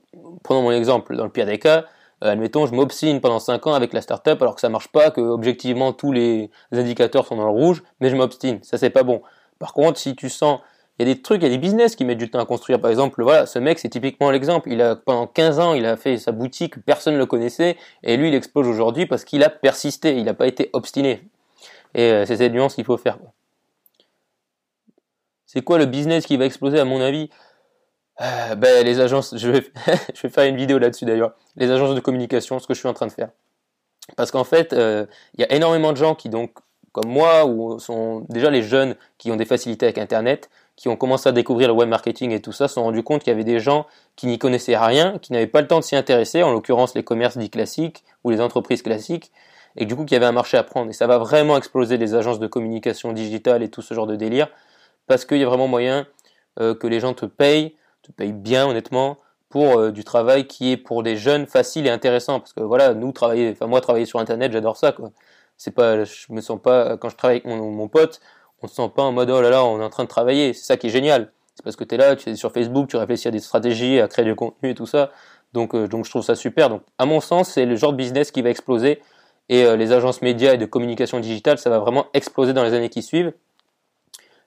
prenons 0.43 0.63
mon 0.63 0.73
exemple, 0.73 1.15
dans 1.15 1.25
le 1.25 1.31
pire 1.31 1.47
des 1.47 1.59
cas, 1.59 1.85
euh, 2.25 2.31
admettons, 2.31 2.67
je 2.67 2.75
m'obstine 2.75 3.21
pendant 3.21 3.39
5 3.39 3.67
ans 3.67 3.75
avec 3.75 3.93
la 3.93 4.01
startup 4.01 4.41
alors 4.41 4.55
que 4.55 4.61
ça 4.61 4.69
marche 4.69 4.89
pas, 4.89 5.11
que 5.11 5.21
objectivement 5.21 5.93
tous 5.93 6.13
les 6.13 6.51
indicateurs 6.73 7.27
sont 7.27 7.37
dans 7.37 7.45
le 7.45 7.51
rouge, 7.51 7.83
mais 8.01 8.09
je 8.09 8.17
m'obstine. 8.17 8.59
Ça, 8.63 8.79
c'est 8.79 8.91
pas 8.91 9.03
bon. 9.03 9.23
Par 9.59 9.73
contre, 9.73 9.99
si 9.99 10.17
tu 10.17 10.29
sens 10.29 10.61
il 10.99 11.07
y 11.07 11.11
a 11.11 11.15
des 11.15 11.21
trucs, 11.21 11.43
il 11.43 11.45
y 11.45 11.47
a 11.47 11.51
des 11.51 11.59
business 11.59 11.95
qui 11.95 12.07
mettent 12.07 12.19
du 12.19 12.31
temps 12.31 12.39
à 12.39 12.47
construire. 12.47 12.81
Par 12.81 12.91
exemple, 12.91 13.23
voilà, 13.23 13.45
ce 13.45 13.59
mec, 13.59 13.79
c'est 13.79 13.91
typiquement 13.91 14.31
l'exemple. 14.31 14.71
Il 14.73 14.81
a, 14.81 14.97
pendant 14.97 15.27
15 15.27 15.59
ans, 15.59 15.75
il 15.75 15.85
a 15.85 15.97
fait 15.97 16.17
sa 16.17 16.33
boutique, 16.33 16.83
personne 16.85 17.15
ne 17.15 17.19
le 17.19 17.27
connaissait, 17.27 17.77
et 18.03 18.17
lui, 18.17 18.29
il 18.29 18.35
explose 18.35 18.67
aujourd'hui 18.67 19.05
parce 19.05 19.25
qu'il 19.25 19.43
a 19.43 19.51
persisté, 19.51 20.17
il 20.17 20.25
n'a 20.25 20.33
pas 20.33 20.47
été 20.47 20.71
obstiné. 20.73 21.29
Et 21.95 22.13
euh, 22.13 22.25
c'est 22.25 22.37
cette 22.37 22.53
nuance 22.53 22.75
qu'il 22.75 22.85
faut 22.85 22.97
faire. 22.97 23.19
C'est 25.45 25.61
quoi 25.61 25.77
le 25.79 25.85
business 25.85 26.25
qui 26.25 26.39
va 26.39 26.47
exploser, 26.47 26.79
à 26.81 26.87
mon 26.87 27.01
avis? 27.01 27.29
Euh, 28.21 28.55
ben, 28.55 28.85
les 28.85 29.01
agences, 29.01 29.37
je 29.37 29.51
vais, 29.51 29.65
je 30.15 30.23
vais 30.23 30.29
faire 30.29 30.45
une 30.45 30.57
vidéo 30.57 30.79
là-dessus 30.79 31.05
d'ailleurs. 31.05 31.33
Les 31.57 31.71
agences 31.71 31.95
de 31.95 32.01
communication, 32.01 32.59
ce 32.59 32.67
que 32.67 32.75
je 32.75 32.79
suis 32.79 32.89
en 32.89 32.95
train 32.95 33.07
de 33.07 33.13
faire. 33.13 33.31
Parce 34.17 34.31
qu'en 34.31 34.45
fait, 34.45 34.73
euh, 34.73 35.07
il 35.35 35.41
y 35.41 35.45
a 35.45 35.53
énormément 35.53 35.93
de 35.93 35.97
gens 35.97 36.15
qui, 36.15 36.29
donc, 36.29 36.53
comme 36.93 37.11
moi, 37.11 37.45
ou 37.45 37.79
sont 37.79 38.25
déjà 38.29 38.51
les 38.51 38.63
jeunes 38.63 38.95
qui 39.19 39.31
ont 39.31 39.37
des 39.37 39.45
facilités 39.45 39.87
avec 39.87 39.99
Internet, 39.99 40.49
qui 40.77 40.89
ont 40.89 40.97
commencé 40.97 41.29
à 41.29 41.33
découvrir 41.33 41.69
le 41.69 41.75
web 41.75 41.89
marketing 41.89 42.31
et 42.31 42.41
tout 42.41 42.53
ça, 42.53 42.69
se 42.69 42.75
sont 42.75 42.85
rendus 42.85 43.03
compte 43.03 43.23
qu'il 43.23 43.31
y 43.31 43.35
avait 43.35 43.45
des 43.45 43.59
gens 43.59 43.87
qui 44.15 44.27
n'y 44.27 44.39
connaissaient 44.39 44.77
rien, 44.77 45.19
qui 45.19 45.33
n'avaient 45.33 45.47
pas 45.47 45.61
le 45.61 45.67
temps 45.67 45.79
de 45.79 45.85
s'y 45.85 45.97
intéresser, 45.97 46.43
en 46.43 46.53
l'occurrence 46.53 46.95
les 46.95 47.03
commerces 47.03 47.37
dits 47.37 47.51
classiques 47.51 48.05
ou 48.25 48.31
les 48.31 48.41
entreprises 48.41 48.83
classiques, 48.83 49.33
et 49.77 49.85
du 49.87 49.97
coup 49.97 50.05
qu'il 50.05 50.15
y 50.15 50.17
avait 50.17 50.27
un 50.27 50.33
marché 50.33 50.57
à 50.57 50.63
prendre. 50.63 50.91
Et 50.91 50.93
ça 50.93 51.07
va 51.07 51.19
vraiment 51.19 51.57
exploser 51.57 51.97
les 51.97 52.15
agences 52.15 52.39
de 52.39 52.47
communication 52.47 53.13
digitale 53.13 53.63
et 53.63 53.71
tout 53.71 53.83
ce 53.83 53.95
genre 53.95 54.07
de 54.07 54.17
délire, 54.17 54.49
parce 55.07 55.25
qu'il 55.25 55.39
y 55.39 55.43
a 55.43 55.47
vraiment 55.47 55.69
moyen 55.69 56.07
euh, 56.61 56.75
que 56.75 56.87
les 56.87 57.01
gens 57.01 57.15
te 57.15 57.27
payent, 57.27 57.75
te 58.13 58.23
bien 58.25 58.67
honnêtement, 58.67 59.19
pour 59.49 59.79
euh, 59.79 59.93
du 59.93 60.05
travail 60.05 60.47
qui 60.47 60.73
est 60.73 60.77
pour 60.77 61.03
des 61.03 61.17
jeunes 61.17 61.47
facile 61.47 61.87
et 61.87 61.91
intéressant. 61.91 62.41
Parce 62.41 62.53
que 62.53 62.61
voilà, 62.61 62.95
nous 62.95 63.13
travailler, 63.13 63.51
enfin 63.53 63.67
moi 63.67 63.81
travailler 63.81 64.07
sur 64.07 64.19
internet, 64.19 64.53
j'adore 64.53 64.77
ça 64.77 64.93
quoi. 64.93 65.11
C'est 65.57 65.71
pas, 65.71 66.05
je 66.05 66.27
me 66.31 66.41
sens 66.41 66.61
pas 66.61 66.97
quand 66.99 67.09
je 67.09 67.17
travaille 67.17 67.39
avec 67.39 67.47
mon, 67.47 67.71
mon 67.71 67.89
pote, 67.89 68.21
on 68.63 68.69
se 68.69 68.75
sent 68.75 68.91
pas 68.95 69.03
en 69.03 69.13
mode 69.13 69.31
oh 69.31 69.41
là 69.41 69.51
là, 69.51 69.65
on 69.65 69.81
est 69.81 69.85
en 69.85 69.91
train 69.91 70.05
de 70.05 70.09
travailler. 70.09 70.53
C'est 70.53 70.65
ça 70.65 70.77
qui 70.77 70.89
est 70.89 70.91
génial. 70.91 71.33
C'est 71.55 71.63
parce 71.63 71.77
que 71.77 71.85
tu 71.85 71.95
es 71.95 71.99
là, 71.99 72.17
tu 72.17 72.29
es 72.29 72.37
sur 72.37 72.53
Facebook, 72.53 72.89
tu 72.89 72.97
réfléchis 72.97 73.29
à 73.29 73.31
des 73.31 73.41
stratégies, 73.41 74.01
à 74.01 74.09
créer 74.09 74.25
du 74.25 74.35
contenu 74.35 74.71
et 74.71 74.75
tout 74.75 74.87
ça. 74.87 75.11
Donc, 75.55 75.75
euh, 75.75 75.89
donc 75.89 76.05
je 76.05 76.11
trouve 76.11 76.23
ça 76.23 76.35
super. 76.35 76.69
Donc, 76.69 76.83
à 76.99 77.07
mon 77.07 77.21
sens, 77.21 77.51
c'est 77.51 77.65
le 77.65 77.77
genre 77.77 77.93
de 77.93 77.97
business 77.97 78.31
qui 78.31 78.43
va 78.43 78.51
exploser. 78.51 79.01
Et 79.49 79.65
euh, 79.65 79.77
les 79.77 79.93
agences 79.93 80.21
médias 80.23 80.55
et 80.55 80.59
de 80.59 80.67
communication 80.67 81.21
digitale, 81.21 81.57
ça 81.59 81.71
va 81.71 81.79
vraiment 81.79 82.07
exploser 82.13 82.53
dans 82.53 82.65
les 82.65 82.75
années 82.75 82.91
qui 82.91 83.03
suivent. 83.03 83.33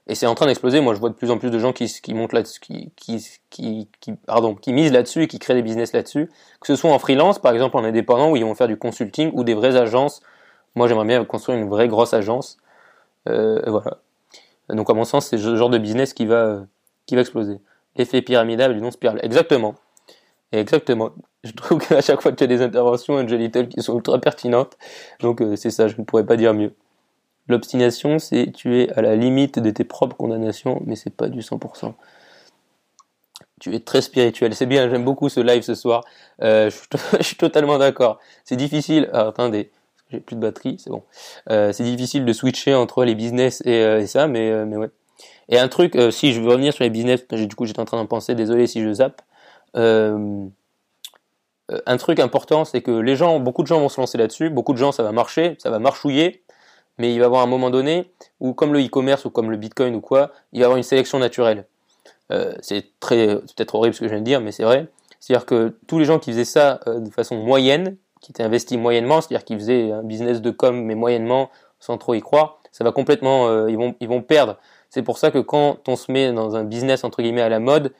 Et 0.09 0.15
c'est 0.15 0.25
en 0.25 0.33
train 0.33 0.47
d'exploser. 0.47 0.81
Moi, 0.81 0.95
je 0.95 0.99
vois 0.99 1.09
de 1.09 1.13
plus 1.13 1.29
en 1.29 1.37
plus 1.37 1.51
de 1.51 1.59
gens 1.59 1.71
qui, 1.71 1.87
montent 2.15 2.33
là-dessus, 2.33 2.59
qui, 2.59 2.91
qui, 3.51 3.87
pardon, 4.25 4.55
qui 4.55 4.73
misent 4.73 4.91
là-dessus 4.91 5.21
et 5.21 5.27
qui 5.27 5.37
créent 5.37 5.53
des 5.53 5.61
business 5.61 5.93
là-dessus. 5.93 6.31
Que 6.59 6.65
ce 6.65 6.75
soit 6.75 6.91
en 6.91 6.97
freelance, 6.97 7.37
par 7.37 7.53
exemple, 7.53 7.77
en 7.77 7.83
indépendant, 7.83 8.31
où 8.31 8.35
ils 8.35 8.43
vont 8.43 8.55
faire 8.55 8.67
du 8.67 8.75
consulting 8.75 9.29
ou 9.35 9.43
des 9.43 9.53
vraies 9.53 9.75
agences. 9.75 10.21
Moi, 10.73 10.87
j'aimerais 10.87 11.05
bien 11.05 11.23
construire 11.25 11.59
une 11.59 11.69
vraie 11.69 11.87
grosse 11.87 12.15
agence. 12.15 12.57
Euh, 13.29 13.61
voilà. 13.67 13.99
Donc, 14.69 14.89
à 14.89 14.93
mon 14.95 15.03
sens, 15.03 15.27
c'est 15.27 15.37
ce 15.37 15.55
genre 15.55 15.69
de 15.69 15.77
business 15.77 16.15
qui 16.15 16.25
va, 16.25 16.63
qui 17.05 17.13
va 17.13 17.21
exploser. 17.21 17.59
L'effet 17.95 18.23
pyramidal 18.23 18.75
et 18.75 18.81
non 18.81 18.89
spirale. 18.89 19.19
Exactement. 19.21 19.75
Exactement. 20.51 21.11
Je 21.43 21.51
trouve 21.51 21.77
qu'à 21.87 22.01
chaque 22.01 22.21
fois 22.21 22.31
que 22.31 22.37
tu 22.37 22.43
as 22.43 22.47
des 22.47 22.63
interventions, 22.63 23.13
Angel 23.13 23.39
Little, 23.39 23.67
qui 23.67 23.83
sont 23.83 23.95
ultra 23.95 24.17
pertinentes. 24.17 24.75
Donc, 25.19 25.39
euh, 25.39 25.55
c'est 25.55 25.69
ça, 25.69 25.87
je 25.87 25.97
ne 25.99 26.03
pourrais 26.03 26.25
pas 26.25 26.35
dire 26.35 26.55
mieux. 26.55 26.73
L'obstination, 27.49 28.19
c'est 28.19 28.51
tu 28.53 28.79
es 28.79 28.91
à 28.93 29.01
la 29.01 29.15
limite 29.15 29.57
de 29.57 29.71
tes 29.71 29.83
propres 29.83 30.15
condamnations, 30.15 30.83
mais 30.85 30.95
c'est 30.95 31.09
pas 31.09 31.29
du 31.29 31.41
100%. 31.41 31.93
Tu 33.59 33.75
es 33.75 33.79
très 33.79 34.01
spirituel. 34.01 34.53
C'est 34.53 34.67
bien, 34.67 34.87
j'aime 34.87 35.03
beaucoup 35.03 35.29
ce 35.29 35.39
live 35.39 35.63
ce 35.63 35.73
soir. 35.73 36.05
Euh, 36.43 36.69
je, 37.17 37.23
suis 37.23 37.37
totalement 37.37 37.79
d'accord. 37.79 38.19
C'est 38.45 38.55
difficile. 38.55 39.09
Ah, 39.13 39.27
attendez, 39.29 39.71
j'ai 40.11 40.19
plus 40.19 40.35
de 40.35 40.41
batterie, 40.41 40.77
c'est 40.77 40.91
bon. 40.91 41.01
Euh, 41.49 41.73
c'est 41.73 41.83
difficile 41.83 42.23
de 42.23 42.31
switcher 42.33 42.75
entre 42.75 43.03
les 43.03 43.15
business 43.15 43.63
et, 43.65 43.83
euh, 43.83 44.05
ça, 44.05 44.27
mais, 44.27 44.65
mais 44.65 44.77
ouais. 44.77 44.89
Et 45.49 45.57
un 45.57 45.67
truc, 45.67 45.97
si 46.11 46.33
je 46.33 46.41
veux 46.41 46.49
revenir 46.49 46.71
sur 46.71 46.83
les 46.83 46.91
business, 46.91 47.27
du 47.27 47.55
coup 47.55 47.65
j'étais 47.65 47.79
en 47.79 47.85
train 47.85 47.97
d'en 47.97 48.05
penser, 48.05 48.35
désolé 48.35 48.67
si 48.67 48.83
je 48.83 48.93
zappe. 48.93 49.23
un 49.73 50.51
truc 51.97 52.19
important, 52.19 52.63
c'est 52.63 52.83
que 52.83 52.91
les 52.91 53.15
gens, 53.15 53.39
beaucoup 53.39 53.63
de 53.63 53.67
gens 53.67 53.79
vont 53.79 53.89
se 53.89 53.99
lancer 53.99 54.19
là-dessus, 54.19 54.51
beaucoup 54.51 54.73
de 54.73 54.77
gens 54.77 54.91
ça 54.91 55.01
va 55.01 55.11
marcher, 55.11 55.55
ça 55.57 55.71
va 55.71 55.79
marchouiller, 55.79 56.43
mais 56.99 57.13
il 57.13 57.17
va 57.17 57.23
y 57.23 57.25
avoir 57.25 57.41
un 57.41 57.47
moment 57.47 57.69
donné 57.69 58.11
où, 58.39 58.53
comme 58.53 58.73
le 58.73 58.85
e-commerce 58.85 59.25
ou 59.25 59.29
comme 59.29 59.49
le 59.49 59.57
bitcoin 59.57 59.95
ou 59.95 60.01
quoi, 60.01 60.31
il 60.51 60.59
va 60.59 60.61
y 60.61 60.63
avoir 60.65 60.77
une 60.77 60.83
sélection 60.83 61.17
naturelle. 61.17 61.65
Euh, 62.31 62.53
c'est 62.61 62.85
très, 62.99 63.37
peut-être 63.37 63.73
horrible 63.73 63.95
ce 63.95 64.01
que 64.01 64.05
je 64.05 64.11
viens 64.11 64.19
de 64.19 64.25
dire, 64.25 64.41
mais 64.41 64.51
c'est 64.51 64.63
vrai. 64.63 64.87
C'est-à-dire 65.19 65.45
que 65.45 65.75
tous 65.87 65.97
les 65.97 66.05
gens 66.05 66.19
qui 66.19 66.31
faisaient 66.31 66.45
ça 66.45 66.79
euh, 66.87 66.99
de 66.99 67.09
façon 67.09 67.37
moyenne, 67.37 67.97
qui 68.21 68.31
étaient 68.31 68.43
investis 68.43 68.77
moyennement, 68.77 69.21
c'est-à-dire 69.21 69.45
qu'ils 69.45 69.57
faisaient 69.57 69.91
un 69.91 70.03
business 70.03 70.41
de 70.41 70.51
com 70.51 70.83
mais 70.83 70.95
moyennement, 70.95 71.49
sans 71.79 71.97
trop 71.97 72.13
y 72.13 72.21
croire, 72.21 72.59
ça 72.71 72.83
va 72.83 72.91
complètement, 72.91 73.47
euh, 73.47 73.71
ils 73.71 73.77
vont, 73.77 73.95
ils 73.99 74.07
vont 74.07 74.21
perdre. 74.21 74.57
C'est 74.89 75.01
pour 75.01 75.17
ça 75.17 75.31
que 75.31 75.39
quand 75.39 75.87
on 75.87 75.95
se 75.95 76.11
met 76.11 76.31
dans 76.33 76.55
un 76.55 76.63
business 76.63 77.03
entre 77.03 77.21
guillemets 77.21 77.41
à 77.41 77.49
la 77.49 77.59
mode, 77.59 77.93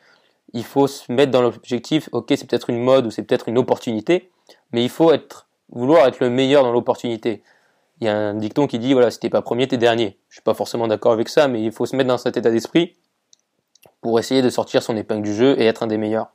il 0.54 0.64
faut 0.64 0.88
se 0.88 1.12
mettre 1.12 1.32
dans 1.32 1.42
l'objectif. 1.42 2.10
Ok, 2.12 2.26
c'est 2.30 2.48
peut-être 2.48 2.70
une 2.70 2.82
mode 2.82 3.06
ou 3.06 3.12
c'est 3.12 3.24
peut-être 3.24 3.48
une 3.48 3.58
opportunité, 3.58 4.30
mais 4.72 4.84
il 4.84 4.90
faut 4.90 5.12
être, 5.12 5.48
vouloir 5.70 6.08
être 6.08 6.20
le 6.20 6.30
meilleur 6.30 6.64
dans 6.64 6.72
l'opportunité 6.72 7.44
il 8.02 8.06
y 8.06 8.08
a 8.08 8.16
un 8.16 8.34
dicton 8.34 8.68
qui 8.68 8.80
dit 8.80 8.94
voilà, 8.94 9.12
si 9.12 9.20
t'es 9.20 9.30
pas 9.30 9.42
premier, 9.42 9.68
t'es 9.68 9.78
dernier. 9.78 10.18
Je 10.30 10.36
suis 10.36 10.42
pas 10.42 10.54
forcément 10.54 10.88
d'accord 10.88 11.12
avec 11.12 11.28
ça, 11.30 11.48
mais 11.48 11.62
il 11.62 11.72
faut 11.72 11.86
se 11.86 11.96
mettre 11.96 12.08
dans 12.08 12.18
cet 12.18 12.38
état 12.38 12.52
d'esprit 12.52 12.96
pour 14.02 14.20
essayer 14.20 14.42
de 14.42 14.50
sortir 14.50 14.84
son 14.84 14.96
épingle 14.96 15.24
du 15.24 15.34
jeu 15.34 15.60
et 15.60 15.66
être 15.66 15.84
un 15.84 15.88
des 15.88 15.98
meilleurs. 15.98 16.32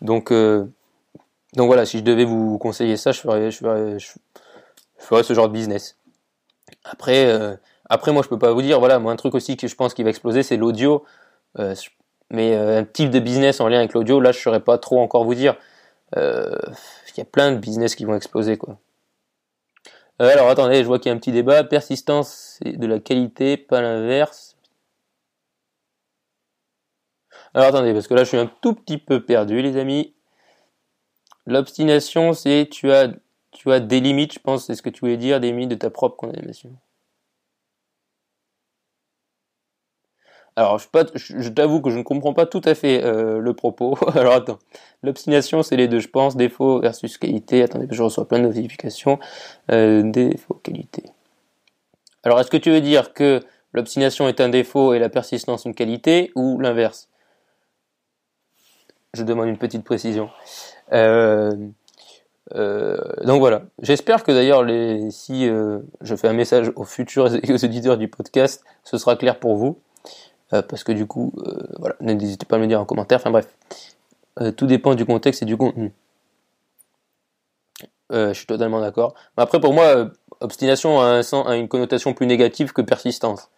Donc, 0.00 0.30
euh, 0.30 0.66
donc 1.54 1.66
voilà, 1.66 1.86
si 1.86 1.98
je 1.98 2.04
devais 2.04 2.24
vous 2.24 2.58
conseiller 2.58 2.96
ça, 2.96 3.12
je 3.12 3.20
ferais, 3.20 3.50
je 3.50 3.98
je 3.98 5.22
ce 5.22 5.34
genre 5.34 5.48
de 5.48 5.52
business. 5.52 5.96
Après, 6.84 7.26
euh, 7.26 7.56
après 7.88 8.12
moi 8.12 8.22
je 8.22 8.28
peux 8.28 8.38
pas 8.38 8.52
vous 8.52 8.62
dire, 8.62 8.78
voilà, 8.78 9.00
moi 9.00 9.12
un 9.12 9.16
truc 9.16 9.34
aussi 9.34 9.56
que 9.56 9.66
je 9.66 9.74
pense 9.74 9.94
qui 9.94 10.04
va 10.04 10.10
exploser, 10.10 10.44
c'est 10.44 10.56
l'audio. 10.56 11.04
Euh, 11.58 11.74
mais 12.30 12.54
un 12.54 12.84
type 12.84 13.10
de 13.10 13.18
business 13.18 13.60
en 13.60 13.68
lien 13.68 13.78
avec 13.78 13.92
l'audio, 13.92 14.20
là 14.20 14.32
je 14.32 14.38
saurais 14.38 14.60
pas 14.60 14.78
trop 14.78 15.00
encore 15.00 15.24
vous 15.24 15.34
dire. 15.34 15.56
Il 16.16 17.18
y 17.18 17.20
a 17.20 17.24
plein 17.24 17.52
de 17.52 17.58
business 17.58 17.94
qui 17.94 18.04
vont 18.04 18.14
exploser 18.14 18.56
quoi. 18.56 18.78
Euh, 20.20 20.30
alors 20.30 20.48
attendez, 20.48 20.82
je 20.82 20.86
vois 20.86 20.98
qu'il 20.98 21.10
y 21.10 21.12
a 21.12 21.16
un 21.16 21.18
petit 21.18 21.32
débat. 21.32 21.64
Persistance, 21.64 22.58
de 22.64 22.86
la 22.86 23.00
qualité, 23.00 23.56
pas 23.56 23.80
l'inverse. 23.80 24.56
Alors 27.54 27.68
attendez, 27.68 27.92
parce 27.92 28.08
que 28.08 28.14
là 28.14 28.24
je 28.24 28.28
suis 28.28 28.38
un 28.38 28.50
tout 28.60 28.74
petit 28.74 28.98
peu 28.98 29.24
perdu, 29.24 29.60
les 29.62 29.76
amis. 29.76 30.14
L'obstination, 31.46 32.32
c'est 32.34 32.68
tu 32.70 32.92
as, 32.92 33.08
tu 33.52 33.70
as 33.72 33.80
des 33.80 34.00
limites, 34.00 34.34
je 34.34 34.38
pense, 34.38 34.66
c'est 34.66 34.74
ce 34.74 34.82
que 34.82 34.90
tu 34.90 35.00
voulais 35.00 35.16
dire, 35.16 35.40
des 35.40 35.48
limites 35.48 35.70
de 35.70 35.74
ta 35.74 35.90
propre 35.90 36.16
condamnation. 36.16 36.76
Alors, 40.54 40.78
je, 40.78 41.48
t'avoue 41.48 41.80
que 41.80 41.88
je 41.90 41.96
ne 41.96 42.02
comprends 42.02 42.34
pas 42.34 42.44
tout 42.44 42.60
à 42.64 42.74
fait 42.74 43.02
euh, 43.02 43.38
le 43.38 43.54
propos. 43.54 43.96
Alors, 44.14 44.34
attends. 44.34 44.58
L'obstination, 45.02 45.62
c'est 45.62 45.76
les 45.76 45.88
deux, 45.88 46.00
je 46.00 46.08
pense. 46.08 46.36
Défaut 46.36 46.80
versus 46.80 47.16
qualité. 47.16 47.62
Attendez, 47.62 47.86
je 47.90 48.02
reçois 48.02 48.28
plein 48.28 48.38
de 48.38 48.44
notifications. 48.44 49.18
Euh, 49.70 50.02
défaut, 50.02 50.60
qualité. 50.62 51.04
Alors, 52.22 52.38
est-ce 52.38 52.50
que 52.50 52.58
tu 52.58 52.70
veux 52.70 52.82
dire 52.82 53.14
que 53.14 53.40
l'obstination 53.72 54.28
est 54.28 54.40
un 54.40 54.50
défaut 54.50 54.92
et 54.92 54.98
la 54.98 55.08
persistance 55.08 55.64
une 55.64 55.74
qualité 55.74 56.30
ou 56.36 56.60
l'inverse? 56.60 57.08
Je 59.14 59.22
demande 59.22 59.48
une 59.48 59.58
petite 59.58 59.84
précision. 59.84 60.28
Euh, 60.92 61.50
donc 63.24 63.40
voilà. 63.40 63.62
J'espère 63.80 64.22
que 64.22 64.32
d'ailleurs, 64.32 64.64
si 65.10 65.46
je 65.46 66.16
fais 66.16 66.28
un 66.28 66.34
message 66.34 66.70
aux 66.76 66.84
futurs 66.84 67.30
auditeurs 67.64 67.96
du 67.96 68.08
podcast, 68.08 68.62
ce 68.84 68.98
sera 68.98 69.16
clair 69.16 69.38
pour 69.38 69.56
vous. 69.56 69.78
Euh, 70.54 70.62
parce 70.62 70.84
que 70.84 70.92
du 70.92 71.06
coup, 71.06 71.32
euh, 71.38 71.66
voilà, 71.78 71.96
n'hésitez 72.00 72.46
pas 72.46 72.56
à 72.56 72.58
me 72.58 72.66
dire 72.66 72.80
en 72.80 72.84
commentaire. 72.84 73.18
Enfin 73.18 73.30
bref, 73.30 73.48
euh, 74.40 74.52
tout 74.52 74.66
dépend 74.66 74.94
du 74.94 75.06
contexte 75.06 75.42
et 75.42 75.46
du 75.46 75.56
contenu. 75.56 75.92
je 78.10 78.32
suis 78.34 78.46
totalement 78.46 78.80
d'accord. 78.80 79.14
Après, 79.36 79.60
pour 79.60 79.72
moi, 79.72 80.10
obstination 80.40 81.00
a, 81.00 81.22
un 81.22 81.42
a, 81.46 81.56
une 81.56 81.68
connotation 81.68 82.12
plus 82.12 82.26
négative 82.26 82.72
que 82.72 82.82
persistance. 82.82 83.50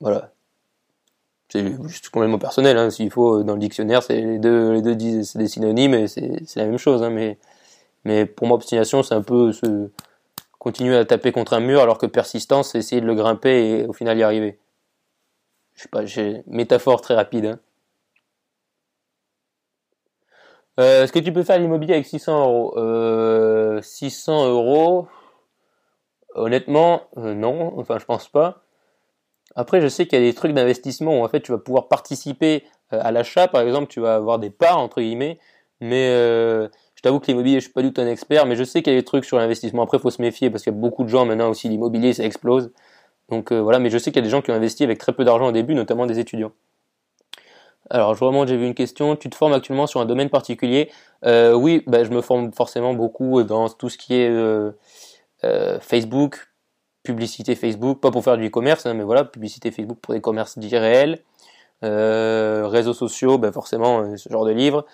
voilà. 0.00 0.32
C'est 1.48 1.64
juste 1.86 2.08
complètement 2.08 2.38
personnel. 2.38 2.78
Hein. 2.78 2.90
S'il 2.90 3.10
faut, 3.10 3.42
dans 3.42 3.54
le 3.54 3.58
dictionnaire, 3.58 4.02
c'est 4.02 4.20
les 4.20 4.38
deux, 4.38 4.72
les 4.72 4.82
deux 4.82 5.22
c'est 5.22 5.38
des 5.38 5.48
synonymes 5.48 5.94
et 5.94 6.08
c'est 6.08 6.56
la 6.56 6.64
même 6.66 6.78
chose. 6.78 7.02
Hein. 7.02 7.10
Mais, 7.10 7.38
mais 8.04 8.26
pour 8.26 8.46
moi, 8.46 8.56
obstination, 8.56 9.02
c'est 9.02 9.14
un 9.14 9.22
peu 9.22 9.52
continuer 10.58 10.96
à 10.96 11.04
taper 11.04 11.32
contre 11.32 11.54
un 11.54 11.60
mur, 11.60 11.82
alors 11.82 11.98
que 11.98 12.06
persistance, 12.06 12.70
c'est 12.72 12.78
essayer 12.78 13.00
de 13.00 13.06
le 13.06 13.14
grimper 13.14 13.80
et 13.80 13.86
au 13.86 13.92
final 13.92 14.18
y 14.18 14.22
arriver 14.22 14.58
je 15.82 15.88
sais 15.88 15.90
pas, 15.90 16.06
j'ai 16.06 16.44
métaphore 16.46 17.00
très 17.00 17.14
rapide. 17.14 17.46
Hein. 17.46 17.58
Euh, 20.78 21.02
est-ce 21.02 21.12
que 21.12 21.18
tu 21.18 21.32
peux 21.32 21.42
faire 21.42 21.58
l'immobilier 21.58 21.94
avec 21.94 22.06
600 22.06 22.40
euros? 22.40 22.78
Euh, 22.78 23.82
600 23.82 24.46
euros, 24.48 25.08
honnêtement, 26.36 27.02
euh, 27.16 27.34
non. 27.34 27.76
Enfin, 27.80 27.98
je 27.98 28.04
pense 28.04 28.28
pas. 28.28 28.62
Après, 29.56 29.80
je 29.80 29.88
sais 29.88 30.06
qu'il 30.06 30.20
y 30.20 30.22
a 30.22 30.24
des 30.24 30.34
trucs 30.34 30.52
d'investissement 30.52 31.20
où 31.20 31.24
en 31.24 31.28
fait 31.28 31.40
tu 31.40 31.50
vas 31.50 31.58
pouvoir 31.58 31.88
participer 31.88 32.64
euh, 32.92 33.00
à 33.02 33.10
l'achat. 33.10 33.48
Par 33.48 33.62
exemple, 33.62 33.88
tu 33.88 34.00
vas 34.00 34.14
avoir 34.14 34.38
des 34.38 34.50
parts 34.50 34.78
entre 34.78 35.00
guillemets. 35.00 35.40
Mais 35.80 36.06
je 36.94 37.02
t'avoue 37.02 37.18
que 37.18 37.26
l'immobilier, 37.26 37.56
je 37.56 37.64
suis 37.64 37.72
pas 37.72 37.82
du 37.82 37.92
tout 37.92 38.00
un 38.00 38.06
expert, 38.06 38.46
mais 38.46 38.54
je 38.54 38.62
sais 38.62 38.82
qu'il 38.82 38.92
y 38.92 38.96
a 38.96 39.00
des 39.00 39.04
trucs 39.04 39.24
sur 39.24 39.36
l'investissement. 39.38 39.82
Après, 39.82 39.98
il 39.98 40.00
faut 40.00 40.10
se 40.10 40.22
méfier 40.22 40.48
parce 40.48 40.62
qu'il 40.62 40.72
y 40.72 40.76
a 40.76 40.78
beaucoup 40.78 41.02
de 41.02 41.08
gens 41.08 41.26
maintenant 41.26 41.50
aussi 41.50 41.68
l'immobilier, 41.68 42.12
ça 42.12 42.22
explose. 42.22 42.70
Donc 43.28 43.52
euh, 43.52 43.60
voilà, 43.60 43.78
mais 43.78 43.90
je 43.90 43.98
sais 43.98 44.10
qu'il 44.10 44.20
y 44.20 44.24
a 44.24 44.26
des 44.26 44.30
gens 44.30 44.42
qui 44.42 44.50
ont 44.50 44.54
investi 44.54 44.84
avec 44.84 44.98
très 44.98 45.12
peu 45.12 45.24
d'argent 45.24 45.46
au 45.48 45.52
début, 45.52 45.74
notamment 45.74 46.06
des 46.06 46.18
étudiants. 46.18 46.52
Alors, 47.90 48.14
je 48.14 48.24
remonte, 48.24 48.48
j'ai 48.48 48.56
vu 48.56 48.66
une 48.66 48.74
question. 48.74 49.16
Tu 49.16 49.28
te 49.28 49.34
formes 49.34 49.52
actuellement 49.52 49.86
sur 49.86 50.00
un 50.00 50.06
domaine 50.06 50.30
particulier? 50.30 50.90
Euh, 51.24 51.52
Oui, 51.52 51.82
bah, 51.86 52.04
je 52.04 52.10
me 52.10 52.20
forme 52.20 52.52
forcément 52.52 52.94
beaucoup 52.94 53.42
dans 53.42 53.68
tout 53.68 53.88
ce 53.88 53.98
qui 53.98 54.14
est 54.14 54.28
euh, 54.30 54.72
Facebook, 55.80 56.48
publicité 57.02 57.54
Facebook, 57.54 58.00
pas 58.00 58.10
pour 58.10 58.22
faire 58.22 58.36
du 58.36 58.46
e-commerce, 58.46 58.86
hein, 58.86 58.94
mais 58.94 59.02
voilà, 59.02 59.24
publicité 59.24 59.70
Facebook 59.70 59.98
pour 60.00 60.14
des 60.14 60.20
commerces 60.20 60.58
dits 60.58 60.76
réels, 60.76 61.20
réseaux 61.82 62.94
sociaux, 62.94 63.38
bah, 63.38 63.50
forcément 63.50 64.16
ce 64.16 64.28
genre 64.28 64.44
de 64.44 64.52
livres. 64.52 64.86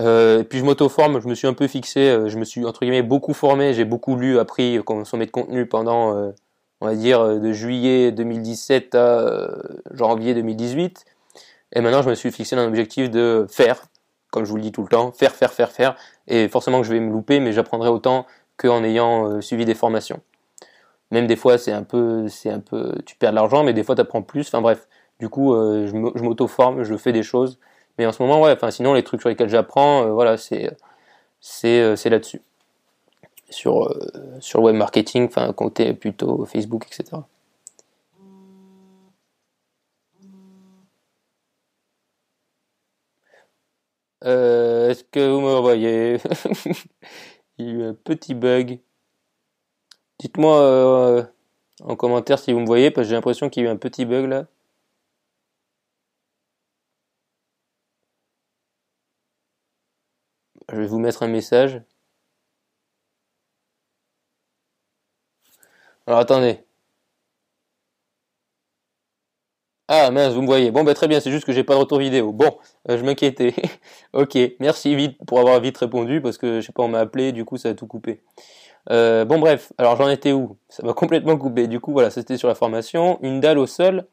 et 0.00 0.44
puis 0.48 0.58
je 0.58 0.64
m'auto-forme, 0.64 1.20
je 1.20 1.28
me 1.28 1.34
suis 1.34 1.46
un 1.46 1.54
peu 1.54 1.66
fixé, 1.66 2.18
je 2.26 2.38
me 2.38 2.44
suis 2.44 2.66
entre 2.66 2.80
guillemets 2.80 3.02
beaucoup 3.02 3.32
formé, 3.32 3.72
j'ai 3.72 3.86
beaucoup 3.86 4.16
lu, 4.16 4.38
appris, 4.38 4.78
consommé 4.84 5.24
de 5.24 5.30
contenu 5.30 5.66
pendant 5.66 6.32
on 6.80 6.86
va 6.86 6.94
dire, 6.94 7.20
euh, 7.20 7.38
de 7.38 7.52
juillet 7.52 8.12
2017 8.12 8.94
à 8.94 9.20
euh, 9.20 9.48
janvier 9.92 10.34
2018. 10.34 11.04
Et 11.74 11.80
maintenant, 11.80 12.02
je 12.02 12.08
me 12.08 12.14
suis 12.14 12.30
fixé 12.30 12.56
un 12.56 12.66
objectif 12.66 13.10
de 13.10 13.46
faire, 13.48 13.82
comme 14.30 14.44
je 14.44 14.50
vous 14.50 14.56
le 14.56 14.62
dis 14.62 14.72
tout 14.72 14.82
le 14.82 14.88
temps, 14.88 15.12
faire, 15.12 15.32
faire, 15.32 15.52
faire, 15.52 15.70
faire. 15.70 15.96
Et 16.26 16.48
forcément 16.48 16.80
que 16.80 16.86
je 16.86 16.92
vais 16.92 17.00
me 17.00 17.12
louper, 17.12 17.40
mais 17.40 17.52
j'apprendrai 17.52 17.88
autant 17.88 18.26
qu'en 18.56 18.82
ayant 18.84 19.28
euh, 19.28 19.40
suivi 19.40 19.64
des 19.64 19.74
formations. 19.74 20.20
Même 21.10 21.26
des 21.26 21.36
fois, 21.36 21.58
c'est 21.58 21.72
un 21.72 21.82
peu, 21.82 22.28
c'est 22.28 22.50
un 22.50 22.60
peu, 22.60 22.94
tu 23.06 23.16
perds 23.16 23.30
de 23.30 23.36
l'argent, 23.36 23.64
mais 23.64 23.72
des 23.72 23.82
fois, 23.82 23.94
tu 23.94 24.00
apprends 24.00 24.22
plus. 24.22 24.46
Enfin 24.48 24.60
bref, 24.60 24.88
du 25.20 25.28
coup, 25.28 25.54
je 25.54 26.22
m'auto-forme, 26.22 26.82
je 26.84 26.96
fais 26.96 27.12
des 27.12 27.22
choses. 27.22 27.58
Mais 27.96 28.04
en 28.04 28.12
ce 28.12 28.22
moment, 28.22 28.42
ouais, 28.42 28.52
enfin 28.52 28.70
sinon, 28.70 28.92
les 28.92 29.02
trucs 29.02 29.22
sur 29.22 29.30
lesquels 29.30 29.48
j'apprends, 29.48 30.12
voilà, 30.12 30.36
c'est, 30.36 30.70
c'est, 31.40 31.96
c'est 31.96 32.10
là-dessus 32.10 32.42
sur, 33.50 33.88
euh, 33.88 34.38
sur 34.40 34.60
le 34.60 34.66
web 34.66 34.76
marketing, 34.76 35.26
enfin 35.26 35.52
compter 35.52 35.94
plutôt 35.94 36.44
Facebook, 36.46 36.86
etc. 36.86 37.22
Euh, 44.24 44.90
est-ce 44.90 45.04
que 45.04 45.28
vous 45.30 45.40
me 45.40 45.60
voyez 45.60 46.18
Il 47.58 47.66
y 47.66 47.70
a 47.70 47.72
eu 47.72 47.82
un 47.84 47.94
petit 47.94 48.34
bug. 48.34 48.80
Dites-moi, 50.20 50.60
euh, 50.62 51.24
en 51.82 51.96
commentaire 51.96 52.38
si 52.38 52.52
vous 52.52 52.60
me 52.60 52.66
voyez, 52.66 52.90
parce 52.90 53.06
que 53.06 53.10
j'ai 53.10 53.14
l'impression 53.16 53.48
qu'il 53.50 53.62
y 53.64 53.66
a 53.66 53.70
eu 53.70 53.72
un 53.72 53.76
petit 53.76 54.04
bug 54.04 54.26
là. 54.26 54.46
Je 60.70 60.76
vais 60.76 60.86
vous 60.86 60.98
mettre 60.98 61.22
un 61.22 61.28
message. 61.28 61.82
Alors 66.08 66.18
attendez. 66.20 66.64
Ah 69.90 70.10
mince, 70.10 70.34
vous 70.34 70.42
me 70.42 70.46
voyez. 70.46 70.70
Bon, 70.70 70.84
bah 70.84 70.92
très 70.92 71.08
bien, 71.08 71.18
c'est 71.18 71.30
juste 71.30 71.46
que 71.46 71.52
j'ai 71.52 71.64
pas 71.64 71.72
de 71.74 71.78
retour 71.78 71.98
vidéo. 71.98 72.30
Bon, 72.32 72.58
euh, 72.90 72.98
je 72.98 73.04
m'inquiétais. 73.04 73.54
ok, 74.12 74.36
merci 74.60 74.94
vite 74.94 75.16
pour 75.26 75.40
avoir 75.40 75.60
vite 75.60 75.78
répondu 75.78 76.20
parce 76.20 76.36
que 76.36 76.60
je 76.60 76.66
sais 76.66 76.72
pas, 76.72 76.82
on 76.82 76.88
m'a 76.88 76.98
appelé, 77.00 77.32
du 77.32 77.44
coup 77.46 77.56
ça 77.56 77.70
a 77.70 77.74
tout 77.74 77.86
coupé. 77.86 78.20
Euh, 78.90 79.24
bon 79.24 79.38
bref, 79.40 79.72
alors 79.78 79.96
j'en 79.96 80.08
étais 80.10 80.32
où? 80.32 80.58
Ça 80.70 80.84
m'a 80.86 80.94
complètement 80.94 81.38
coupé. 81.38 81.68
Du 81.68 81.80
coup 81.80 81.92
voilà, 81.92 82.10
c'était 82.10 82.38
sur 82.38 82.48
la 82.48 82.54
formation. 82.56 83.18
Une 83.22 83.40
dalle 83.40 83.58
au 83.58 83.66
sol. 83.66 84.06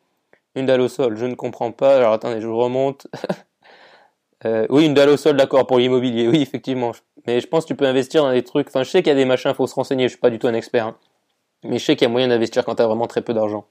Une 0.55 0.65
dalle 0.67 0.81
au 0.81 0.89
sol, 0.89 1.17
je 1.17 1.25
ne 1.25 1.35
comprends 1.35 1.71
pas. 1.73 1.97
Alors 1.97 2.13
attendez, 2.13 2.41
je 2.41 2.47
remonte. 2.47 3.07
euh, 4.45 4.67
oui, 4.69 4.85
une 4.85 4.93
dalle 4.93 5.09
au 5.09 5.17
sol, 5.17 5.37
d'accord, 5.37 5.67
pour 5.67 5.79
l'immobilier. 5.79 6.27
Oui, 6.27 6.41
effectivement. 6.41 6.91
Mais 7.27 7.39
je 7.41 7.47
pense 7.47 7.65
que 7.65 7.69
tu 7.69 7.75
peux 7.75 7.85
investir 7.85 8.23
dans 8.23 8.31
des 8.31 8.43
trucs. 8.43 8.67
Enfin, 8.67 8.83
je 8.83 8.89
sais 8.89 9.01
qu'il 9.03 9.09
y 9.09 9.15
a 9.15 9.15
des 9.15 9.25
machins, 9.25 9.53
faut 9.53 9.67
se 9.67 9.75
renseigner. 9.75 10.05
Je 10.05 10.09
suis 10.13 10.19
pas 10.19 10.29
du 10.29 10.39
tout 10.39 10.47
un 10.47 10.53
expert. 10.53 10.87
Hein. 10.87 10.97
Mais 11.66 11.80
je 11.80 11.86
sais 11.86 11.95
qu'il 11.95 12.05
y 12.05 12.09
a 12.09 12.11
moyen 12.11 12.28
d'investir 12.28 12.63
quand 12.66 12.76
tu 12.76 12.82
as 12.82 12.88
vraiment 12.88 13.07
très 13.07 13.22
peu 13.22 13.34
d'argent. 13.34 13.66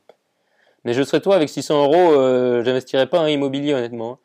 Mais 0.84 0.92
je 0.92 1.02
serais 1.02 1.20
toi 1.20 1.36
avec 1.36 1.48
600 1.48 1.84
euros, 1.84 2.12
euh, 2.12 2.62
j'investirais 2.62 3.06
pas 3.06 3.20
en 3.20 3.26
immobilier 3.26 3.74
honnêtement. 3.74 4.18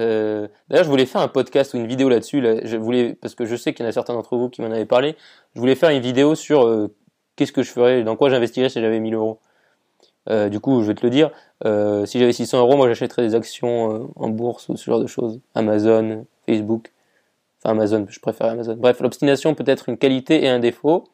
Euh, 0.00 0.48
D'ailleurs, 0.68 0.84
je 0.84 0.90
voulais 0.90 1.04
faire 1.04 1.20
un 1.20 1.28
podcast 1.28 1.74
ou 1.74 1.76
une 1.76 1.86
vidéo 1.86 2.08
là-dessus. 2.08 2.40
Là, 2.40 2.64
je 2.64 2.76
voulais 2.76 3.14
parce 3.14 3.34
que 3.34 3.44
je 3.44 3.56
sais 3.56 3.74
qu'il 3.74 3.84
y 3.84 3.86
en 3.86 3.90
a 3.90 3.92
certains 3.92 4.14
d'entre 4.14 4.36
vous 4.36 4.48
qui 4.48 4.62
m'en 4.62 4.70
avaient 4.70 4.86
parlé. 4.86 5.16
Je 5.54 5.60
voulais 5.60 5.74
faire 5.74 5.90
une 5.90 6.00
vidéo 6.00 6.34
sur 6.34 6.66
euh, 6.66 6.88
qu'est-ce 7.36 7.52
que 7.52 7.62
je 7.62 7.70
ferais, 7.70 8.02
dans 8.02 8.16
quoi 8.16 8.30
j'investirais 8.30 8.70
si 8.70 8.80
j'avais 8.80 9.00
1000 9.00 9.14
euros. 9.14 9.38
Du 10.50 10.60
coup, 10.60 10.82
je 10.82 10.86
vais 10.86 10.94
te 10.94 11.04
le 11.04 11.10
dire. 11.10 11.30
Si 12.06 12.18
j'avais 12.18 12.32
600 12.32 12.60
euros, 12.60 12.76
moi 12.76 12.86
j'achèterais 12.86 13.22
des 13.22 13.34
actions 13.34 14.08
en 14.14 14.28
bourse 14.28 14.68
ou 14.68 14.76
ce 14.76 14.84
genre 14.84 15.00
de 15.00 15.08
choses. 15.08 15.40
Amazon, 15.56 16.24
Facebook. 16.46 16.92
Enfin 17.58 17.72
Amazon, 17.72 18.06
je 18.08 18.20
préfère 18.20 18.46
Amazon. 18.46 18.76
Bref, 18.76 19.00
l'obstination 19.00 19.54
peut 19.54 19.64
être 19.66 19.88
une 19.88 19.98
qualité 19.98 20.44
et 20.44 20.48
un 20.48 20.60
défaut. 20.60 21.04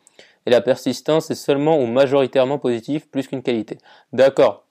Et 0.46 0.50
la 0.50 0.60
persistance 0.60 1.30
est 1.30 1.34
seulement 1.34 1.78
ou 1.78 1.86
majoritairement 1.86 2.58
positive 2.58 3.08
plus 3.08 3.26
qu'une 3.26 3.42
qualité. 3.42 3.78
D'accord 4.12 4.64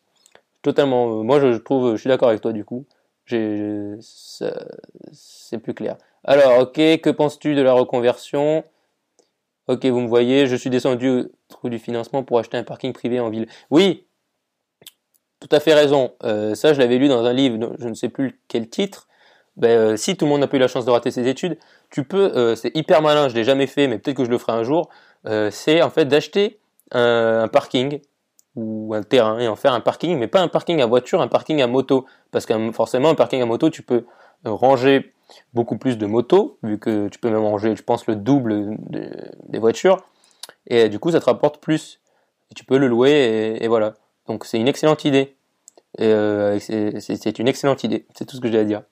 totalement. 0.68 1.20
Euh, 1.20 1.24
moi, 1.24 1.40
je 1.40 1.58
trouve, 1.58 1.96
je 1.96 2.02
suis 2.02 2.10
d'accord 2.10 2.30
avec 2.30 2.42
toi 2.42 2.54
du 2.54 2.66
coup. 2.66 2.86
C'est 3.26 3.98
plus 5.62 5.74
clair. 5.74 5.98
Alors, 6.24 6.60
ok, 6.60 6.74
que 6.74 7.10
penses-tu 7.10 7.56
de 7.56 7.62
la 7.62 7.74
reconversion? 7.74 8.64
Ok, 9.68 9.86
vous 9.86 10.00
me 10.00 10.08
voyez, 10.08 10.48
je 10.48 10.56
suis 10.56 10.70
descendu 10.70 11.10
au 11.10 11.24
trou 11.50 11.70
du 11.70 11.80
financement 11.80 12.24
pour 12.24 12.40
acheter 12.40 12.58
un 12.58 12.64
parking 12.64 12.94
privé 12.94 13.20
en 13.20 13.30
ville. 13.30 13.48
Oui, 13.70 14.06
tout 15.40 15.50
à 15.52 15.60
fait 15.60 15.74
raison. 15.74 16.14
Euh, 16.24 16.56
ça, 16.56 16.74
je 16.74 16.80
l'avais 16.80 16.98
lu 16.98 17.10
dans 17.10 17.26
un 17.26 17.34
livre, 17.34 17.76
je 17.80 17.88
ne 17.88 17.94
sais 17.94 18.10
plus 18.10 18.40
quel 18.48 18.70
titre. 18.70 19.07
Ben, 19.58 19.70
euh, 19.70 19.98
si 19.98 20.16
tout 20.16 20.26
le 20.26 20.32
monde 20.32 20.42
n'a 20.42 20.48
pas 20.48 20.58
eu 20.58 20.60
la 20.60 20.68
chance 20.68 20.86
de 20.86 20.92
rater 20.92 21.12
ses 21.12 21.28
études, 21.28 21.58
tu 21.90 22.04
peux, 22.04 22.56
c'est 22.56 22.76
hyper 22.76 23.02
malin, 23.02 23.28
je 23.28 23.36
l'ai 23.36 23.44
jamais 23.44 23.68
fait, 23.68 23.88
mais 23.88 23.98
peut-être 23.98 24.18
que 24.18 24.26
je 24.26 24.30
le 24.30 24.38
ferai 24.38 24.54
un 24.54 24.64
jour. 24.64 24.90
c'est 25.52 25.82
en 25.82 25.90
fait 25.90 26.06
d'acheter 26.06 26.60
un, 26.92 27.48
parking 27.48 28.02
ou 28.56 28.94
un 28.94 29.04
terrain 29.04 29.40
et 29.40 29.48
en 29.48 29.56
faire 29.56 29.74
un 29.74 29.80
parking, 29.80 30.18
mais 30.18 30.28
pas 30.28 30.42
un 30.42 30.48
parking 30.48 30.82
à 30.82 30.86
voiture, 30.86 31.22
un 31.22 31.28
parking 31.28 31.62
à 31.62 31.68
moto. 31.68 32.06
Parce 32.32 32.46
que 32.46 32.72
forcément, 32.72 33.10
un 33.10 33.16
parking 33.16 33.42
à 33.42 33.46
moto, 33.46 33.70
tu 33.70 33.84
peux 33.84 34.06
ranger 34.44 35.14
beaucoup 35.54 35.78
plus 35.78 35.98
de 35.98 36.06
motos, 36.06 36.58
vu 36.64 36.78
que 36.78 37.08
tu 37.08 37.20
peux 37.20 37.30
même 37.30 37.44
ranger, 37.44 37.76
je 37.76 37.84
pense, 37.84 38.06
le 38.08 38.16
double 38.16 38.78
des 38.90 39.60
voitures. 39.60 39.98
Et 40.68 40.90
du 40.90 41.00
coup, 41.00 41.12
ça 41.12 41.20
te 41.20 41.26
rapporte 41.26 41.60
plus. 41.60 42.00
Et 42.52 42.54
tu 42.54 42.64
peux 42.66 42.78
le 42.78 42.88
louer 42.88 43.58
et, 43.62 43.68
voilà. 43.68 43.94
Donc 44.28 44.46
c'est 44.46 44.60
une 44.60 44.68
excellente 44.68 45.06
idée. 45.06 45.36
Euh, 46.00 46.60
c'est 46.60 47.40
une 47.40 47.48
excellente 47.48 47.84
idée. 47.84 48.06
C'est 48.16 48.26
tout 48.26 48.36
ce 48.36 48.42
que 48.42 48.52
j'ai 48.52 48.60
à 48.60 48.64
dire. 48.64 48.84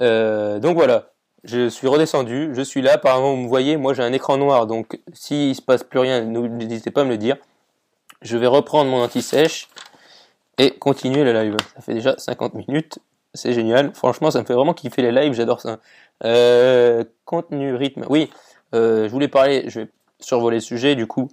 Euh, 0.00 0.58
donc 0.58 0.76
voilà. 0.76 1.10
Je 1.44 1.68
suis 1.68 1.88
redescendu, 1.88 2.50
je 2.54 2.62
suis 2.62 2.82
là, 2.82 2.92
apparemment 2.94 3.34
vous 3.34 3.42
me 3.42 3.48
voyez, 3.48 3.76
moi 3.76 3.94
j'ai 3.94 4.04
un 4.04 4.12
écran 4.12 4.36
noir, 4.36 4.68
donc 4.68 5.00
s'il 5.12 5.56
se 5.56 5.60
passe 5.60 5.82
plus 5.82 5.98
rien, 5.98 6.20
n'hésitez 6.22 6.92
pas 6.92 7.00
à 7.00 7.04
me 7.04 7.10
le 7.10 7.18
dire 7.18 7.36
je 8.22 8.36
vais 8.36 8.46
reprendre 8.46 8.90
mon 8.90 9.02
anti-sèche 9.02 9.68
et 10.58 10.72
continuer 10.72 11.24
le 11.24 11.32
live. 11.32 11.56
Ça 11.74 11.82
fait 11.82 11.94
déjà 11.94 12.14
50 12.16 12.54
minutes, 12.54 12.98
c'est 13.34 13.52
génial. 13.52 13.92
Franchement, 13.94 14.30
ça 14.30 14.40
me 14.40 14.46
fait 14.46 14.54
vraiment 14.54 14.74
kiffer 14.74 15.02
les 15.02 15.12
lives, 15.12 15.32
j'adore 15.34 15.60
ça. 15.60 15.78
Euh, 16.24 17.04
contenu, 17.24 17.74
rythme. 17.74 18.06
Oui, 18.08 18.30
euh, 18.74 19.06
je 19.06 19.12
voulais 19.12 19.28
parler, 19.28 19.64
je 19.68 19.80
vais 19.80 19.88
survoler 20.20 20.58
le 20.58 20.62
sujet 20.62 20.94
du 20.94 21.06
coup. 21.06 21.28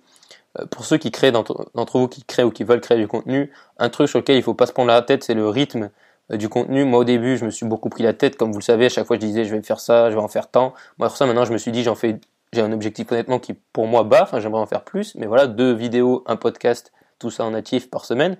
Pour 0.71 0.83
ceux 0.83 0.97
qui 0.97 1.11
créent 1.11 1.31
d'entre 1.31 1.69
vous 1.93 2.07
qui 2.07 2.23
créent 2.23 2.43
ou 2.43 2.49
qui 2.49 2.63
veulent 2.63 2.81
créer 2.81 2.97
du 2.97 3.07
contenu, 3.07 3.53
un 3.77 3.89
truc 3.89 4.09
sur 4.09 4.19
lequel 4.19 4.35
il 4.35 4.43
faut 4.43 4.55
pas 4.55 4.65
se 4.65 4.73
prendre 4.73 4.87
la 4.87 5.01
tête, 5.03 5.23
c'est 5.23 5.35
le 5.35 5.47
rythme 5.47 5.91
du 6.31 6.49
contenu. 6.49 6.85
Moi, 6.85 6.99
au 6.99 7.03
début, 7.03 7.37
je 7.37 7.45
me 7.45 7.49
suis 7.49 7.65
beaucoup 7.65 7.89
pris 7.89 8.03
la 8.03 8.13
tête, 8.13 8.35
comme 8.35 8.51
vous 8.51 8.59
le 8.59 8.63
savez. 8.63 8.85
À 8.85 8.89
chaque 8.89 9.07
fois, 9.07 9.15
je 9.15 9.21
disais, 9.21 9.45
je 9.45 9.55
vais 9.55 9.61
faire 9.63 9.79
ça, 9.79 10.09
je 10.09 10.15
vais 10.15 10.21
en 10.21 10.27
faire 10.27 10.49
tant. 10.49 10.73
Moi, 10.97 11.07
pour 11.07 11.17
ça, 11.17 11.25
maintenant, 11.25 11.45
je 11.45 11.53
me 11.53 11.57
suis 11.57 11.71
dit, 11.71 11.83
j'en 11.83 11.95
fais 11.95 12.19
j'ai 12.53 12.61
un 12.61 12.71
objectif 12.71 13.11
honnêtement 13.11 13.39
qui 13.39 13.53
pour 13.53 13.87
moi 13.87 14.03
bas, 14.03 14.23
enfin 14.23 14.39
j'aimerais 14.39 14.61
en 14.61 14.65
faire 14.65 14.83
plus, 14.83 15.15
mais 15.15 15.27
voilà, 15.27 15.47
deux 15.47 15.73
vidéos, 15.73 16.23
un 16.25 16.35
podcast, 16.35 16.91
tout 17.19 17.29
ça 17.29 17.43
en 17.43 17.51
natif 17.51 17.89
par 17.89 18.05
semaine. 18.05 18.37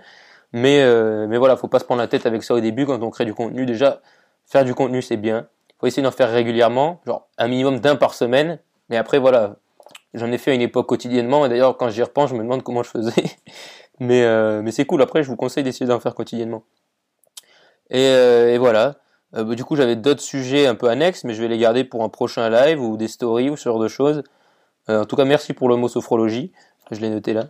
Mais 0.51 0.81
euh, 0.81 1.27
mais 1.27 1.37
voilà, 1.37 1.55
faut 1.57 1.67
pas 1.67 1.79
se 1.79 1.85
prendre 1.85 2.01
la 2.01 2.07
tête 2.07 2.25
avec 2.25 2.43
ça 2.43 2.55
au 2.55 2.59
début 2.59 2.85
quand 2.85 3.01
on 3.03 3.09
crée 3.11 3.25
du 3.25 3.33
contenu. 3.35 3.65
Déjà, 3.65 4.01
faire 4.47 4.65
du 4.65 4.73
contenu 4.73 5.01
c'est 5.01 5.17
bien. 5.17 5.47
Faut 5.79 5.87
essayer 5.87 6.01
d'en 6.03 6.11
faire 6.11 6.31
régulièrement, 6.31 7.01
genre 7.05 7.27
un 7.37 7.47
minimum 7.47 7.79
d'un 7.79 7.95
par 7.95 8.13
semaine. 8.13 8.59
Mais 8.89 8.97
après 8.97 9.19
voilà, 9.19 9.57
j'en 10.15 10.31
ai 10.31 10.39
fait 10.39 10.51
à 10.51 10.53
une 10.55 10.61
époque 10.61 10.87
quotidiennement. 10.87 11.45
Et 11.45 11.49
d'ailleurs 11.49 11.77
quand 11.77 11.89
j'y 11.89 12.01
repense, 12.01 12.31
je 12.31 12.35
me 12.35 12.41
demande 12.41 12.63
comment 12.63 12.81
je 12.81 12.89
faisais. 12.89 13.23
mais 13.99 14.23
euh, 14.23 14.61
mais 14.63 14.71
c'est 14.71 14.85
cool. 14.85 15.01
Après, 15.03 15.21
je 15.21 15.29
vous 15.29 15.35
conseille 15.35 15.63
d'essayer 15.63 15.85
d'en 15.85 15.99
faire 15.99 16.15
quotidiennement. 16.15 16.63
Et, 17.89 18.05
euh, 18.07 18.53
et 18.53 18.57
voilà. 18.57 18.95
Euh, 19.35 19.43
bah, 19.43 19.55
du 19.55 19.63
coup, 19.63 19.75
j'avais 19.75 19.95
d'autres 19.95 20.21
sujets 20.21 20.67
un 20.67 20.75
peu 20.75 20.89
annexes, 20.89 21.23
mais 21.23 21.33
je 21.33 21.41
vais 21.41 21.47
les 21.47 21.57
garder 21.57 21.83
pour 21.83 22.03
un 22.03 22.09
prochain 22.09 22.49
live 22.49 22.81
ou 22.81 22.97
des 22.97 23.07
stories 23.07 23.49
ou 23.49 23.57
ce 23.57 23.65
genre 23.65 23.79
de 23.79 23.87
choses. 23.87 24.23
Euh, 24.89 25.01
en 25.03 25.05
tout 25.05 25.15
cas, 25.15 25.25
merci 25.25 25.53
pour 25.53 25.69
le 25.69 25.75
mot 25.75 25.87
sophrologie. 25.87 26.51
Je 26.91 26.99
l'ai 27.01 27.09
noté 27.09 27.33
là. 27.33 27.49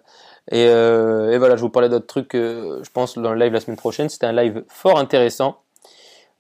Et, 0.52 0.68
euh, 0.68 1.38
voilà, 1.40 1.56
je 1.56 1.62
vous 1.62 1.70
parlais 1.70 1.90
d'autres 1.90 2.08
trucs, 2.08 2.34
je 2.34 2.90
pense, 2.92 3.18
dans 3.18 3.34
le 3.34 3.40
live 3.40 3.54
la 3.54 3.60
semaine 3.62 3.78
prochaine. 3.78 4.10
C'était 4.10 4.26
un 4.26 4.34
live 4.34 4.64
fort 4.68 5.00
intéressant. 5.00 5.62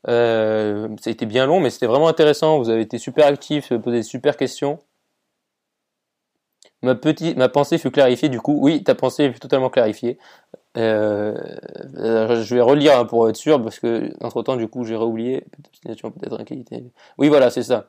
ça 0.05 0.11
a 0.13 1.09
été 1.09 1.25
bien 1.25 1.45
long, 1.45 1.59
mais 1.59 1.69
c'était 1.69 1.85
vraiment 1.87 2.07
intéressant. 2.09 2.59
Vous 2.59 2.69
avez 2.69 2.81
été 2.81 2.97
super 2.97 3.27
actifs, 3.27 3.69
posé 3.69 3.97
des 3.97 4.03
super 4.03 4.35
questions. 4.37 4.79
Ma, 6.81 6.95
ma 7.35 7.49
pensée 7.49 7.77
fut 7.77 7.91
clarifiée 7.91 8.29
du 8.29 8.39
coup. 8.39 8.57
Oui, 8.61 8.83
ta 8.83 8.95
pensée 8.95 9.31
fut 9.31 9.39
totalement 9.39 9.69
clarifiée. 9.69 10.17
Euh, 10.77 11.33
je 11.95 12.55
vais 12.55 12.61
relire 12.61 12.99
hein, 12.99 13.05
pour 13.05 13.27
être 13.27 13.35
sûr 13.35 13.61
parce 13.61 13.79
que 13.79 14.11
entre 14.23 14.43
temps 14.43 14.55
du 14.55 14.67
coup 14.67 14.83
j'ai 14.83 14.95
oublié 14.95 15.43
peut-être 15.83 16.43
qualité. 16.43 16.83
Oui 17.17 17.27
voilà 17.27 17.49
c'est 17.49 17.63
ça. 17.63 17.87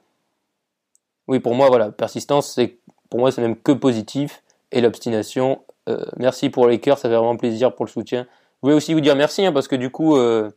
Oui 1.28 1.40
pour 1.40 1.54
moi 1.54 1.68
voilà 1.68 1.90
persistance 1.90 2.52
c'est 2.54 2.78
pour 3.10 3.20
moi 3.20 3.30
c'est 3.32 3.42
même 3.42 3.56
que 3.56 3.72
positif 3.72 4.42
et 4.72 4.80
l'obstination. 4.80 5.60
Euh, 5.88 6.04
merci 6.16 6.48
pour 6.48 6.68
les 6.68 6.80
cœurs 6.80 6.98
ça 6.98 7.08
fait 7.08 7.16
vraiment 7.16 7.36
plaisir 7.36 7.74
pour 7.74 7.84
le 7.84 7.90
soutien. 7.90 8.22
Vous 8.62 8.68
voulez 8.68 8.74
aussi 8.74 8.94
vous 8.94 9.00
dire 9.00 9.14
merci 9.14 9.44
hein, 9.44 9.52
parce 9.52 9.68
que 9.68 9.76
du 9.76 9.90
coup 9.90 10.16
euh, 10.16 10.50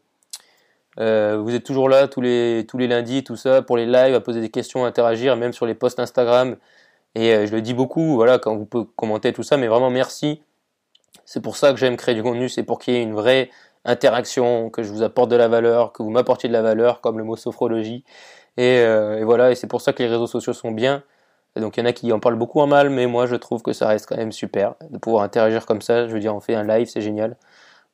vous 0.97 1.53
êtes 1.53 1.63
toujours 1.63 1.89
là 1.89 2.07
tous 2.07 2.21
les 2.21 2.65
tous 2.69 2.78
les 2.78 2.88
lundis 2.88 3.26
tout 3.26 3.36
ça 3.36 3.61
pour 3.61 3.76
les 3.76 3.86
lives 3.86 4.15
à 4.15 4.21
poser 4.21 4.39
des 4.39 4.49
questions 4.49 4.86
à 4.86 4.88
interagir 4.88 5.36
même 5.36 5.51
sur 5.51 5.65
les 5.65 5.74
posts 5.74 5.99
Instagram 5.99 6.55
et 7.15 7.45
je 7.45 7.51
le 7.51 7.61
dis 7.61 7.74
beaucoup, 7.74 8.15
voilà, 8.15 8.39
quand 8.39 8.55
vous 8.55 8.65
pouvez 8.65 8.86
commenter 8.95 9.34
tout 9.34 9.43
ça, 9.43 9.57
mais 9.57 9.67
vraiment 9.67 9.91
merci. 9.91 10.41
C'est 11.26 11.41
pour 11.41 11.57
ça 11.57 11.71
que 11.71 11.78
j'aime 11.78 11.97
créer 11.97 12.15
du 12.15 12.24
contenu, 12.24 12.49
c'est 12.49 12.63
pour 12.63 12.80
qu'il 12.80 12.93
y 12.93 12.97
ait 12.97 13.03
une 13.03 13.13
vraie 13.15 13.49
interaction, 13.86 14.69
que 14.69 14.84
je 14.84 14.91
vous 14.91 15.03
apporte 15.03 15.30
de 15.30 15.36
la 15.36 15.47
valeur, 15.47 15.91
que 15.93 16.03
vous 16.03 16.09
m'apportiez 16.09 16.49
de 16.49 16.53
la 16.53 16.61
valeur, 16.61 17.01
comme 17.01 17.17
le 17.17 17.24
mot 17.24 17.36
sophrologie. 17.36 18.03
Et, 18.57 18.80
euh, 18.80 19.19
et 19.19 19.24
voilà, 19.24 19.51
et 19.51 19.55
c'est 19.55 19.67
pour 19.67 19.82
ça 19.82 19.93
que 19.93 20.03
les 20.03 20.09
réseaux 20.09 20.28
sociaux 20.28 20.53
sont 20.53 20.71
bien. 20.71 21.03
Et 21.55 21.59
donc 21.59 21.78
il 21.78 21.82
y 21.82 21.84
en 21.84 21.86
a 21.86 21.93
qui 21.93 22.11
en 22.11 22.19
parlent 22.19 22.38
beaucoup 22.38 22.59
en 22.61 22.67
mal, 22.67 22.89
mais 22.89 23.05
moi 23.05 23.28
je 23.28 23.36
trouve 23.36 23.61
que 23.61 23.74
ça 23.74 23.88
reste 23.88 24.07
quand 24.07 24.17
même 24.17 24.32
super 24.32 24.76
de 24.89 24.97
pouvoir 24.97 25.24
interagir 25.24 25.65
comme 25.65 25.82
ça. 25.82 26.07
Je 26.07 26.13
veux 26.13 26.19
dire, 26.19 26.36
on 26.36 26.39
fait 26.39 26.55
un 26.55 26.63
live, 26.63 26.88
c'est 26.88 27.01
génial. 27.01 27.38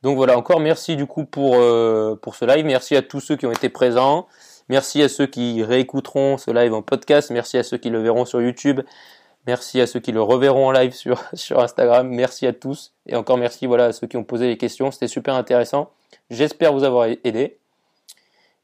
Donc 0.02 0.16
voilà, 0.16 0.38
encore 0.38 0.62
merci 0.62 0.96
du 0.96 1.06
coup 1.06 1.26
pour, 1.26 1.56
euh, 1.56 2.16
pour 2.16 2.36
ce 2.36 2.46
live. 2.46 2.66
Merci 2.66 2.96
à 2.96 3.02
tous 3.02 3.20
ceux 3.20 3.36
qui 3.36 3.46
ont 3.46 3.52
été 3.52 3.70
présents. 3.70 4.28
Merci 4.70 5.02
à 5.02 5.10
ceux 5.10 5.26
qui 5.26 5.64
réécouteront 5.64 6.38
ce 6.38 6.52
live 6.52 6.74
en 6.74 6.82
podcast. 6.82 7.32
Merci 7.32 7.58
à 7.58 7.64
ceux 7.64 7.78
qui 7.78 7.90
le 7.90 8.02
verront 8.02 8.24
sur 8.24 8.42
YouTube. 8.42 8.82
Merci 9.48 9.82
à 9.82 9.88
ceux 9.88 10.00
qui 10.00 10.12
le 10.12 10.22
reverront 10.22 10.68
en 10.68 10.72
live 10.72 10.94
sur, 11.34 11.60
Instagram. 11.60 12.08
Merci 12.08 12.48
à 12.48 12.54
tous. 12.54 12.94
Et 13.06 13.16
encore 13.16 13.38
merci 13.38 13.66
voilà, 13.66 13.86
à 13.86 13.94
ceux 13.94 14.08
qui 14.08 14.18
ont 14.18 14.24
posé 14.24 14.48
les 14.48 14.58
questions. 14.58 14.92
C'était 14.92 15.08
super 15.08 15.36
intéressant. 15.36 15.92
J'espère 16.30 16.74
vous 16.74 16.84
avoir 16.84 17.08
aidé. 17.08 17.58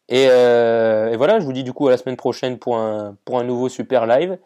Et, 0.07 0.28
euh, 0.30 1.11
et, 1.11 1.17
voilà, 1.17 1.39
je 1.39 1.45
vous 1.45 1.53
dis 1.53 1.63
du 1.63 1.73
coup 1.73 1.88
à 1.88 1.91
la 1.91 1.97
semaine 1.97 2.17
prochaine 2.17 2.59
pour 2.59 2.78
un, 2.78 3.15
nouveau 3.43 3.69
super 3.69 4.05
live. 4.05 4.38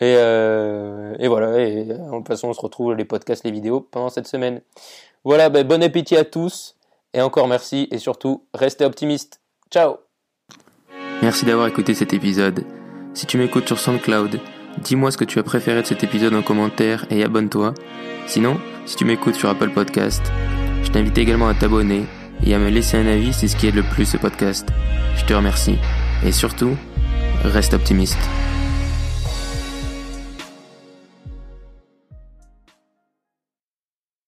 Et, 0.00 0.14
euh, 0.16 1.14
voilà, 1.24 1.58
et 1.58 1.84
de 1.84 2.10
toute 2.10 2.28
façon 2.28 2.48
on 2.48 2.52
se 2.52 2.60
retrouve 2.60 2.94
les 2.94 3.04
podcasts, 3.04 3.44
les 3.44 3.50
vidéos 3.50 3.80
pendant 3.80 4.08
cette 4.08 4.26
semaine. 4.26 4.60
Voilà, 5.24 5.48
ben, 5.48 5.66
bon 5.66 5.82
appétit 5.82 6.16
à 6.16 6.24
tous. 6.24 6.76
Et 7.12 7.20
encore 7.20 7.48
merci. 7.48 7.88
Et 7.90 7.98
surtout, 7.98 8.44
restez 8.54 8.84
optimistes. 8.84 9.40
Ciao 9.70 9.96
Merci 11.22 11.44
d'avoir 11.44 11.66
écouté 11.66 11.94
cet 11.94 12.12
épisode. 12.12 12.64
Si 13.14 13.26
tu 13.26 13.38
m'écoutes 13.38 13.66
sur 13.66 13.78
SoundCloud, 13.78 14.38
dis-moi 14.82 15.10
ce 15.10 15.16
que 15.16 15.24
tu 15.24 15.38
as 15.38 15.42
préféré 15.42 15.82
de 15.82 15.86
cet 15.86 16.04
épisode 16.04 16.34
en 16.34 16.42
commentaire 16.42 17.06
et 17.10 17.22
abonne-toi. 17.24 17.74
Sinon, 18.26 18.58
si 18.84 18.96
tu 18.96 19.04
m'écoutes 19.04 19.34
sur 19.34 19.48
Apple 19.48 19.70
Podcast, 19.70 20.32
je 20.84 20.90
t'invite 20.90 21.18
également 21.18 21.48
à 21.48 21.54
t'abonner 21.54 22.04
et 22.44 22.54
à 22.54 22.58
me 22.58 22.68
laisser 22.68 22.96
un 22.96 23.06
avis, 23.06 23.32
c'est 23.32 23.48
ce 23.48 23.56
qui 23.56 23.66
aide 23.66 23.74
le 23.74 23.82
plus 23.82 24.06
ce 24.06 24.16
podcast. 24.16 24.68
Je 25.16 25.24
te 25.24 25.34
remercie. 25.34 25.78
Et 26.24 26.32
surtout, 26.32 26.76
reste 27.44 27.74
optimiste. 27.74 28.18